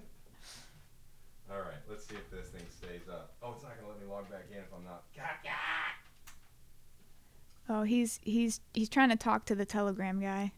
All 1.51 1.57
right, 1.57 1.81
let's 1.89 2.05
see 2.07 2.15
if 2.15 2.29
this 2.29 2.49
thing 2.49 2.65
stays 2.69 3.09
up. 3.11 3.33
Oh, 3.41 3.53
it's 3.53 3.63
not 3.63 3.75
gonna 3.77 3.91
let 3.91 3.99
me 3.99 4.05
log 4.07 4.29
back 4.29 4.45
in 4.51 4.57
if 4.57 4.71
I'm 4.75 4.83
not. 4.83 5.03
Oh, 7.71 7.83
he's 7.83 8.19
he's 8.23 8.61
he's 8.73 8.89
trying 8.89 9.09
to 9.09 9.15
talk 9.15 9.45
to 9.45 9.55
the 9.55 9.65
telegram 9.65 10.19
guy. 10.19 10.51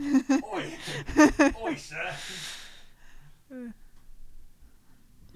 Oi! 0.00 0.72
Oi, 1.64 1.74
sir! 1.74 2.12
Yeah, 3.50 3.56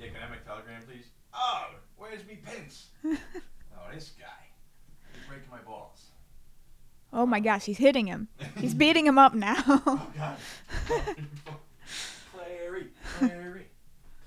can 0.07 0.17
I 0.17 0.21
have 0.21 0.31
my 0.31 0.37
telegram, 0.47 0.83
please? 0.87 1.07
Oh, 1.33 1.67
where's 1.97 2.27
me 2.27 2.39
pence? 2.45 2.89
oh, 3.05 3.15
this 3.93 4.13
guy. 4.19 4.27
He's 5.15 5.27
breaking 5.29 5.51
my 5.51 5.59
balls. 5.59 6.07
Oh 7.13 7.27
my 7.27 7.41
gosh, 7.41 7.65
he's 7.65 7.79
hitting 7.79 8.07
him. 8.07 8.29
He's 8.57 8.75
beating 8.83 9.07
him 9.07 9.19
up 9.19 9.35
now. 9.35 9.57
Oh, 9.67 10.11
God. 10.17 10.37
Clairey, 12.33 12.87
Clairey, 13.19 13.65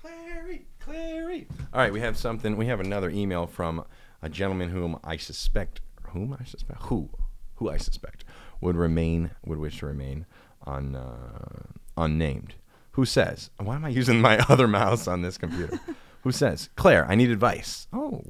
Clairey, 0.02 0.62
Clairey. 0.80 1.46
All 1.72 1.80
right, 1.80 1.92
we 1.92 2.00
have 2.00 2.16
something. 2.16 2.56
We 2.56 2.66
have 2.66 2.80
another 2.80 3.10
email 3.10 3.46
from 3.46 3.84
a 4.22 4.28
gentleman 4.28 4.70
whom 4.70 4.98
I 5.04 5.16
suspect, 5.16 5.80
whom 6.10 6.36
I 6.38 6.44
suspect, 6.44 6.82
who, 6.82 7.10
who 7.56 7.70
I 7.70 7.76
suspect 7.78 8.24
would 8.60 8.76
remain, 8.76 9.30
would 9.44 9.58
wish 9.58 9.78
to 9.78 9.86
remain 9.86 10.26
un, 10.66 10.96
uh, 10.96 11.62
unnamed. 11.96 12.54
Who 12.92 13.04
says, 13.04 13.50
why 13.58 13.76
am 13.76 13.84
I 13.84 13.88
using 13.88 14.20
my 14.20 14.38
other 14.48 14.68
mouse 14.68 15.08
on 15.08 15.22
this 15.22 15.36
computer? 15.38 15.78
who 16.22 16.32
says, 16.32 16.70
Claire, 16.76 17.06
I 17.10 17.14
need 17.14 17.30
advice. 17.30 17.86
Oh. 17.92 18.22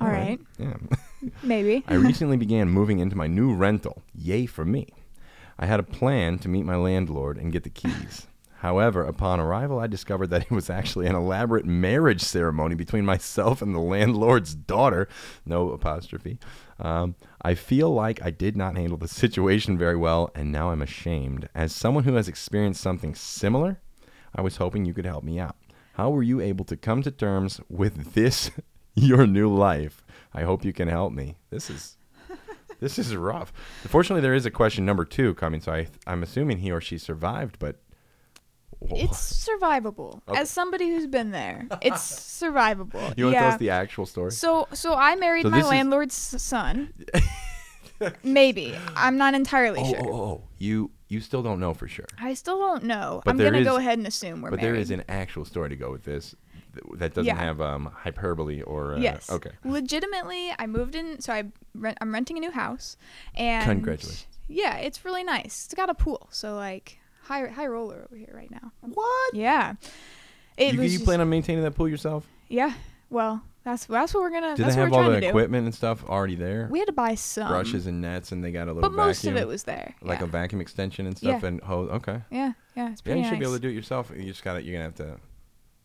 All 0.00 0.08
right. 0.08 0.40
Yeah. 0.58 0.76
Maybe. 1.42 1.84
I 1.86 1.94
recently 1.94 2.36
began 2.36 2.68
moving 2.68 2.98
into 2.98 3.16
my 3.16 3.26
new 3.28 3.54
rental. 3.54 4.02
Yay 4.14 4.46
for 4.46 4.64
me. 4.64 4.88
I 5.58 5.66
had 5.66 5.78
a 5.78 5.84
plan 5.84 6.38
to 6.40 6.48
meet 6.48 6.64
my 6.64 6.76
landlord 6.76 7.36
and 7.38 7.52
get 7.52 7.62
the 7.62 7.70
keys. 7.70 8.26
However, 8.62 9.02
upon 9.02 9.40
arrival, 9.40 9.80
I 9.80 9.88
discovered 9.88 10.28
that 10.28 10.42
it 10.42 10.50
was 10.52 10.70
actually 10.70 11.08
an 11.08 11.16
elaborate 11.16 11.66
marriage 11.66 12.20
ceremony 12.20 12.76
between 12.76 13.04
myself 13.04 13.60
and 13.60 13.74
the 13.74 13.80
landlord's 13.80 14.54
daughter. 14.54 15.08
No 15.44 15.70
apostrophe. 15.70 16.38
Um, 16.78 17.16
I 17.42 17.56
feel 17.56 17.92
like 17.92 18.22
I 18.22 18.30
did 18.30 18.56
not 18.56 18.76
handle 18.76 18.96
the 18.96 19.08
situation 19.08 19.76
very 19.76 19.96
well, 19.96 20.30
and 20.36 20.52
now 20.52 20.70
I'm 20.70 20.80
ashamed. 20.80 21.48
As 21.56 21.74
someone 21.74 22.04
who 22.04 22.14
has 22.14 22.28
experienced 22.28 22.80
something 22.80 23.16
similar, 23.16 23.80
I 24.32 24.42
was 24.42 24.58
hoping 24.58 24.84
you 24.84 24.94
could 24.94 25.06
help 25.06 25.24
me 25.24 25.40
out. 25.40 25.56
How 25.94 26.10
were 26.10 26.22
you 26.22 26.40
able 26.40 26.64
to 26.66 26.76
come 26.76 27.02
to 27.02 27.10
terms 27.10 27.60
with 27.68 28.14
this, 28.14 28.52
your 28.94 29.26
new 29.26 29.52
life? 29.52 30.04
I 30.32 30.42
hope 30.44 30.64
you 30.64 30.72
can 30.72 30.86
help 30.86 31.12
me. 31.12 31.34
This 31.50 31.68
is 31.68 31.96
this 32.78 32.96
is 32.96 33.16
rough. 33.16 33.52
Fortunately, 33.88 34.22
there 34.22 34.34
is 34.34 34.46
a 34.46 34.52
question 34.52 34.84
number 34.84 35.04
two 35.04 35.34
coming, 35.34 35.60
so 35.60 35.72
I 35.72 35.88
I'm 36.06 36.22
assuming 36.22 36.58
he 36.58 36.70
or 36.70 36.80
she 36.80 36.96
survived, 36.96 37.58
but 37.58 37.80
It's 38.90 39.46
survivable. 39.48 40.20
Okay. 40.28 40.40
As 40.40 40.50
somebody 40.50 40.88
who's 40.90 41.06
been 41.06 41.30
there, 41.30 41.66
it's 41.80 42.02
survivable. 42.42 43.16
you 43.16 43.24
want 43.26 43.34
to 43.36 43.40
tell 43.40 43.48
us 43.52 43.58
the 43.58 43.70
actual 43.70 44.06
story? 44.06 44.32
So 44.32 44.66
so 44.72 44.94
I 44.94 45.14
married 45.16 45.42
So 45.44 45.50
my 45.50 45.58
this 45.58 45.66
is- 45.66 45.70
landlord's 45.70 46.14
son. 46.14 46.92
Maybe. 48.24 48.76
I'm 48.96 49.16
not 49.16 49.34
entirely 49.34 49.78
Oh, 49.80 49.84
sure. 49.90 50.00
oh, 50.10 50.12
oh, 50.14 50.42
you 50.58 50.90
you 51.08 51.20
still 51.20 51.42
don't 51.42 51.60
know 51.60 51.72
for 51.74 51.86
sure, 51.86 52.06
I 52.18 52.34
still 52.34 52.58
don't 52.58 52.84
know. 52.84 53.22
But 53.24 53.30
I'm 53.32 53.38
gonna 53.38 53.62
go 53.62 53.76
ahead 53.76 53.98
and 53.98 54.06
assume 54.06 54.42
we're 54.42 54.50
but 54.50 54.60
married. 54.60 54.74
there 54.74 54.80
is 54.80 54.90
an 54.90 55.04
actual 55.08 55.44
story 55.44 55.68
to 55.68 55.76
go 55.76 55.90
with 55.92 56.02
this 56.04 56.34
that 56.94 57.14
doesn't 57.14 57.26
Yeah. 57.26 57.36
have 57.36 57.60
um 57.60 57.90
hyperbole 57.94 58.62
or 58.62 58.94
uh, 58.94 58.98
yes. 58.98 59.30
Okay. 59.30 59.50
Legitimately, 59.64 60.52
I 60.58 60.66
moved 60.66 60.94
in. 60.96 61.20
So 61.20 61.32
I 61.32 61.44
rent, 61.74 61.98
I'm 62.00 62.12
renting 62.12 62.36
a 62.38 62.40
new 62.40 62.50
house, 62.50 62.96
and 63.36 63.64
Congratulations. 63.64 64.26
Yeah, 64.48 64.76
it's 64.78 65.04
really 65.04 65.22
nice. 65.22 65.66
It's 65.66 65.74
got 65.74 65.88
a 65.88 65.94
pool, 65.94 66.26
so 66.30 66.56
like 66.56 66.98
high 67.22 67.46
high 67.48 67.66
roller 67.66 68.04
over 68.06 68.16
here 68.16 68.32
right 68.34 68.50
now. 68.50 68.72
What? 68.80 69.34
Yeah. 69.34 69.74
It 70.56 70.74
You, 70.74 70.82
you 70.82 70.88
just- 70.90 71.04
plan 71.04 71.20
on 71.20 71.28
maintaining 71.30 71.64
that 71.64 71.72
pool 71.74 71.88
yourself? 71.88 72.26
Yeah. 72.48 72.74
Well, 73.10 73.42
that's 73.64 73.86
that's 73.86 74.12
what 74.12 74.22
we're 74.22 74.30
gonna. 74.30 74.56
Do 74.56 74.62
that's 74.64 74.74
they 74.74 74.80
have 74.80 74.90
what 74.90 74.96
we're 74.98 75.02
all 75.04 75.08
trying 75.10 75.20
the 75.20 75.26
to 75.26 75.28
equipment 75.28 75.64
and 75.66 75.74
stuff 75.74 76.04
already 76.08 76.34
there? 76.34 76.66
We 76.70 76.78
had 76.80 76.86
to 76.86 76.92
buy 76.92 77.14
some 77.14 77.48
Brushes 77.48 77.86
and 77.86 78.00
nets, 78.00 78.32
and 78.32 78.42
they 78.42 78.50
got 78.50 78.64
a 78.68 78.72
little 78.72 78.82
but 78.82 78.88
vacuum, 78.96 79.06
most 79.06 79.24
of 79.26 79.36
it 79.36 79.46
was 79.46 79.62
there. 79.64 79.94
like 80.02 80.18
yeah. 80.18 80.24
a 80.24 80.28
vacuum 80.28 80.60
extension 80.60 81.06
and 81.06 81.16
stuff, 81.16 81.42
Yeah. 81.42 81.48
and 81.48 81.60
hose. 81.62 81.90
Okay. 81.90 82.20
yeah, 82.30 82.52
yeah, 82.76 82.90
it's 82.90 83.02
Yeah, 83.04 83.12
pretty 83.12 83.20
you 83.20 83.28
should 83.28 83.38
be 83.38 83.44
able 83.44 83.54
to 83.54 83.60
do 83.60 83.68
it 83.68 83.74
yourself. 83.74 84.10
You 84.16 84.24
just 84.24 84.42
got 84.42 84.54
to 84.54 84.62
You're 84.62 84.72
gonna 84.74 84.84
have 84.84 84.94
to. 84.96 85.16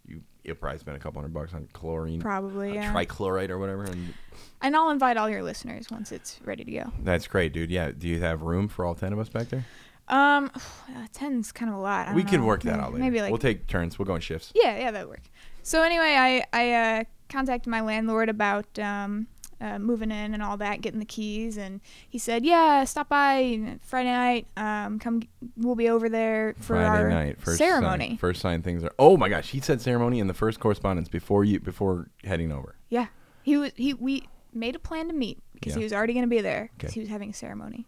You 0.08 0.22
you'll 0.44 0.56
probably 0.56 0.80
spend 0.80 0.98
a 0.98 1.00
couple 1.00 1.22
hundred 1.22 1.34
bucks 1.34 1.54
on 1.54 1.68
chlorine, 1.74 2.20
Probably, 2.22 2.72
uh, 2.72 2.74
yeah. 2.76 2.94
trichloride 2.94 3.50
or 3.50 3.60
whatever, 3.60 3.84
and 3.84 4.14
and 4.62 4.76
I'll 4.76 4.90
invite 4.90 5.18
all 5.18 5.30
your 5.30 5.44
listeners 5.44 5.88
once 5.92 6.12
it's 6.12 6.40
ready 6.46 6.64
to 6.64 6.72
go. 6.72 6.92
that's 7.04 7.28
great, 7.28 7.54
dude. 7.54 7.70
Yeah. 7.70 7.92
Do 7.92 8.08
you 8.08 8.22
have 8.22 8.42
room 8.42 8.70
for 8.70 8.86
all 8.86 8.96
ten 8.96 9.14
of 9.14 9.20
us 9.20 9.30
back 9.30 9.50
there? 9.50 9.66
Um, 10.08 10.52
uh, 10.56 11.08
ten's 11.14 11.52
kind 11.52 11.70
of 11.72 11.78
a 11.78 11.82
lot. 11.82 12.14
We 12.14 12.24
can 12.24 12.42
know. 12.42 12.48
work 12.48 12.64
that 12.64 12.80
out 12.80 12.94
later. 12.94 13.04
Maybe 13.04 13.22
like 13.22 13.32
we'll 13.32 13.38
take 13.40 13.68
turns. 13.68 13.98
We'll 14.00 14.06
go 14.06 14.16
in 14.16 14.22
shifts. 14.22 14.52
Yeah, 14.56 14.78
yeah, 14.78 14.92
that'd 14.92 15.08
work. 15.10 15.22
So 15.64 15.84
anyway, 15.84 16.16
I 16.18 16.44
I 16.54 16.74
uh, 16.74 17.04
contacted 17.30 17.70
my 17.70 17.82
landlord 17.82 18.30
about 18.30 18.80
um, 18.80 19.28
uh, 19.60 19.80
moving 19.80 20.12
in 20.12 20.34
and 20.34 20.42
all 20.42 20.56
that, 20.58 20.82
getting 20.82 21.00
the 21.00 21.06
keys, 21.06 21.58
and 21.58 21.82
he 22.08 22.18
said, 22.20 22.46
"Yeah, 22.46 22.84
stop 22.86 23.10
by 23.10 23.78
Friday 23.82 24.12
night. 24.12 24.48
Um, 24.56 24.98
come, 25.00 25.24
we'll 25.58 25.76
be 25.76 25.90
over 25.90 26.08
there 26.08 26.54
for 26.60 26.76
Friday 26.76 26.88
our 27.04 27.10
night, 27.10 27.42
first 27.42 27.58
ceremony." 27.58 28.10
Sign, 28.10 28.18
first 28.18 28.42
sign 28.42 28.62
things 28.62 28.84
are. 28.84 28.94
Oh 28.98 29.18
my 29.18 29.28
gosh, 29.30 29.50
he 29.50 29.60
said 29.60 29.82
ceremony 29.82 30.20
in 30.20 30.28
the 30.28 30.34
first 30.34 30.60
correspondence 30.60 31.10
before 31.10 31.44
you 31.44 31.60
before 31.60 32.10
heading 32.24 32.52
over. 32.52 32.76
Yeah, 32.90 33.08
he 33.44 33.58
was 33.58 33.72
he 33.76 33.94
we 33.94 34.24
made 34.54 34.76
a 34.76 34.80
plan 34.80 35.08
to 35.08 35.14
meet 35.14 35.40
because 35.54 35.74
Yeah. 35.74 35.80
he 35.80 35.84
was 35.84 35.92
already 35.94 36.14
going 36.14 36.24
to 36.26 36.30
be 36.30 36.40
there 36.40 36.70
because 36.78 36.92
Okay. 36.92 36.94
he 36.94 37.00
was 37.02 37.10
having 37.10 37.32
a 37.32 37.34
ceremony, 37.34 37.86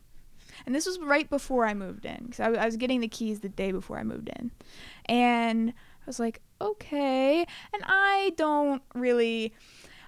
and 0.65 0.74
this 0.76 0.86
was 0.86 1.00
right 1.00 1.30
before 1.30 1.65
I 1.65 1.74
moved 1.74 2.06
in 2.06 2.26
because 2.26 2.39
I 2.39 2.65
was 2.65 2.78
getting 2.78 3.02
the 3.02 3.08
keys 3.08 3.39
the 3.39 3.50
day 3.50 3.72
before 3.72 3.98
I 3.98 4.04
moved 4.04 4.30
in, 4.39 4.52
and 5.06 5.69
I 5.72 6.04
was 6.06 6.19
like, 6.19 6.41
okay, 6.62 7.39
and 7.74 7.84
I 7.86 8.34
don't 8.38 8.82
really, 8.95 9.54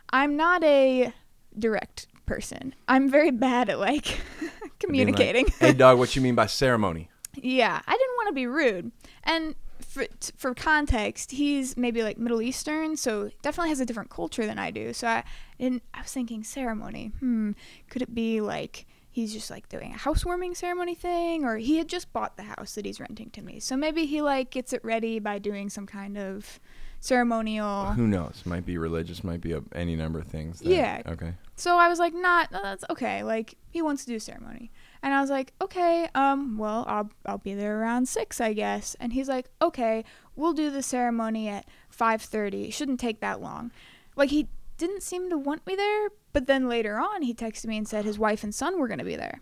I'm 0.09 0.35
not 0.35 0.63
a 0.63 1.13
direct 1.57 2.07
person. 2.25 2.73
I'm 2.87 3.09
very 3.09 3.31
bad 3.31 3.69
at 3.69 3.79
like 3.79 4.05
Being 4.39 4.51
like, 4.61 4.79
communicating. 4.79 5.47
hey 5.59 5.73
dog, 5.73 5.97
what 5.99 6.15
you 6.15 6.21
mean 6.21 6.35
by 6.35 6.45
ceremony? 6.47 7.09
Yeah, 7.35 7.81
I 7.85 7.91
didn't 7.91 8.15
want 8.17 8.27
to 8.29 8.33
be 8.33 8.47
rude. 8.47 8.91
And 9.23 9.55
for 9.79 10.05
for 10.37 10.53
context, 10.53 11.31
he's 11.31 11.75
maybe 11.77 12.03
like 12.03 12.17
Middle 12.17 12.41
Eastern, 12.41 12.95
so 12.97 13.29
definitely 13.41 13.69
has 13.69 13.79
a 13.79 13.85
different 13.85 14.09
culture 14.09 14.45
than 14.45 14.59
I 14.59 14.71
do. 14.71 14.93
So 14.93 15.07
I 15.07 15.23
and 15.59 15.81
I 15.93 16.01
was 16.01 16.11
thinking 16.13 16.43
ceremony. 16.43 17.11
Hmm, 17.19 17.51
could 17.89 18.01
it 18.01 18.13
be 18.15 18.41
like 18.41 18.85
he's 19.11 19.33
just 19.33 19.51
like 19.51 19.67
doing 19.69 19.93
a 19.93 19.97
housewarming 19.97 20.55
ceremony 20.55 20.95
thing 20.95 21.43
or 21.43 21.57
he 21.57 21.77
had 21.77 21.87
just 21.89 22.11
bought 22.13 22.37
the 22.37 22.43
house 22.43 22.75
that 22.75 22.85
he's 22.85 22.99
renting 22.99 23.29
to 23.31 23.41
me. 23.41 23.59
So 23.59 23.75
maybe 23.75 24.05
he 24.05 24.21
like 24.21 24.49
gets 24.51 24.71
it 24.73 24.83
ready 24.85 25.19
by 25.19 25.37
doing 25.37 25.69
some 25.69 25.85
kind 25.85 26.17
of 26.17 26.59
ceremonial 27.01 27.87
Who 27.87 28.07
knows? 28.07 28.43
Might 28.45 28.65
be 28.65 28.77
religious. 28.77 29.23
Might 29.23 29.41
be 29.41 29.51
a, 29.53 29.61
any 29.73 29.95
number 29.95 30.19
of 30.19 30.27
things. 30.27 30.59
that- 30.59 30.69
Yeah. 30.69 31.01
Okay. 31.07 31.33
So 31.55 31.77
I 31.77 31.89
was 31.89 31.99
like, 31.99 32.13
not, 32.13 32.51
no, 32.51 32.59
that's 32.63 32.85
okay. 32.89 33.23
Like 33.23 33.55
he 33.69 33.81
wants 33.81 34.05
to 34.05 34.11
do 34.11 34.15
a 34.15 34.19
ceremony, 34.19 34.71
and 35.03 35.13
I 35.13 35.21
was 35.21 35.29
like, 35.29 35.53
okay, 35.61 36.07
um, 36.15 36.57
well, 36.57 36.85
I'll 36.87 37.11
I'll 37.25 37.37
be 37.37 37.53
there 37.53 37.79
around 37.79 38.07
six, 38.07 38.41
I 38.41 38.53
guess. 38.53 38.95
And 38.99 39.13
he's 39.13 39.29
like, 39.29 39.47
okay, 39.61 40.03
we'll 40.35 40.53
do 40.53 40.71
the 40.71 40.81
ceremony 40.81 41.49
at 41.49 41.65
five 41.89 42.21
thirty. 42.23 42.71
Shouldn't 42.71 42.99
take 42.99 43.19
that 43.19 43.41
long. 43.41 43.71
Like 44.15 44.29
he 44.31 44.47
didn't 44.81 45.03
seem 45.03 45.29
to 45.29 45.37
want 45.37 45.65
me 45.65 45.75
there. 45.75 46.09
But 46.33 46.47
then 46.47 46.67
later 46.67 46.99
on, 46.99 47.21
he 47.21 47.33
texted 47.33 47.67
me 47.67 47.77
and 47.77 47.87
said 47.87 48.03
his 48.03 48.19
wife 48.19 48.43
and 48.43 48.53
son 48.53 48.79
were 48.79 48.87
going 48.87 48.99
to 48.99 49.05
be 49.05 49.15
there. 49.15 49.39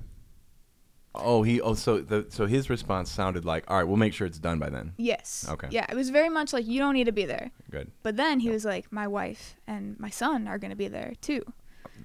Oh, 1.15 1.41
he. 1.41 1.59
Oh, 1.59 1.73
so 1.73 2.01
the 2.01 2.27
so 2.29 2.45
his 2.45 2.69
response 2.69 3.09
sounded 3.09 3.43
like, 3.43 3.63
"All 3.67 3.77
right, 3.77 3.83
we'll 3.83 3.97
make 3.97 4.13
sure 4.13 4.27
it's 4.27 4.37
done 4.37 4.59
by 4.59 4.69
then." 4.69 4.93
Yes. 4.97 5.47
Okay. 5.49 5.67
Yeah, 5.71 5.87
it 5.89 5.95
was 5.95 6.11
very 6.11 6.29
much 6.29 6.53
like 6.53 6.67
you 6.67 6.79
don't 6.79 6.93
need 6.93 7.05
to 7.05 7.11
be 7.11 7.25
there. 7.25 7.51
Good. 7.71 7.91
But 8.03 8.15
then 8.15 8.41
he 8.41 8.49
was 8.51 8.63
like, 8.63 8.91
my 8.91 9.07
wife 9.07 9.55
and 9.65 9.99
my 9.99 10.11
son 10.11 10.47
are 10.47 10.59
going 10.59 10.69
to 10.69 10.77
be 10.77 10.87
there 10.87 11.13
too. 11.19 11.41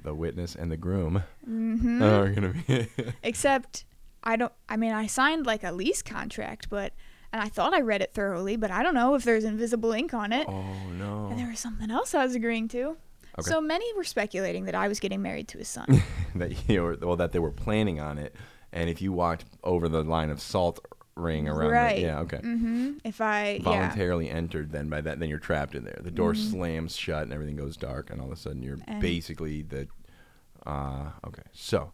The 0.02 0.14
witness 0.14 0.54
and 0.54 0.72
the 0.72 0.78
groom 0.78 1.22
mm-hmm. 1.48 2.02
are 2.02 2.30
gonna 2.30 2.54
be. 2.66 2.88
Except 3.22 3.84
I 4.22 4.36
don't. 4.36 4.52
I 4.68 4.76
mean, 4.76 4.92
I 4.92 5.06
signed 5.06 5.44
like 5.44 5.64
a 5.64 5.72
lease 5.72 6.02
contract, 6.02 6.70
but 6.70 6.94
and 7.32 7.42
I 7.42 7.48
thought 7.48 7.74
I 7.74 7.80
read 7.80 8.00
it 8.00 8.14
thoroughly, 8.14 8.56
but 8.56 8.70
I 8.70 8.82
don't 8.82 8.94
know 8.94 9.14
if 9.14 9.24
there's 9.24 9.44
invisible 9.44 9.92
ink 9.92 10.14
on 10.14 10.32
it. 10.32 10.48
oh 10.48 10.88
no. 10.96 11.28
And 11.30 11.38
there 11.38 11.48
was 11.48 11.58
something 11.58 11.90
else 11.90 12.14
I 12.14 12.24
was 12.24 12.34
agreeing 12.34 12.68
to. 12.68 12.96
Okay. 13.38 13.48
So 13.50 13.60
many 13.60 13.84
were 13.94 14.04
speculating 14.04 14.64
that 14.66 14.74
I 14.74 14.86
was 14.88 15.00
getting 15.00 15.20
married 15.22 15.48
to 15.48 15.58
his 15.58 15.68
son. 15.68 16.02
that 16.36 16.68
you 16.68 16.82
were, 16.82 16.96
well, 17.00 17.16
that 17.16 17.32
they 17.32 17.38
were 17.40 17.50
planning 17.50 18.00
on 18.00 18.18
it, 18.18 18.34
and 18.72 18.88
if 18.88 19.02
you 19.02 19.12
walked 19.12 19.44
over 19.64 19.88
the 19.88 20.02
line 20.04 20.30
of 20.30 20.40
salt 20.40 20.78
ring 21.16 21.48
around, 21.48 21.70
Right. 21.70 21.96
The, 21.96 22.02
yeah, 22.02 22.18
okay. 22.20 22.38
hmm 22.38 22.92
If 23.04 23.20
I 23.20 23.54
yeah. 23.54 23.62
Voluntarily 23.62 24.28
entered, 24.30 24.72
then 24.72 24.88
by 24.88 25.00
that, 25.00 25.20
then 25.20 25.28
you're 25.28 25.38
trapped 25.38 25.74
in 25.74 25.84
there. 25.84 25.98
The 26.02 26.10
door 26.10 26.34
slams 26.34 26.96
shut, 26.96 27.22
and 27.24 27.32
everything 27.32 27.56
goes 27.56 27.76
dark, 27.76 28.10
and 28.10 28.20
all 28.20 28.26
of 28.26 28.32
a 28.32 28.36
sudden 28.36 28.62
you're 28.62 28.76
Mm-hmm. 28.78 28.90
And- 28.90 29.00
basically 29.00 29.62
the. 29.62 29.88
Uh, 30.66 31.10
okay, 31.26 31.42
so 31.52 31.92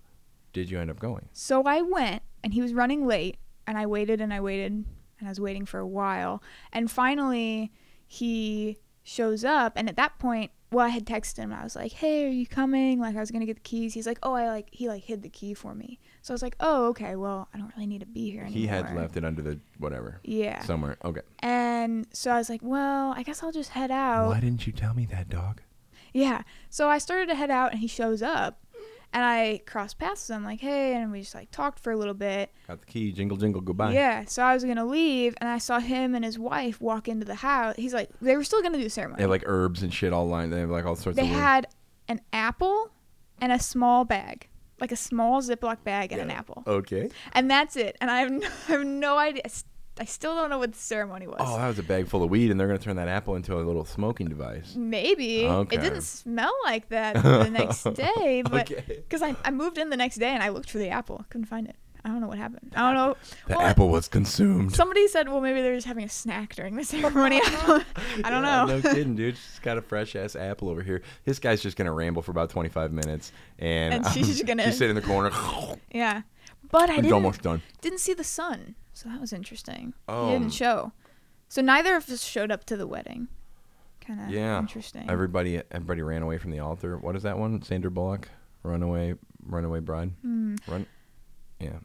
did 0.52 0.70
you 0.70 0.78
end 0.78 0.90
up 0.90 0.98
going? 1.00 1.28
So 1.32 1.62
I 1.64 1.82
went, 1.82 2.22
and 2.44 2.54
he 2.54 2.62
was 2.62 2.72
running 2.72 3.06
late, 3.06 3.36
and 3.66 3.76
I 3.76 3.86
waited 3.86 4.20
and 4.20 4.32
I 4.32 4.40
waited, 4.40 4.72
and 4.72 4.86
I 5.26 5.28
was 5.28 5.40
waiting 5.40 5.66
for 5.66 5.80
a 5.80 5.86
while, 5.86 6.42
and 6.72 6.90
finally 6.90 7.72
he 8.06 8.78
shows 9.02 9.44
up, 9.44 9.72
and 9.76 9.88
at 9.88 9.96
that 9.96 10.18
point, 10.18 10.50
well, 10.72 10.84
I 10.86 10.88
had 10.90 11.04
texted 11.04 11.36
him. 11.38 11.52
I 11.52 11.64
was 11.64 11.74
like, 11.76 11.92
"Hey, 11.92 12.24
are 12.26 12.30
you 12.30 12.46
coming?" 12.46 13.00
Like 13.00 13.16
I 13.16 13.20
was 13.20 13.30
gonna 13.30 13.46
get 13.46 13.56
the 13.56 13.62
keys. 13.62 13.94
He's 13.94 14.06
like, 14.06 14.18
"Oh, 14.22 14.32
I 14.34 14.46
like 14.48 14.68
he 14.70 14.88
like 14.88 15.02
hid 15.04 15.22
the 15.22 15.28
key 15.28 15.54
for 15.54 15.74
me." 15.74 15.98
So 16.22 16.32
I 16.32 16.34
was 16.34 16.42
like, 16.42 16.56
"Oh, 16.60 16.86
okay. 16.88 17.16
Well, 17.16 17.48
I 17.54 17.58
don't 17.58 17.72
really 17.76 17.86
need 17.86 18.00
to 18.00 18.06
be 18.06 18.30
here 18.30 18.42
anymore." 18.42 18.58
He 18.60 18.66
had 18.66 18.94
left 18.94 19.16
it 19.16 19.24
under 19.24 19.42
the 19.42 19.58
whatever 19.78 20.20
Yeah. 20.22 20.62
somewhere. 20.62 20.96
Okay. 21.04 21.22
And 21.40 22.06
so 22.12 22.30
I 22.30 22.36
was 22.38 22.48
like, 22.48 22.60
"Well, 22.62 23.12
I 23.16 23.22
guess 23.22 23.42
I'll 23.42 23.52
just 23.52 23.70
head 23.70 23.90
out." 23.90 24.28
Why 24.28 24.40
didn't 24.40 24.66
you 24.66 24.72
tell 24.72 24.94
me 24.94 25.06
that, 25.06 25.28
dog? 25.28 25.60
Yeah. 26.12 26.42
So 26.68 26.88
I 26.88 26.98
started 26.98 27.28
to 27.28 27.34
head 27.34 27.50
out, 27.50 27.72
and 27.72 27.80
he 27.80 27.86
shows 27.86 28.22
up, 28.22 28.64
and 29.12 29.24
I 29.24 29.60
crossed 29.66 29.98
paths 29.98 30.28
with 30.28 30.36
him, 30.36 30.44
like, 30.44 30.60
"Hey," 30.60 30.94
and 30.94 31.10
we 31.12 31.20
just 31.20 31.34
like 31.34 31.50
talked 31.50 31.78
for 31.80 31.90
a 31.92 31.96
little 31.96 32.14
bit. 32.14 32.50
Got 32.68 32.80
the 32.80 32.86
key. 32.86 33.12
Jingle, 33.12 33.36
jingle. 33.36 33.60
Goodbye. 33.60 33.92
Yeah, 33.92 34.24
so 34.26 34.42
I 34.42 34.54
was 34.54 34.64
gonna 34.64 34.84
leave, 34.84 35.34
and 35.40 35.48
I 35.48 35.58
saw 35.58 35.78
him 35.80 36.14
and 36.14 36.24
his 36.24 36.38
wife 36.38 36.80
walk 36.80 37.08
into 37.08 37.24
the 37.26 37.34
house. 37.36 37.74
He's 37.76 37.92
like, 37.94 38.10
they 38.20 38.36
were 38.36 38.44
still 38.44 38.62
gonna 38.62 38.78
do 38.78 38.84
the 38.84 38.90
ceremony. 38.90 39.16
They 39.18 39.22
have 39.24 39.30
like 39.30 39.44
herbs 39.46 39.82
and 39.82 39.92
shit 39.92 40.12
all 40.12 40.28
lined. 40.28 40.52
They 40.52 40.60
have 40.60 40.70
like 40.70 40.84
all 40.84 40.96
sorts 40.96 41.16
They 41.16 41.22
of. 41.24 41.28
weird- 41.30 41.40
had 41.40 41.66
an 42.08 42.20
apple 42.32 42.90
and 43.40 43.52
a 43.52 43.58
small 43.58 44.04
bag, 44.04 44.48
like 44.80 44.92
a 44.92 44.96
small 44.96 45.40
Ziploc 45.42 45.82
bag 45.84 46.12
and 46.12 46.20
an 46.20 46.30
apple, 46.30 46.62
Okay. 46.66 47.10
and 47.32 47.50
that's 47.50 47.76
it. 47.76 47.96
And 48.00 48.10
I 48.10 48.20
have 48.20 48.30
no, 48.30 48.46
I 48.68 48.72
have 48.72 48.84
no 48.84 49.18
idea. 49.18 49.42
I 50.00 50.04
still 50.06 50.34
don't 50.34 50.48
know 50.48 50.58
what 50.58 50.72
the 50.72 50.78
ceremony 50.78 51.26
was. 51.26 51.36
Oh, 51.40 51.58
that 51.58 51.68
was 51.68 51.78
a 51.78 51.82
bag 51.82 52.08
full 52.08 52.22
of 52.22 52.30
weed, 52.30 52.50
and 52.50 52.58
they're 52.58 52.66
gonna 52.66 52.78
turn 52.78 52.96
that 52.96 53.06
apple 53.08 53.36
into 53.36 53.54
a 53.54 53.60
little 53.60 53.84
smoking 53.84 54.28
device. 54.28 54.74
Maybe 54.74 55.44
Okay. 55.46 55.76
it 55.76 55.82
didn't 55.82 56.02
smell 56.02 56.52
like 56.64 56.88
that 56.88 57.14
the 57.22 57.50
next 57.50 57.84
day, 57.94 58.42
but 58.50 58.70
Okay. 58.72 58.82
because 58.88 59.20
I, 59.22 59.36
I 59.44 59.50
moved 59.50 59.76
in 59.76 59.90
the 59.90 59.96
next 59.98 60.16
day 60.16 60.30
and 60.30 60.42
I 60.42 60.48
looked 60.48 60.70
for 60.70 60.78
the 60.78 60.88
apple, 60.88 61.24
couldn't 61.28 61.44
find 61.46 61.68
it. 61.68 61.76
I 62.02 62.08
don't 62.08 62.22
know 62.22 62.28
what 62.28 62.38
happened. 62.38 62.72
I 62.74 62.80
don't 62.80 62.94
know. 62.94 63.16
The 63.46 63.56
Well, 63.58 63.66
apple 63.66 63.90
was 63.90 64.08
consumed. 64.08 64.74
Somebody 64.74 65.06
said, 65.06 65.28
well, 65.28 65.42
maybe 65.42 65.60
they're 65.60 65.74
just 65.74 65.86
having 65.86 66.04
a 66.04 66.08
snack 66.08 66.54
during 66.54 66.74
the 66.76 66.84
ceremony. 66.94 67.42
I 67.44 67.50
don't, 67.66 67.84
I 68.24 68.30
don't 68.30 68.42
Yeah, 68.42 68.64
know. 68.64 68.78
No 68.78 68.80
kidding, 68.80 69.16
dude. 69.16 69.36
She's 69.36 69.58
got 69.58 69.76
a 69.76 69.82
fresh 69.82 70.16
ass 70.16 70.34
apple 70.34 70.70
over 70.70 70.82
here. 70.82 71.02
This 71.26 71.38
guy's 71.38 71.60
just 71.60 71.76
gonna 71.76 71.92
ramble 71.92 72.22
for 72.22 72.30
about 72.30 72.48
twenty 72.48 72.70
five 72.70 72.90
minutes, 72.90 73.32
and, 73.58 73.92
And 73.96 74.06
she's 74.14 74.28
just 74.28 74.46
gonna- 74.46 74.64
she's 74.64 74.78
sitting 74.78 74.96
in 74.96 75.02
the 75.02 75.06
corner. 75.06 75.30
Yeah, 75.92 76.22
but 76.70 76.88
I 76.88 76.96
didn't 76.96 77.12
almost 77.12 77.42
done. 77.42 77.60
didn't 77.82 77.98
see 78.00 78.14
the 78.14 78.24
sun, 78.24 78.76
so 79.00 79.08
that 79.08 79.20
was 79.20 79.32
interesting. 79.32 79.94
he 80.08 80.12
Um, 80.14 80.30
didn't 80.30 80.52
show, 80.52 80.92
so 81.48 81.62
neither 81.62 81.96
of 81.96 82.08
us 82.10 82.22
showed 82.24 82.50
up 82.50 82.64
to 82.66 82.76
the 82.76 82.86
wedding. 82.86 83.28
Kind 84.00 84.20
of 84.20 84.30
Yeah. 84.30 84.58
interesting. 84.58 85.08
Everybody, 85.08 85.62
everybody 85.70 86.02
ran 86.02 86.22
away 86.22 86.38
from 86.38 86.50
the 86.50 86.58
altar. 86.58 86.96
What 86.98 87.16
is 87.16 87.22
that 87.22 87.38
one? 87.38 87.62
Sandra 87.62 87.90
Bullock, 87.90 88.28
Runaway, 88.62 89.14
Runaway 89.44 89.80
Bride. 89.80 90.12
Hmm. 90.22 90.56
Run. 90.66 90.86
Yeah. 91.58 91.78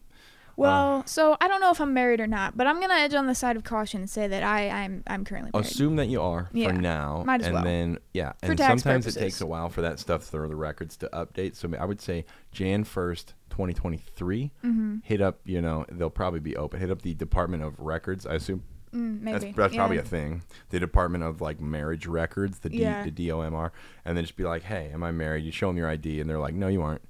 Well, 0.57 1.03
so 1.05 1.35
I 1.41 1.49
don't 1.49 1.59
know 1.59 1.71
if 1.71 1.81
I'm 1.81 1.93
married 1.93 2.21
or 2.21 2.27
not, 2.27 2.55
but 2.55 2.65
I'm 2.65 2.79
gonna 2.79 2.93
edge 2.93 3.13
on 3.13 3.27
the 3.27 3.35
side 3.35 3.57
of 3.57 3.65
caution 3.65 3.99
and 4.01 4.09
say 4.09 4.25
that 4.29 4.41
I 4.41 4.69
I'm 4.69 5.03
I'm 5.05 5.25
currently 5.25 5.51
married. 5.53 5.65
Assume 5.65 5.97
that 5.97 6.07
you 6.07 6.21
are 6.21 6.49
Yeah, 6.53 6.67
for 6.69 6.73
now, 6.73 7.23
might 7.25 7.41
as 7.41 7.47
and 7.47 7.55
well. 7.55 7.63
then 7.65 7.97
yeah, 8.13 8.31
For 8.41 8.51
and 8.51 8.59
sometimes 8.59 9.05
it 9.05 9.19
takes 9.19 9.41
a 9.41 9.45
while 9.45 9.67
for 9.67 9.81
that 9.81 9.99
stuff 9.99 10.23
for 10.23 10.47
the 10.47 10.55
records 10.55 10.95
to 10.97 11.09
update. 11.11 11.55
So 11.57 11.69
I 11.77 11.83
would 11.83 11.99
say 11.99 12.25
Jan 12.53 12.85
first, 12.85 13.33
twenty 13.55 13.73
twenty 13.73 13.97
three. 13.97 14.51
Mm-hmm. 14.65 14.97
Hit 15.03 15.21
up, 15.21 15.39
you 15.45 15.61
know, 15.61 15.85
they'll 15.89 16.09
probably 16.09 16.41
be 16.41 16.57
open. 16.57 16.79
Hit 16.81 16.91
up 16.91 17.01
the 17.03 17.13
Department 17.13 17.63
of 17.63 17.79
Records. 17.79 18.25
I 18.27 18.35
assume 18.35 18.63
Mm, 18.93 19.21
maybe 19.21 19.39
that's, 19.39 19.55
that's 19.57 19.73
yeah. 19.73 19.79
probably 19.79 19.97
a 19.97 20.01
thing. 20.03 20.41
The 20.69 20.79
Department 20.79 21.23
of 21.23 21.41
like 21.41 21.59
Marriage 21.59 22.05
Records, 22.07 22.59
the 22.59 22.69
D, 22.69 22.77
Yeah. 22.79 23.03
the 23.03 23.11
DOMR, 23.11 23.71
and 24.05 24.15
then 24.15 24.23
just 24.23 24.37
be 24.37 24.43
like, 24.45 24.63
"Hey, 24.63 24.89
am 24.93 25.03
I 25.03 25.11
married?" 25.11 25.43
You 25.43 25.51
show 25.51 25.67
them 25.67 25.75
your 25.77 25.89
ID, 25.89 26.21
and 26.21 26.29
they're 26.29 26.39
like, 26.39 26.53
"No, 26.53 26.67
you 26.69 26.81
aren't." 26.81 27.01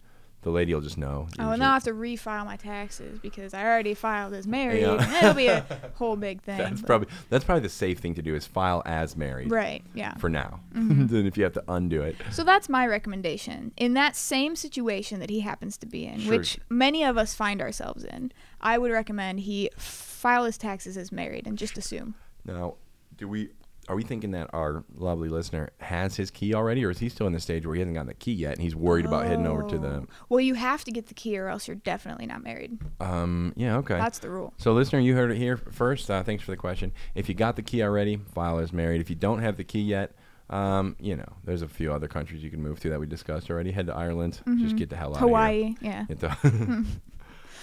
The 0.45 0.51
lady 0.51 0.75
will 0.75 0.81
just 0.81 0.99
know. 0.99 1.27
Oh, 1.39 1.49
and 1.49 1.63
I'll 1.63 1.73
have 1.73 1.83
to 1.85 1.91
refile 1.91 2.45
my 2.45 2.55
taxes 2.55 3.17
because 3.17 3.55
I 3.55 3.63
already 3.63 3.95
filed 3.95 4.31
as 4.35 4.45
married. 4.45 4.81
Yeah. 4.85 5.03
and 5.03 5.13
it'll 5.13 5.33
be 5.33 5.47
a 5.47 5.65
whole 5.95 6.15
big 6.15 6.43
thing. 6.43 6.59
That's 6.59 6.81
but- 6.81 6.87
probably 6.87 7.07
that's 7.29 7.43
probably 7.43 7.63
the 7.63 7.69
safe 7.69 7.97
thing 7.97 8.13
to 8.13 8.21
do 8.21 8.35
is 8.35 8.45
file 8.45 8.83
as 8.85 9.17
married 9.17 9.49
right. 9.49 9.83
Yeah. 9.95 10.13
for 10.17 10.29
now. 10.29 10.59
Mm-hmm. 10.75 11.07
then 11.13 11.25
if 11.25 11.35
you 11.35 11.43
have 11.45 11.53
to 11.53 11.63
undo 11.67 12.03
it, 12.03 12.15
So 12.31 12.43
that's 12.43 12.69
my 12.69 12.85
recommendation. 12.85 13.71
In 13.75 13.95
that 13.95 14.15
same 14.15 14.55
situation 14.55 15.19
that 15.19 15.31
he 15.31 15.39
happens 15.39 15.77
to 15.79 15.87
be 15.87 16.05
in, 16.05 16.19
Sure. 16.19 16.37
which 16.37 16.59
many 16.69 17.03
of 17.03 17.17
us 17.17 17.33
find 17.33 17.59
ourselves 17.59 18.03
in, 18.03 18.31
I 18.61 18.77
would 18.77 18.91
recommend 18.91 19.39
he 19.39 19.71
file 19.77 20.43
his 20.45 20.59
taxes 20.59 20.95
as 20.95 21.11
married 21.11 21.47
and 21.47 21.57
just 21.57 21.75
assume. 21.75 22.13
now, 22.45 22.75
do 23.17 23.27
we 23.27 23.49
are 23.88 23.95
we 23.95 24.03
thinking 24.03 24.31
that 24.31 24.49
our 24.53 24.83
lovely 24.95 25.29
listener 25.29 25.69
has 25.79 26.15
his 26.15 26.31
key 26.31 26.53
already, 26.53 26.83
or 26.83 26.89
is 26.89 26.99
he 26.99 27.09
still 27.09 27.27
in 27.27 27.33
the 27.33 27.39
stage 27.39 27.65
where 27.65 27.75
he 27.75 27.81
hasn't 27.81 27.95
gotten 27.95 28.07
the 28.07 28.13
key 28.13 28.33
yet 28.33 28.53
and 28.53 28.61
he's 28.61 28.75
worried 28.75 29.05
about 29.05 29.25
heading 29.25 29.45
over 29.45 29.63
to 29.63 29.77
the? 29.77 29.88
Oh. 29.88 30.07
Well, 30.29 30.39
you 30.39 30.55
have 30.55 30.83
to 30.86 30.91
get 30.91 31.07
the 31.07 31.13
key 31.13 31.38
or 31.38 31.49
else 31.49 31.67
you're 31.67 31.75
definitely 31.75 32.25
not 32.25 32.43
married. 32.43 32.79
Um, 32.99 33.53
yeah, 33.55 33.77
okay. 33.77 33.95
That's 33.95 34.19
the 34.19 34.29
rule. 34.29 34.53
So, 34.57 34.73
listener, 34.73 34.99
you 34.99 35.15
heard 35.15 35.31
it 35.31 35.38
here 35.38 35.57
first. 35.57 36.09
Uh, 36.09 36.23
thanks 36.23 36.43
for 36.43 36.51
the 36.51 36.57
question. 36.57 36.91
If 37.13 37.29
you 37.29 37.36
got 37.36 37.55
the 37.55 37.61
key 37.61 37.83
already, 37.83 38.17
file 38.33 38.59
as 38.59 38.73
married. 38.73 39.01
If 39.01 39.09
you 39.09 39.15
don't 39.15 39.39
have 39.39 39.57
the 39.57 39.63
key 39.63 39.81
yet, 39.81 40.13
um, 40.49 40.95
you 40.99 41.15
know, 41.15 41.31
there's 41.43 41.61
a 41.61 41.67
few 41.67 41.91
other 41.91 42.07
countries 42.07 42.43
you 42.43 42.49
can 42.49 42.61
move 42.61 42.79
to 42.81 42.89
that 42.91 42.99
we 42.99 43.07
discussed 43.07 43.49
already. 43.49 43.71
Head 43.71 43.88
to 43.88 43.95
Ireland. 43.95 44.41
Just 44.57 44.75
get 44.75 44.89
the 44.89 44.95
hell 44.95 45.09
out 45.09 45.15
of 45.15 45.19
here. 45.19 45.27
Hawaii, 45.27 45.75
yeah. 45.81 46.05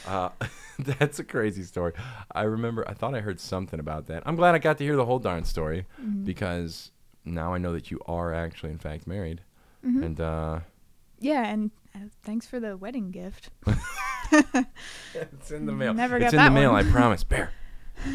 Get 0.05 0.11
the- 0.11 0.11
uh, 0.11 0.31
that's 0.99 1.19
a 1.19 1.25
crazy 1.25 1.63
story. 1.63 1.93
I 2.33 2.43
remember. 2.43 2.89
I 2.89 2.95
thought 2.95 3.15
I 3.15 3.21
heard 3.21 3.41
something 3.41 3.79
about 3.81 4.07
that. 4.07 4.23
I'm 4.27 4.37
glad 4.37 4.55
I 4.55 4.59
got 4.59 4.79
to 4.79 4.85
hear 4.85 4.97
the 4.97 5.05
whole 5.07 5.19
darn 5.19 5.45
story 5.45 5.87
Mm-hmm. 6.01 6.25
because 6.25 6.91
now 7.25 7.55
I 7.55 7.59
know 7.59 7.73
that 7.73 7.91
you 7.91 8.01
are 8.07 8.33
actually, 8.35 8.71
in 8.73 8.79
fact, 8.79 9.07
married. 9.07 9.43
Mm-hmm. 9.87 10.03
And 10.03 10.21
uh, 10.21 10.61
Yeah, 11.21 11.45
and 11.47 11.71
uh, 11.95 11.99
thanks 12.23 12.47
for 12.47 12.59
the 12.61 12.77
wedding 12.77 13.11
gift. 13.11 13.51
it's 15.15 15.51
in 15.51 15.67
the 15.67 15.73
mail. 15.73 15.95
Never 15.95 16.17
it's 16.17 16.25
got 16.25 16.33
in 16.33 16.37
that 16.39 16.49
the 16.49 16.55
mail. 16.55 16.73
one. 16.73 16.87
I 16.87 16.91
promise. 16.93 17.25
Bear. 17.25 17.51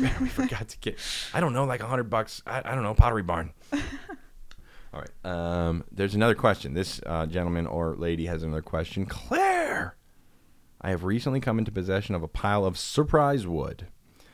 Bear, 0.02 0.16
we 0.20 0.28
forgot 0.28 0.68
to 0.70 0.78
get. 0.80 0.98
I 1.34 1.40
don't 1.40 1.54
know, 1.54 1.66
like 1.66 1.82
a 1.82 1.86
hundred 1.88 2.10
bucks. 2.10 2.42
I, 2.46 2.60
I 2.66 2.74
don't 2.76 2.84
know, 2.84 2.94
Pottery 2.94 3.24
Barn. 3.24 3.54
All 4.94 5.02
right. 5.02 5.26
Um, 5.26 5.84
there's 5.92 6.16
another 6.16 6.36
question. 6.36 6.74
This 6.74 7.00
uh, 7.06 7.26
gentleman 7.26 7.68
or 7.68 7.96
lady 7.96 8.26
has 8.26 8.44
another 8.44 8.62
question. 8.62 9.06
Claire, 9.06 9.96
I 10.82 10.90
have 10.90 11.04
recently 11.04 11.40
come 11.40 11.60
into 11.60 11.72
possession 11.72 12.16
of 12.16 12.24
a 12.24 12.28
pile 12.28 12.66
of 12.66 12.78
surprise 12.78 13.48
wood. 13.48 13.88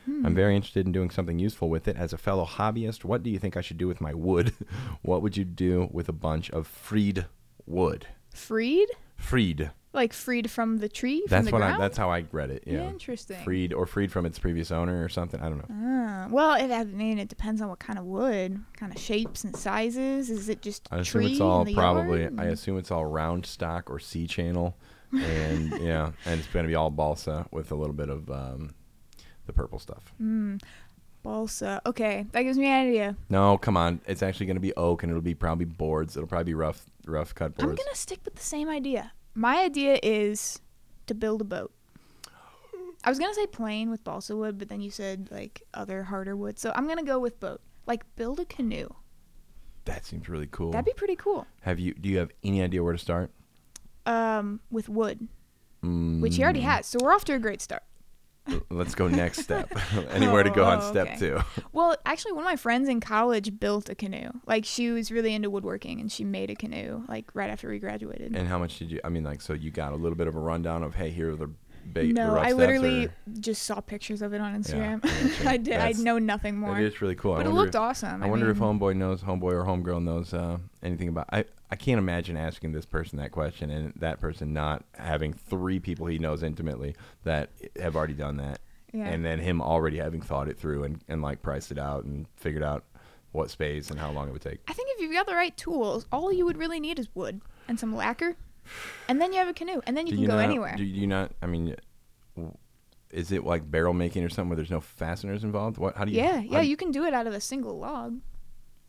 Hmm. 0.04 0.26
I'm 0.26 0.34
very 0.34 0.54
interested 0.54 0.86
in 0.86 0.92
doing 0.92 1.10
something 1.10 1.38
useful 1.38 1.70
with 1.70 1.88
it. 1.88 1.96
As 1.96 2.12
a 2.12 2.18
fellow 2.18 2.44
hobbyist, 2.44 3.04
what 3.04 3.22
do 3.22 3.30
you 3.30 3.38
think 3.38 3.56
I 3.56 3.62
should 3.62 3.78
do 3.78 3.88
with 3.88 4.00
my 4.00 4.12
wood? 4.12 4.52
what 5.02 5.22
would 5.22 5.36
you 5.36 5.44
do 5.44 5.88
with 5.90 6.08
a 6.08 6.12
bunch 6.12 6.50
of 6.50 6.66
freed 6.66 7.26
wood? 7.66 8.06
Freed? 8.34 8.88
Freed. 9.16 9.70
Like 9.94 10.12
freed 10.12 10.50
from 10.50 10.78
the 10.78 10.88
tree? 10.88 11.20
from 11.28 11.44
That's 11.44 11.52
what 11.52 11.62
I. 11.62 11.78
That's 11.78 11.96
how 11.96 12.10
I 12.10 12.24
read 12.32 12.50
it. 12.50 12.64
Yeah. 12.66 12.88
Interesting. 12.88 13.42
Freed 13.44 13.72
or 13.72 13.86
freed 13.86 14.10
from 14.10 14.26
its 14.26 14.40
previous 14.40 14.72
owner 14.72 15.04
or 15.04 15.08
something. 15.08 15.40
I 15.40 15.48
don't 15.48 15.58
know. 15.58 15.68
Ah, 15.70 16.26
well, 16.30 16.54
it, 16.54 16.72
I 16.72 16.82
mean, 16.82 17.20
it 17.20 17.28
depends 17.28 17.62
on 17.62 17.68
what 17.68 17.78
kind 17.78 17.96
of 17.96 18.04
wood, 18.04 18.60
kind 18.76 18.92
of 18.92 19.00
shapes 19.00 19.44
and 19.44 19.56
sizes. 19.56 20.30
Is 20.30 20.48
it 20.48 20.62
just 20.62 20.88
I 20.90 20.98
assume 20.98 21.22
tree 21.22 21.32
it's 21.32 21.40
all 21.40 21.64
probably. 21.64 22.28
I 22.36 22.46
assume 22.46 22.76
it's 22.76 22.90
all 22.90 23.06
round 23.06 23.46
stock 23.46 23.88
or 23.88 24.00
C 24.00 24.26
channel, 24.26 24.76
and 25.14 25.70
yeah, 25.80 26.12
and 26.26 26.40
it's 26.40 26.48
going 26.48 26.64
to 26.64 26.68
be 26.68 26.74
all 26.74 26.90
balsa 26.90 27.46
with 27.50 27.70
a 27.72 27.74
little 27.74 27.94
bit 27.94 28.08
of 28.08 28.30
um, 28.30 28.74
the 29.46 29.52
purple 29.52 29.78
stuff. 29.78 30.12
Mm, 30.20 30.62
balsa. 31.22 31.80
Okay, 31.86 32.26
that 32.32 32.42
gives 32.42 32.58
me 32.58 32.66
an 32.66 32.88
idea. 32.88 33.16
No, 33.28 33.58
come 33.58 33.76
on, 33.76 34.00
it's 34.06 34.22
actually 34.22 34.46
going 34.46 34.56
to 34.56 34.60
be 34.60 34.74
oak, 34.74 35.02
and 35.02 35.10
it'll 35.10 35.22
be 35.22 35.34
probably 35.34 35.64
boards. 35.66 36.16
It'll 36.16 36.28
probably 36.28 36.44
be 36.44 36.54
rough, 36.54 36.84
rough 37.06 37.34
cut 37.34 37.56
boards. 37.56 37.70
I'm 37.70 37.76
gonna 37.76 37.94
stick 37.96 38.20
with 38.24 38.34
the 38.34 38.42
same 38.42 38.68
idea. 38.68 39.12
My 39.34 39.58
idea 39.62 39.98
is 40.02 40.60
to 41.06 41.14
build 41.14 41.40
a 41.40 41.44
boat. 41.44 41.72
I 43.06 43.10
was 43.10 43.18
gonna 43.18 43.34
say 43.34 43.46
plain 43.46 43.90
with 43.90 44.02
balsa 44.02 44.34
wood, 44.36 44.58
but 44.58 44.68
then 44.68 44.80
you 44.80 44.90
said 44.90 45.28
like 45.30 45.62
other 45.74 46.04
harder 46.04 46.34
wood, 46.36 46.58
so 46.58 46.72
I'm 46.74 46.88
gonna 46.88 47.02
go 47.02 47.18
with 47.18 47.38
boat. 47.38 47.60
Like 47.86 48.04
build 48.16 48.40
a 48.40 48.46
canoe. 48.46 48.88
That 49.84 50.06
seems 50.06 50.28
really 50.30 50.48
cool. 50.50 50.70
That'd 50.70 50.86
be 50.86 50.94
pretty 50.94 51.16
cool. 51.16 51.46
have 51.60 51.78
you? 51.78 51.92
Do 51.92 52.08
you 52.08 52.16
have 52.18 52.30
any 52.42 52.62
idea 52.62 52.82
where 52.82 52.94
to 52.94 52.98
start? 52.98 53.30
Um, 54.06 54.60
with 54.70 54.88
wood, 54.88 55.28
which 55.82 56.36
he 56.36 56.42
already 56.42 56.60
Mm, 56.60 56.64
has, 56.64 56.86
so 56.86 56.98
we're 57.02 57.14
off 57.14 57.24
to 57.26 57.34
a 57.34 57.38
great 57.38 57.60
start. 57.62 57.82
Let's 58.70 58.94
go 58.94 59.08
next 59.08 59.40
step. 59.40 59.72
Anywhere 60.10 60.42
to 60.42 60.50
go 60.50 60.64
on 60.66 60.78
Oh, 60.82 60.90
step 60.90 61.06
okay. 61.08 61.16
two. 61.18 61.38
Well, 61.72 61.96
actually, 62.04 62.32
one 62.32 62.42
of 62.44 62.50
my 62.50 62.56
friends 62.56 62.88
in 62.90 63.00
college 63.00 63.58
built 63.58 63.88
a 63.88 63.94
canoe. 63.94 64.28
Like 64.46 64.66
she 64.66 64.90
was 64.90 65.10
really 65.10 65.34
into 65.34 65.48
woodworking, 65.48 66.00
and 66.00 66.12
she 66.12 66.24
made 66.24 66.50
a 66.50 66.54
canoe 66.54 67.04
like 67.08 67.30
right 67.34 67.48
after 67.48 67.70
we 67.70 67.78
graduated. 67.78 68.36
And 68.36 68.46
how 68.46 68.58
much 68.58 68.78
did 68.78 68.90
you? 68.90 69.00
I 69.02 69.08
mean, 69.08 69.24
like, 69.24 69.40
so 69.40 69.54
you 69.54 69.70
got 69.70 69.92
a 69.92 69.96
little 69.96 70.16
bit 70.16 70.26
of 70.26 70.36
a 70.36 70.40
rundown 70.40 70.82
of, 70.82 70.94
hey, 70.96 71.08
here 71.10 71.32
are 71.32 71.36
the, 71.36 71.50
ba- 71.86 72.00
the 72.02 72.12
no, 72.12 72.36
I 72.36 72.52
literally 72.52 73.08
just 73.40 73.62
saw 73.64 73.80
pictures 73.80 74.22
of 74.22 74.32
it 74.32 74.40
on 74.40 74.62
Instagram. 74.62 75.02
gotcha. 75.02 75.48
I 75.48 75.56
did. 75.56 75.76
I 75.76 75.92
know 75.92 76.18
nothing 76.18 76.56
more. 76.56 76.78
It's 76.78 77.00
really 77.02 77.14
cool. 77.14 77.32
I 77.34 77.36
but 77.38 77.46
it 77.46 77.48
wonder 77.50 77.62
looked 77.62 77.76
awesome. 77.76 78.22
I 78.22 78.26
wonder 78.26 78.50
if 78.50 78.58
homeboy 78.58 78.96
knows, 78.96 79.22
homeboy 79.22 79.52
or 79.52 79.64
homegirl 79.64 80.02
knows 80.02 80.32
uh, 80.34 80.58
anything 80.82 81.08
about. 81.08 81.26
I 81.32 81.44
I 81.70 81.76
can't 81.76 81.98
imagine 81.98 82.36
asking 82.36 82.72
this 82.72 82.84
person 82.86 83.18
that 83.18 83.32
question 83.32 83.70
and 83.70 83.92
that 83.96 84.20
person 84.20 84.52
not 84.52 84.84
having 84.94 85.32
three 85.32 85.80
people 85.80 86.06
he 86.06 86.18
knows 86.18 86.42
intimately 86.42 86.94
that 87.24 87.50
have 87.80 87.96
already 87.96 88.14
done 88.14 88.36
that, 88.36 88.60
Yeah. 88.92 89.06
and 89.08 89.24
then 89.24 89.38
him 89.40 89.60
already 89.60 89.98
having 89.98 90.20
thought 90.20 90.48
it 90.48 90.58
through 90.58 90.84
and 90.84 91.00
and 91.08 91.20
like 91.22 91.42
priced 91.42 91.72
it 91.72 91.78
out 91.78 92.04
and 92.04 92.26
figured 92.36 92.62
out 92.62 92.84
what 93.32 93.50
space 93.50 93.90
and 93.90 93.98
how 93.98 94.12
long 94.12 94.28
it 94.28 94.32
would 94.32 94.42
take. 94.42 94.60
I 94.68 94.72
think 94.74 94.88
if 94.92 95.00
you've 95.00 95.12
got 95.12 95.26
the 95.26 95.34
right 95.34 95.56
tools, 95.56 96.06
all 96.12 96.32
you 96.32 96.44
would 96.46 96.56
really 96.56 96.78
need 96.78 97.00
is 97.00 97.08
wood 97.16 97.40
and 97.66 97.80
some 97.80 97.92
lacquer, 97.96 98.36
and 99.08 99.20
then 99.20 99.32
you 99.32 99.38
have 99.38 99.48
a 99.48 99.52
canoe, 99.54 99.80
and 99.86 99.96
then 99.96 100.06
you 100.06 100.12
Do 100.12 100.18
can 100.18 100.26
go 100.26 100.36
not, 100.36 100.44
anywhere. 100.44 100.74
Do 100.76 100.84
you 100.84 101.06
not? 101.06 101.32
I 101.42 101.46
mean, 101.46 101.74
is 103.10 103.30
it 103.32 103.44
like 103.44 103.70
barrel 103.70 103.94
making 103.94 104.24
or 104.24 104.28
something 104.28 104.50
where 104.50 104.56
there's 104.56 104.70
no 104.70 104.80
fasteners 104.80 105.44
involved? 105.44 105.78
What? 105.78 105.96
How 105.96 106.04
do 106.04 106.12
you? 106.12 106.18
yeah, 106.18 106.40
yeah, 106.40 106.60
you 106.60 106.76
can 106.76 106.90
do 106.90 107.04
it 107.04 107.14
out 107.14 107.26
of 107.26 107.32
a 107.34 107.40
single 107.40 107.78
log. 107.78 108.20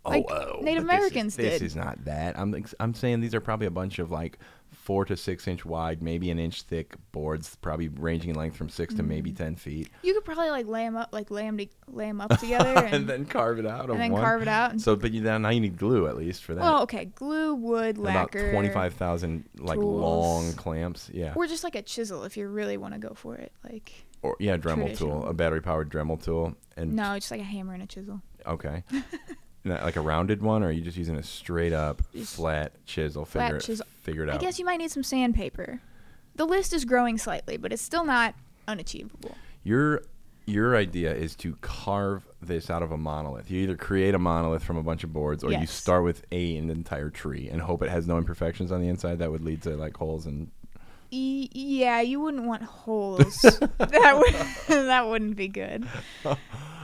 Oh, 0.03 0.09
like 0.11 0.25
oh, 0.29 0.59
Native 0.61 0.61
but 0.61 0.63
this 0.63 0.75
is- 0.75 0.83
Americans 0.83 1.35
this 1.35 1.61
is 1.61 1.75
not 1.75 2.05
that. 2.05 2.37
I'm 2.37 2.65
I'm 2.79 2.93
saying 2.93 3.21
these 3.21 3.33
are 3.33 3.41
probably 3.41 3.67
a 3.67 3.71
bunch 3.71 3.99
of 3.99 4.11
like 4.11 4.37
four 4.85 5.03
to 5.03 5.17
six 5.17 5.47
inch 5.47 5.65
wide, 5.65 6.03
maybe 6.03 6.29
an 6.29 6.37
inch 6.37 6.61
thick 6.61 6.93
boards, 7.11 7.55
probably 7.55 7.87
ranging 7.87 8.29
in 8.29 8.35
length 8.35 8.55
from 8.55 8.69
six 8.69 8.93
to 8.93 9.01
maybe 9.01 9.31
Mm. 9.31 9.35
ten 9.37 9.55
feet, 9.55 9.89
You 10.03 10.13
could 10.13 10.23
probably 10.23 10.51
like 10.51 10.67
lay 10.67 10.83
them 10.85 10.95
up, 10.95 11.09
like 11.11 11.31
lay 11.31 11.41
them, 11.41 11.57
to, 11.57 11.67
lay 11.87 12.05
'em 12.07 12.21
up 12.21 12.37
together, 12.39 12.69
and, 12.77 12.93
and 12.93 13.07
then 13.09 13.25
carve 13.25 13.57
it 13.57 13.65
out. 13.65 13.89
and 13.89 13.99
then 13.99 14.11
one. 14.11 14.21
carve 14.21 14.43
it 14.43 14.47
out. 14.47 14.69
And, 14.71 14.79
So, 14.81 14.95
but 14.95 15.11
you 15.11 15.21
then 15.21 15.41
now 15.41 15.49
you 15.49 15.59
need 15.59 15.77
glue 15.77 16.05
at 16.07 16.15
least 16.15 16.43
for 16.43 16.53
that. 16.53 16.61
well, 16.61 16.83
okay, 16.83 17.05
glue, 17.05 17.55
wood, 17.55 17.97
And 17.97 18.07
about 18.07 18.31
twenty 18.31 18.69
five 18.69 18.93
thousand 18.93 19.45
like 19.57 19.79
tools. 19.79 20.01
long 20.01 20.53
clamps. 20.53 21.09
Yeah. 21.11 21.33
or 21.35 21.47
just 21.47 21.63
like 21.63 21.73
a 21.75 21.81
chisel 21.81 22.23
if 22.23 22.37
you 22.37 22.47
really 22.47 22.77
want 22.77 22.93
to 22.93 22.99
go 22.99 23.13
for 23.15 23.35
it. 23.35 23.51
Like 23.63 23.91
Or 24.21 24.35
yeah, 24.39 24.55
Dremel 24.57 24.95
tool, 24.95 25.25
a 25.25 25.33
battery 25.33 25.61
powered 25.61 25.89
Dremel 25.89 26.23
tool, 26.23 26.53
and 26.77 26.93
no, 26.95 27.15
just 27.15 27.31
like 27.31 27.41
a 27.41 27.43
hammer 27.43 27.73
and 27.73 27.81
a 27.81 27.87
chisel. 27.87 28.21
Okay. 28.45 28.83
Like 29.65 29.95
a 29.95 30.01
rounded 30.01 30.43
one, 30.43 30.63
or 30.63 30.67
are 30.67 30.71
you 30.71 30.81
just 30.81 30.97
using 30.97 31.15
a 31.15 31.23
straight 31.23 31.73
up 31.73 32.03
flat 32.23 32.73
chisel? 32.85 33.25
flat 33.25 33.45
Figure 33.45 33.57
it, 33.57 33.63
chisel. 33.63 33.85
figure 34.03 34.23
it 34.23 34.29
out. 34.29 34.35
I 34.35 34.37
guess 34.37 34.59
you 34.59 34.65
might 34.65 34.77
need 34.77 34.91
some 34.91 35.03
sandpaper. 35.03 35.81
The 36.35 36.45
list 36.45 36.71
is 36.71 36.85
growing 36.85 37.17
slightly, 37.17 37.57
but 37.57 37.73
it's 37.73 37.81
still 37.81 38.05
not 38.05 38.35
unachievable. 38.67 39.35
Your 39.63 40.03
your 40.45 40.75
idea 40.75 41.11
is 41.11 41.35
to 41.37 41.55
carve 41.61 42.27
this 42.39 42.69
out 42.69 42.83
of 42.83 42.91
a 42.91 42.97
monolith. 42.97 43.49
You 43.49 43.61
either 43.61 43.75
create 43.75 44.13
a 44.13 44.19
monolith 44.19 44.63
from 44.63 44.77
a 44.77 44.83
bunch 44.83 45.03
of 45.03 45.11
boards, 45.11 45.43
or 45.43 45.51
you 45.51 45.65
start 45.65 46.03
with 46.03 46.23
a 46.31 46.57
an 46.57 46.69
entire 46.69 47.09
tree 47.09 47.49
and 47.49 47.61
hope 47.61 47.81
it 47.81 47.89
has 47.89 48.05
no 48.07 48.19
imperfections 48.19 48.71
on 48.71 48.81
the 48.81 48.87
inside 48.87 49.17
that 49.19 49.31
would 49.31 49.43
lead 49.43 49.63
to 49.63 49.71
like 49.71 49.97
holes 49.97 50.27
and. 50.27 50.51
E- 51.11 51.49
yeah, 51.53 52.01
you 52.01 52.19
wouldn't 52.19 52.45
want 52.45 52.63
holes. 52.63 53.35
that 53.41 54.17
would 54.67 54.77
that 54.87 55.07
wouldn't 55.07 55.35
be 55.35 55.47
good. 55.47 55.87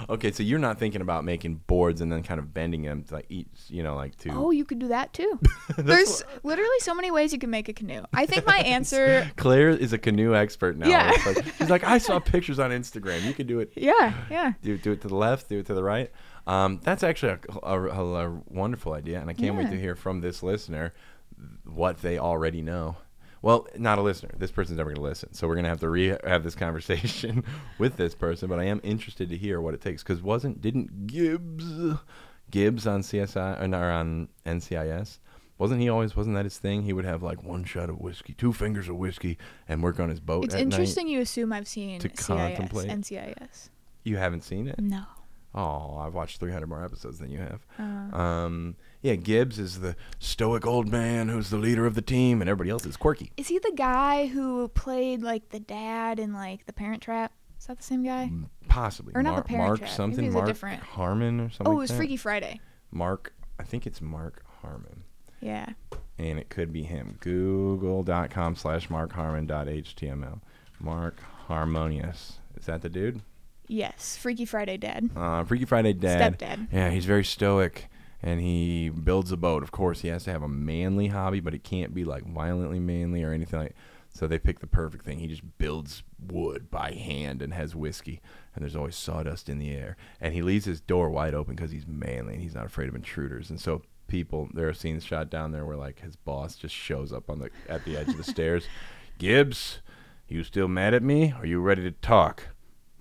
Okay, 0.09 0.31
so 0.31 0.41
you're 0.41 0.57
not 0.59 0.79
thinking 0.79 0.99
about 1.01 1.23
making 1.23 1.61
boards 1.67 2.01
and 2.01 2.11
then 2.11 2.23
kind 2.23 2.39
of 2.39 2.51
bending 2.55 2.81
them 2.81 3.03
to 3.03 3.13
like 3.13 3.27
each, 3.29 3.47
you 3.67 3.83
know, 3.83 3.95
like 3.95 4.17
to. 4.17 4.31
Oh, 4.31 4.49
you 4.49 4.65
could 4.65 4.79
do 4.79 4.87
that 4.87 5.13
too. 5.13 5.39
There's 5.77 6.23
literally 6.41 6.79
so 6.79 6.95
many 6.95 7.11
ways 7.11 7.31
you 7.31 7.37
can 7.37 7.51
make 7.51 7.69
a 7.69 7.73
canoe. 7.73 8.01
I 8.11 8.25
think 8.25 8.47
my 8.47 8.57
answer. 8.57 9.29
Claire 9.37 9.69
is 9.69 9.93
a 9.93 9.99
canoe 9.99 10.33
expert 10.35 10.75
now. 10.75 10.87
Yeah. 10.89 11.15
Like, 11.23 11.45
she's 11.55 11.69
like, 11.69 11.83
I 11.83 11.99
saw 11.99 12.19
pictures 12.19 12.57
on 12.57 12.71
Instagram. 12.71 13.23
You 13.23 13.33
can 13.33 13.45
do 13.45 13.59
it 13.59 13.73
Yeah, 13.75 14.13
yeah. 14.31 14.53
do, 14.63 14.75
do 14.79 14.91
it 14.91 15.01
to 15.01 15.07
the 15.07 15.15
left, 15.15 15.47
do 15.49 15.59
it 15.59 15.67
to 15.67 15.75
the 15.75 15.83
right. 15.83 16.11
Um, 16.47 16.79
that's 16.83 17.03
actually 17.03 17.33
a, 17.33 17.39
a, 17.61 17.81
a- 17.89 18.27
a 18.27 18.41
wonderful 18.47 18.93
idea, 18.93 19.21
and 19.21 19.29
I 19.29 19.33
can't 19.33 19.55
wait 19.55 19.69
to 19.69 19.79
hear 19.79 19.95
from 19.95 20.19
this 20.21 20.41
listener 20.41 20.93
what 21.63 22.01
they 22.01 22.17
already 22.17 22.63
know. 22.63 22.97
Well, 23.41 23.67
not 23.77 23.97
a 23.97 24.01
listener. 24.01 24.29
This 24.37 24.51
person's 24.51 24.77
never 24.77 24.89
going 24.91 24.97
to 24.97 25.01
listen, 25.01 25.33
so 25.33 25.47
we're 25.47 25.55
going 25.55 25.63
to 25.63 25.69
have 25.69 25.79
to 25.79 25.89
re- 25.89 26.17
have 26.23 26.43
this 26.43 26.53
conversation 26.55 27.43
with 27.79 27.97
this 27.97 28.13
person. 28.13 28.47
But 28.49 28.59
I 28.59 28.65
am 28.65 28.79
interested 28.83 29.29
to 29.29 29.37
hear 29.37 29.59
what 29.59 29.73
it 29.73 29.81
takes 29.81 30.03
because 30.03 30.21
wasn't 30.21 30.61
didn't 30.61 31.07
Gibbs 31.07 31.97
Gibbs 32.51 32.85
on 32.85 33.01
CSI 33.01 33.61
or 33.61 33.67
not, 33.67 33.83
on 33.83 34.27
NCIS? 34.45 35.19
Wasn't 35.57 35.79
he 35.79 35.89
always? 35.89 36.15
Wasn't 36.15 36.35
that 36.35 36.45
his 36.45 36.57
thing? 36.57 36.83
He 36.83 36.93
would 36.93 37.05
have 37.05 37.21
like 37.23 37.43
one 37.43 37.63
shot 37.63 37.89
of 37.89 37.99
whiskey, 37.99 38.33
two 38.33 38.51
fingers 38.53 38.89
of 38.89 38.95
whiskey, 38.95 39.37
and 39.67 39.81
work 39.83 39.99
on 39.99 40.09
his 40.09 40.19
boat. 40.19 40.45
It's 40.45 40.53
at 40.55 40.57
night. 40.67 40.73
interesting 40.73 41.07
you 41.07 41.21
assume 41.21 41.53
I've 41.53 41.67
seen 41.67 41.99
to 41.99 42.09
CIS, 42.09 42.25
contemplate. 42.25 42.89
NCIS. 42.89 43.69
You 44.03 44.17
haven't 44.17 44.43
seen 44.43 44.67
it? 44.67 44.79
No. 44.79 45.03
Oh, 45.53 45.97
I've 45.97 46.13
watched 46.15 46.39
300 46.39 46.65
more 46.67 46.83
episodes 46.83 47.19
than 47.19 47.29
you 47.29 47.39
have. 47.39 47.65
Uh, 47.77 48.15
Um, 48.17 48.75
yeah, 49.01 49.15
Gibbs 49.15 49.57
is 49.59 49.79
the 49.79 49.95
stoic 50.19 50.65
old 50.65 50.87
man 50.89 51.29
who's 51.29 51.49
the 51.49 51.57
leader 51.57 51.85
of 51.85 51.95
the 51.95 52.01
team, 52.01 52.41
and 52.41 52.49
everybody 52.49 52.69
else 52.69 52.85
is 52.85 52.97
quirky. 52.97 53.31
is 53.37 53.47
he 53.47 53.59
the 53.59 53.71
guy 53.75 54.27
who 54.27 54.67
played 54.69 55.21
like 55.21 55.49
the 55.49 55.59
dad 55.59 56.19
in 56.19 56.33
like 56.33 56.65
The 56.65 56.73
Parent 56.73 57.01
Trap? 57.01 57.31
Is 57.59 57.67
that 57.67 57.77
the 57.77 57.83
same 57.83 58.03
guy? 58.03 58.31
Possibly. 58.67 59.13
Or 59.15 59.21
not 59.21 59.31
Mar- 59.31 59.41
the 59.41 59.47
Parent 59.47 59.67
Mark 59.67 59.79
Trap. 59.79 59.89
Something. 59.91 60.31
Mark 60.33 60.47
different- 60.47 60.81
Harmon 60.81 61.39
or 61.39 61.49
something. 61.49 61.67
Oh, 61.67 61.77
it 61.77 61.79
was 61.79 61.89
that. 61.91 61.97
Freaky 61.97 62.17
Friday. 62.17 62.59
Mark, 62.91 63.33
I 63.59 63.63
think 63.63 63.85
it's 63.85 64.01
Mark 64.01 64.43
Harmon, 64.61 65.03
Yeah. 65.41 65.67
and 66.17 66.39
it 66.39 66.49
could 66.49 66.73
be 66.73 66.83
him. 66.83 67.17
Google.com 67.19 68.55
slash 68.55 68.89
Mark 68.89 69.13
Harmon.html. 69.13 70.41
Mark 70.79 71.19
Harmonious. 71.47 72.39
Is 72.57 72.65
that 72.65 72.81
the 72.81 72.89
dude? 72.89 73.21
Yes. 73.67 74.17
Freaky 74.17 74.45
Friday 74.45 74.77
dad. 74.77 75.09
Uh, 75.15 75.43
Freaky 75.43 75.65
Friday 75.65 75.93
dad. 75.93 76.37
Stepdad. 76.39 76.67
Yeah, 76.71 76.89
he's 76.89 77.05
very 77.05 77.23
stoic 77.23 77.87
and 78.23 78.39
he 78.39 78.89
builds 78.89 79.31
a 79.31 79.37
boat. 79.37 79.63
Of 79.63 79.71
course, 79.71 80.01
he 80.01 80.09
has 80.09 80.25
to 80.25 80.31
have 80.31 80.43
a 80.43 80.47
manly 80.47 81.07
hobby, 81.07 81.39
but 81.39 81.53
it 81.53 81.63
can't 81.63 81.93
be 81.93 82.03
like 82.03 82.25
violently 82.25 82.79
manly 82.79 83.23
or 83.23 83.33
anything 83.33 83.59
like. 83.59 83.75
So 84.13 84.27
they 84.27 84.39
pick 84.39 84.59
the 84.59 84.67
perfect 84.67 85.05
thing. 85.05 85.19
He 85.19 85.27
just 85.27 85.57
builds 85.57 86.03
wood 86.19 86.69
by 86.69 86.91
hand 86.91 87.41
and 87.41 87.53
has 87.53 87.75
whiskey, 87.75 88.21
and 88.53 88.61
there's 88.61 88.75
always 88.75 88.97
sawdust 88.97 89.47
in 89.47 89.57
the 89.57 89.71
air. 89.71 89.95
And 90.19 90.33
he 90.33 90.41
leaves 90.41 90.65
his 90.65 90.81
door 90.81 91.09
wide 91.09 91.33
open 91.33 91.55
because 91.55 91.71
he's 91.71 91.87
manly 91.87 92.33
and 92.33 92.43
he's 92.43 92.55
not 92.55 92.65
afraid 92.65 92.89
of 92.89 92.95
intruders. 92.95 93.49
And 93.49 93.59
so 93.59 93.83
people, 94.07 94.49
there 94.53 94.67
are 94.67 94.73
scenes 94.73 95.05
shot 95.05 95.29
down 95.29 95.53
there 95.53 95.65
where 95.65 95.77
like 95.77 96.01
his 96.01 96.17
boss 96.17 96.55
just 96.55 96.75
shows 96.75 97.13
up 97.13 97.29
on 97.29 97.39
the 97.39 97.49
at 97.69 97.85
the 97.85 97.95
edge 97.95 98.09
of 98.09 98.17
the 98.17 98.23
stairs. 98.23 98.65
Gibbs, 99.17 99.79
you 100.27 100.43
still 100.43 100.67
mad 100.67 100.93
at 100.93 101.03
me? 101.03 101.33
Are 101.37 101.45
you 101.45 101.61
ready 101.61 101.83
to 101.83 101.91
talk? 101.91 102.47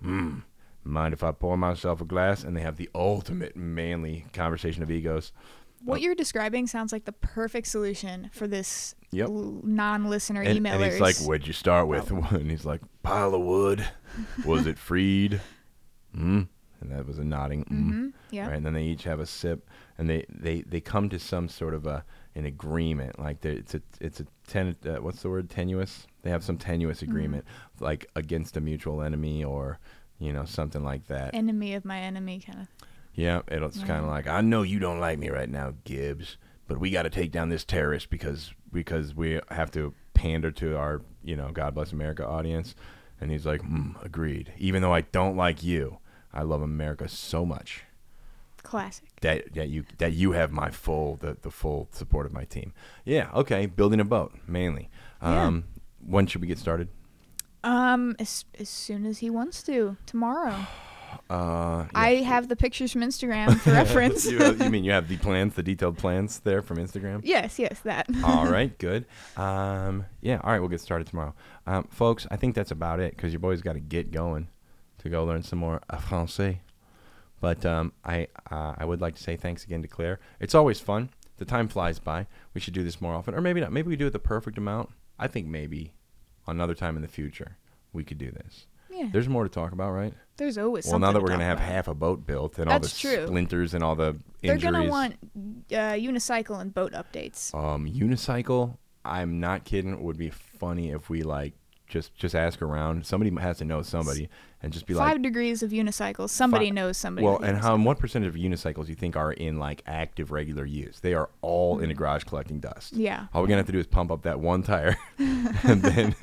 Hmm. 0.01 0.41
Mind 0.85 1.13
if 1.13 1.23
I 1.23 1.33
pour 1.33 1.57
myself 1.57 2.01
a 2.01 2.05
glass? 2.05 2.43
And 2.45 2.57
they 2.57 2.63
have 2.63 2.77
the 2.77 2.89
ultimate 2.95 3.57
manly 3.57 4.27
conversation 4.33 4.83
of 4.83 4.91
egos. 4.91 5.33
What 5.85 6.01
you're 6.03 6.15
describing 6.15 6.67
sounds 6.67 6.93
like 6.93 7.05
the 7.07 7.13
perfect 7.13 7.67
solution 7.67 8.31
for 8.33 8.47
this 8.47 8.95
Yep. 9.13 9.29
l- 9.29 9.61
non-listener 9.65 10.43
And, 10.43 10.59
emailers. 10.61 10.73
and 10.73 10.85
he's 10.85 11.01
like, 11.01 11.17
"What'd 11.17 11.47
you 11.47 11.53
start 11.53 11.89
with?" 11.89 12.11
And 12.33 12.51
he's 12.51 12.65
like, 12.65 12.81
"Pile 13.03 13.35
of 13.35 13.41
wood. 13.43 13.87
Was 14.45 14.67
it 14.67 14.79
freed?" 14.79 15.41
Mm. 16.17 16.49
And 16.81 16.91
that 16.93 17.07
was 17.07 17.19
a 17.19 17.25
nodding. 17.25 17.65
Mm. 17.65 17.69
hmm 17.91 18.09
Yeah. 18.31 18.47
Right. 18.47 18.57
And 18.57 18.65
then 18.65 18.73
they 18.73 18.85
each 18.85 19.05
have 19.05 19.21
a 19.21 19.27
sip, 19.27 19.69
and 19.99 20.09
they 20.09 20.25
they 20.31 20.63
they 20.63 20.81
come 20.81 21.09
to 21.11 21.19
some 21.19 21.49
sort 21.49 21.75
of 21.75 21.87
a 21.87 22.05
an 22.35 22.47
agreement. 22.47 23.19
Like 23.19 23.45
it's 23.45 23.75
a 23.75 23.83
it's 24.01 24.21
a 24.21 24.27
ten. 24.47 24.77
Uh, 24.87 24.97
what's 24.97 25.21
the 25.23 25.29
word? 25.29 25.51
Tenuous. 25.51 26.07
They 26.23 26.31
have 26.31 26.43
some 26.45 26.57
tenuous 26.59 27.01
Mm-hmm. 27.01 27.11
agreement, 27.11 27.45
like 27.81 28.07
against 28.17 28.57
a 28.57 28.61
mutual 28.61 29.03
enemy 29.03 29.45
or 29.45 29.79
you 30.21 30.33
know 30.33 30.45
something 30.45 30.85
like 30.85 31.09
that. 31.09 31.35
Enemy 31.35 31.75
of 31.75 31.85
my 31.85 31.99
enemy, 31.99 32.41
kind 32.45 32.61
of. 32.61 32.69
Yeah, 33.15 33.41
it's 33.49 33.79
kind 33.79 34.05
of 34.05 34.07
like 34.07 34.29
I 34.29 34.41
know 34.41 34.63
you 34.63 34.79
don't 34.79 35.01
like 35.01 35.19
me 35.19 35.31
right 35.31 35.49
now, 35.49 35.75
Gibbs, 35.85 36.37
but 36.69 36.79
we 36.79 36.91
got 36.91 37.03
to 37.03 37.11
take 37.11 37.33
down 37.33 37.49
this 37.49 37.65
terrorist 37.65 38.11
because 38.11 38.53
because 38.73 39.15
we 39.15 39.41
have 39.51 39.73
to 39.73 39.95
pander 40.15 40.51
to 40.53 40.77
our 40.77 41.03
you 41.25 41.35
know 41.35 41.51
God 41.51 41.75
bless 41.75 41.91
America 41.93 42.25
audience. 42.25 42.75
And 43.21 43.31
he's 43.31 43.45
like, 43.45 43.61
mm, 43.61 44.03
agreed. 44.03 44.53
Even 44.57 44.81
though 44.81 44.95
I 44.95 45.03
don't 45.03 45.37
like 45.37 45.63
you, 45.63 45.99
I 46.33 46.43
love 46.43 46.63
America 46.63 47.07
so 47.07 47.45
much 47.45 47.85
Classic. 48.63 49.09
that 49.21 49.53
that 49.55 49.69
you 49.69 49.85
that 49.99 50.13
you 50.13 50.33
have 50.33 50.53
my 50.53 50.71
full 50.71 51.17
the, 51.17 51.37
the 51.43 51.51
full 51.51 51.89
support 51.93 52.25
of 52.27 52.33
my 52.33 52.45
team. 52.45 52.73
Yeah, 53.05 53.31
okay, 53.35 53.67
building 53.67 54.01
a 54.01 54.05
boat 54.05 54.33
mainly. 54.47 54.89
Yeah. 55.23 55.45
Um, 55.47 55.65
when 56.05 56.27
should 56.27 56.41
we 56.41 56.47
get 56.47 56.59
started? 56.59 56.89
Um, 57.63 58.17
as 58.19 58.45
as 58.59 58.69
soon 58.69 59.05
as 59.07 59.19
he 59.19 59.31
wants 59.31 59.63
to 59.65 59.97
tomorrow. 60.07 60.55
Uh, 61.29 61.87
I 61.95 62.17
have 62.17 62.49
the 62.49 62.55
pictures 62.57 62.93
from 62.93 63.03
Instagram 63.03 63.57
for 63.61 63.71
reference. 63.73 64.27
you, 64.27 64.39
have- 64.39 64.61
you 64.61 64.71
mean 64.71 64.85
you 64.85 64.93
have 64.93 65.09
the 65.09 65.17
plans, 65.17 65.55
the 65.55 65.63
detailed 65.63 65.97
plans 65.99 66.39
there 66.41 66.63
from 66.63 66.79
Instagram? 66.79 67.21
yes, 67.25 67.59
yes, 67.59 67.81
that. 67.81 68.07
all 68.25 68.47
right, 68.47 68.77
good. 68.79 69.07
Um, 69.37 70.07
yeah, 70.21 70.41
all 70.43 70.53
right, 70.53 70.61
we'll 70.61 70.69
get 70.69 70.81
started 70.81 71.07
tomorrow. 71.09 71.35
Um, 71.67 71.85
folks, 71.91 72.27
I 72.31 72.37
think 72.37 72.55
that's 72.55 72.71
about 72.71 73.01
it 73.01 73.17
because 73.17 73.33
your 73.33 73.41
boy's 73.41 73.61
got 73.61 73.73
to 73.75 73.81
get 73.81 74.11
going 74.13 74.49
to 74.99 75.09
go 75.09 75.25
learn 75.25 75.43
some 75.43 75.59
more 75.59 75.81
uh, 75.91 75.99
français. 75.99 76.59
But 77.41 77.65
um, 77.67 77.93
I 78.05 78.29
uh, 78.51 78.75
I 78.79 78.85
would 78.85 79.01
like 79.01 79.15
to 79.17 79.23
say 79.23 79.37
thanks 79.37 79.65
again 79.65 79.83
to 79.83 79.89
Claire. 79.89 80.21
It's 80.39 80.55
always 80.55 80.79
fun. 80.81 81.11
The 81.39 81.45
time 81.45 81.69
flies 81.69 81.99
by. 81.99 82.27
We 82.55 82.61
should 82.61 82.75
do 82.75 82.85
this 82.85 83.01
more 83.01 83.15
often, 83.15 83.35
or 83.35 83.41
maybe 83.41 83.61
not. 83.61 83.73
Maybe 83.73 83.89
we 83.89 83.97
do 83.97 84.07
it 84.07 84.13
the 84.13 84.19
perfect 84.19 84.59
amount. 84.59 84.91
I 85.19 85.27
think 85.27 85.47
maybe 85.49 85.95
another 86.47 86.75
time 86.75 86.97
in 86.97 87.03
the 87.03 87.09
future 87.09 87.57
we 87.93 88.05
could 88.05 88.19
do 88.19 88.31
this. 88.31 88.67
Yeah. 88.91 89.09
There's 89.13 89.29
more 89.29 89.45
to 89.45 89.51
talk 89.51 89.73
about, 89.73 89.93
right? 89.93 90.13
There's 90.37 90.59
always 90.59 90.85
Well, 90.85 90.93
something 90.93 91.01
now 91.03 91.13
that 91.13 91.19
to 91.19 91.23
we're 91.23 91.29
gonna 91.31 91.45
have 91.45 91.59
about. 91.59 91.69
half 91.69 91.89
a 91.89 91.95
boat 91.95 92.27
built 92.27 92.59
and 92.59 92.71
That's 92.71 93.03
all 93.05 93.11
the 93.11 93.17
true. 93.17 93.27
splinters 93.27 93.75
and 93.75 93.85
all 93.85 93.95
the 93.95 94.17
injuries. 94.43 94.63
They're 94.63 94.73
gonna 94.73 94.89
want 94.91 95.15
uh, 95.73 95.95
unicycle 95.95 96.61
and 96.61 96.75
boat 96.75 96.93
updates. 96.93 97.55
um, 97.55 97.87
unicycle. 97.87 98.77
I'm 99.05 99.41
not 99.41 99.65
kidding. 99.65 99.93
It 99.93 100.01
would 100.01 100.19
be 100.19 100.31
funny 100.31 100.91
if 100.91 101.09
we 101.09 101.23
like 101.23 101.55
just 101.91 102.15
just 102.15 102.35
ask 102.35 102.63
around. 102.63 103.05
Somebody 103.05 103.35
has 103.41 103.59
to 103.59 103.65
know 103.65 103.83
somebody 103.83 104.29
and 104.63 104.73
just 104.73 104.87
be 104.87 104.95
Five 104.95 105.13
like, 105.15 105.23
degrees 105.23 105.63
of 105.63 105.71
unicycles. 105.71 106.31
Somebody 106.31 106.67
Fi- 106.67 106.71
knows 106.71 106.97
somebody. 106.97 107.25
well, 107.27 107.39
and 107.39 107.59
how 107.59 107.77
what 107.77 107.99
percentage 107.99 108.29
of 108.29 108.35
unicycles 108.35 108.89
you 108.89 108.95
think 108.95 109.17
are 109.17 109.33
in 109.33 109.59
like 109.59 109.83
active 109.87 110.31
regular 110.31 110.65
use? 110.65 111.01
They 111.01 111.15
are 111.15 111.29
all 111.43 111.81
in 111.81 111.91
a 111.91 111.95
garage 111.95 112.25
collecting 112.25 112.61
dust. 112.61 112.93
Mm-hmm. 112.95 113.03
Yeah. 113.03 113.27
All 113.35 113.43
we're 113.43 113.49
gonna 113.49 113.59
have 113.59 113.67
to 113.67 113.73
do 113.73 113.79
is 113.79 113.87
pump 113.87 114.11
up 114.11 114.23
that 114.23 114.39
one 114.41 114.63
tire, 114.63 114.97
and 115.19 115.83
then 115.83 116.15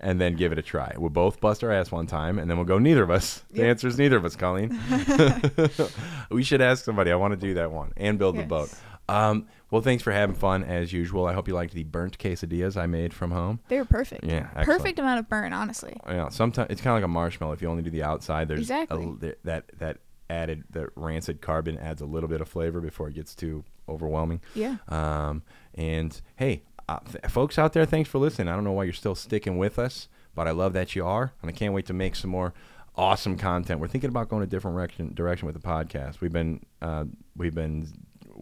and 0.00 0.20
then 0.20 0.34
give 0.36 0.52
it 0.52 0.58
a 0.58 0.62
try. 0.62 0.92
We'll 0.98 1.10
both 1.10 1.40
bust 1.40 1.62
our 1.64 1.70
ass 1.70 1.90
one 1.92 2.06
time, 2.06 2.38
and 2.38 2.50
then 2.50 2.56
we'll 2.58 2.66
go. 2.66 2.78
Neither 2.78 3.02
of 3.02 3.10
us. 3.10 3.44
The 3.52 3.58
Yep. 3.62 3.66
answer 3.70 3.88
is 3.88 3.98
neither 3.98 4.16
of 4.16 4.24
us, 4.24 4.36
Colleen. 4.36 4.78
we 6.30 6.42
should 6.42 6.60
ask 6.60 6.84
somebody. 6.84 7.10
I 7.12 7.16
want 7.16 7.32
to 7.32 7.36
do 7.40 7.54
that 7.54 7.70
one 7.70 7.92
and 7.96 8.18
build 8.18 8.36
the 8.36 8.42
boat. 8.42 8.70
Um, 9.08 9.46
well, 9.72 9.82
thanks 9.82 10.02
for 10.04 10.12
having 10.12 10.36
fun 10.36 10.62
as 10.62 10.92
usual. 10.92 11.26
I 11.26 11.32
hope 11.32 11.48
you 11.48 11.54
liked 11.54 11.72
the 11.74 11.82
burnt 11.82 12.18
quesadillas 12.18 12.76
I 12.76 12.86
made 12.86 13.12
from 13.12 13.32
home. 13.32 13.58
They 13.68 13.78
were 13.78 13.84
perfect. 13.84 14.22
Yeah, 14.24 14.46
excellent. 14.54 14.66
Perfect 14.66 14.98
amount 15.00 15.18
of 15.18 15.28
burn, 15.28 15.52
honestly. 15.52 15.96
Yeah, 16.06 16.28
sometimes 16.28 16.68
it's 16.70 16.80
kind 16.80 16.92
of 16.94 16.98
like 17.02 17.04
a 17.06 17.08
marshmallow. 17.08 17.54
If 17.54 17.62
you 17.62 17.68
only 17.68 17.82
do 17.82 17.90
the 17.90 18.04
outside, 18.04 18.46
there's 18.46 18.60
Exactly. 18.60 19.12
there- 19.18 19.36
that 19.44 19.64
that 19.78 19.98
added 20.30 20.64
the 20.70 20.88
rancid 20.94 21.40
carbon 21.40 21.76
adds 21.78 22.00
a 22.00 22.06
little 22.06 22.28
bit 22.28 22.40
of 22.40 22.48
flavor 22.48 22.80
before 22.80 23.08
it 23.08 23.14
gets 23.14 23.34
too 23.34 23.64
overwhelming. 23.88 24.40
Yeah. 24.54 24.76
Um, 24.88 25.42
and 25.74 26.20
hey, 26.36 26.62
uh, 26.88 26.98
th- 27.00 27.24
folks 27.28 27.58
out 27.58 27.72
there, 27.72 27.84
thanks 27.84 28.08
for 28.08 28.18
listening. 28.18 28.48
I 28.48 28.54
don't 28.54 28.64
know 28.64 28.72
why 28.72 28.84
you're 28.84 28.92
still 28.92 29.14
sticking 29.14 29.58
with 29.58 29.78
us, 29.78 30.08
but 30.34 30.46
I 30.48 30.52
love 30.52 30.72
that 30.74 30.94
you 30.94 31.04
are, 31.06 31.32
and 31.42 31.50
I 31.50 31.52
can't 31.52 31.74
wait 31.74 31.86
to 31.86 31.92
make 31.92 32.14
some 32.16 32.30
more 32.30 32.52
awesome 32.96 33.36
content. 33.36 33.80
We're 33.80 33.88
thinking 33.88 34.08
about 34.08 34.28
going 34.28 34.42
a 34.42 34.46
different 34.46 34.76
direction 34.76 35.14
direction 35.14 35.46
with 35.46 35.54
the 35.54 35.66
podcast. 35.66 36.20
We've 36.20 36.32
been 36.32 36.60
uh, 36.80 37.04
we've 37.36 37.54
been 37.54 37.88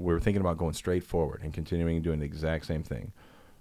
we're 0.00 0.20
thinking 0.20 0.40
about 0.40 0.58
going 0.58 0.74
straight 0.74 1.04
forward 1.04 1.42
and 1.42 1.52
continuing 1.52 2.02
doing 2.02 2.18
the 2.20 2.26
exact 2.26 2.66
same 2.66 2.82
thing 2.82 3.12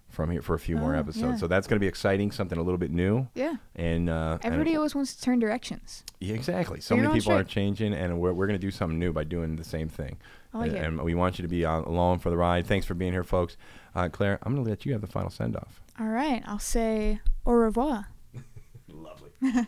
from 0.09 0.31
here 0.31 0.41
for 0.41 0.55
a 0.55 0.59
few 0.59 0.75
more 0.75 0.95
Oh, 0.95 0.99
episodes. 0.99 1.33
yeah. 1.33 1.37
So 1.37 1.47
that's 1.47 1.67
going 1.67 1.75
to 1.75 1.79
be 1.79 1.87
exciting, 1.87 2.31
something 2.31 2.57
a 2.57 2.63
little 2.63 2.79
bit 2.79 2.89
new. 2.91 3.27
Yeah. 3.35 3.55
And 3.75 4.09
uh, 4.09 4.39
and- 4.41 4.53
Everybody 4.53 4.75
always 4.75 4.95
wants 4.95 5.13
to 5.15 5.21
turn 5.21 5.37
directions. 5.39 6.03
yeah, 6.19 6.33
exactly. 6.33 6.81
So 6.81 6.95
You're 6.95 7.07
many 7.09 7.19
people 7.19 7.33
are 7.33 7.43
changing, 7.43 7.93
and 7.93 8.19
we're, 8.19 8.33
we're 8.33 8.47
going 8.47 8.59
to 8.59 8.65
do 8.67 8.71
something 8.71 8.97
new 8.97 9.13
by 9.13 9.23
doing 9.23 9.55
the 9.55 9.63
same 9.63 9.87
thing. 9.87 10.17
I 10.53 10.57
like 10.57 10.69
and, 10.69 10.77
it. 10.77 10.83
and 10.85 11.01
we 11.03 11.13
want 11.13 11.37
you 11.37 11.43
to 11.43 11.47
be 11.47 11.63
on, 11.63 11.83
along 11.83 12.19
for 12.19 12.31
the 12.31 12.37
ride. 12.37 12.65
Thanks 12.65 12.87
for 12.87 12.95
being 12.95 13.11
here, 13.11 13.23
folks. 13.23 13.55
Uh, 13.93 14.09
Claire, 14.09 14.39
I'm 14.41 14.53
going 14.55 14.63
to 14.65 14.69
let 14.71 14.83
you 14.85 14.93
have 14.93 15.01
the 15.01 15.07
final 15.07 15.29
send 15.29 15.55
off. 15.55 15.79
All 15.99 16.07
right. 16.07 16.41
I'll 16.47 16.57
say 16.57 17.19
au 17.45 17.51
revoir. 17.51 18.07
Lovely. 18.87 19.29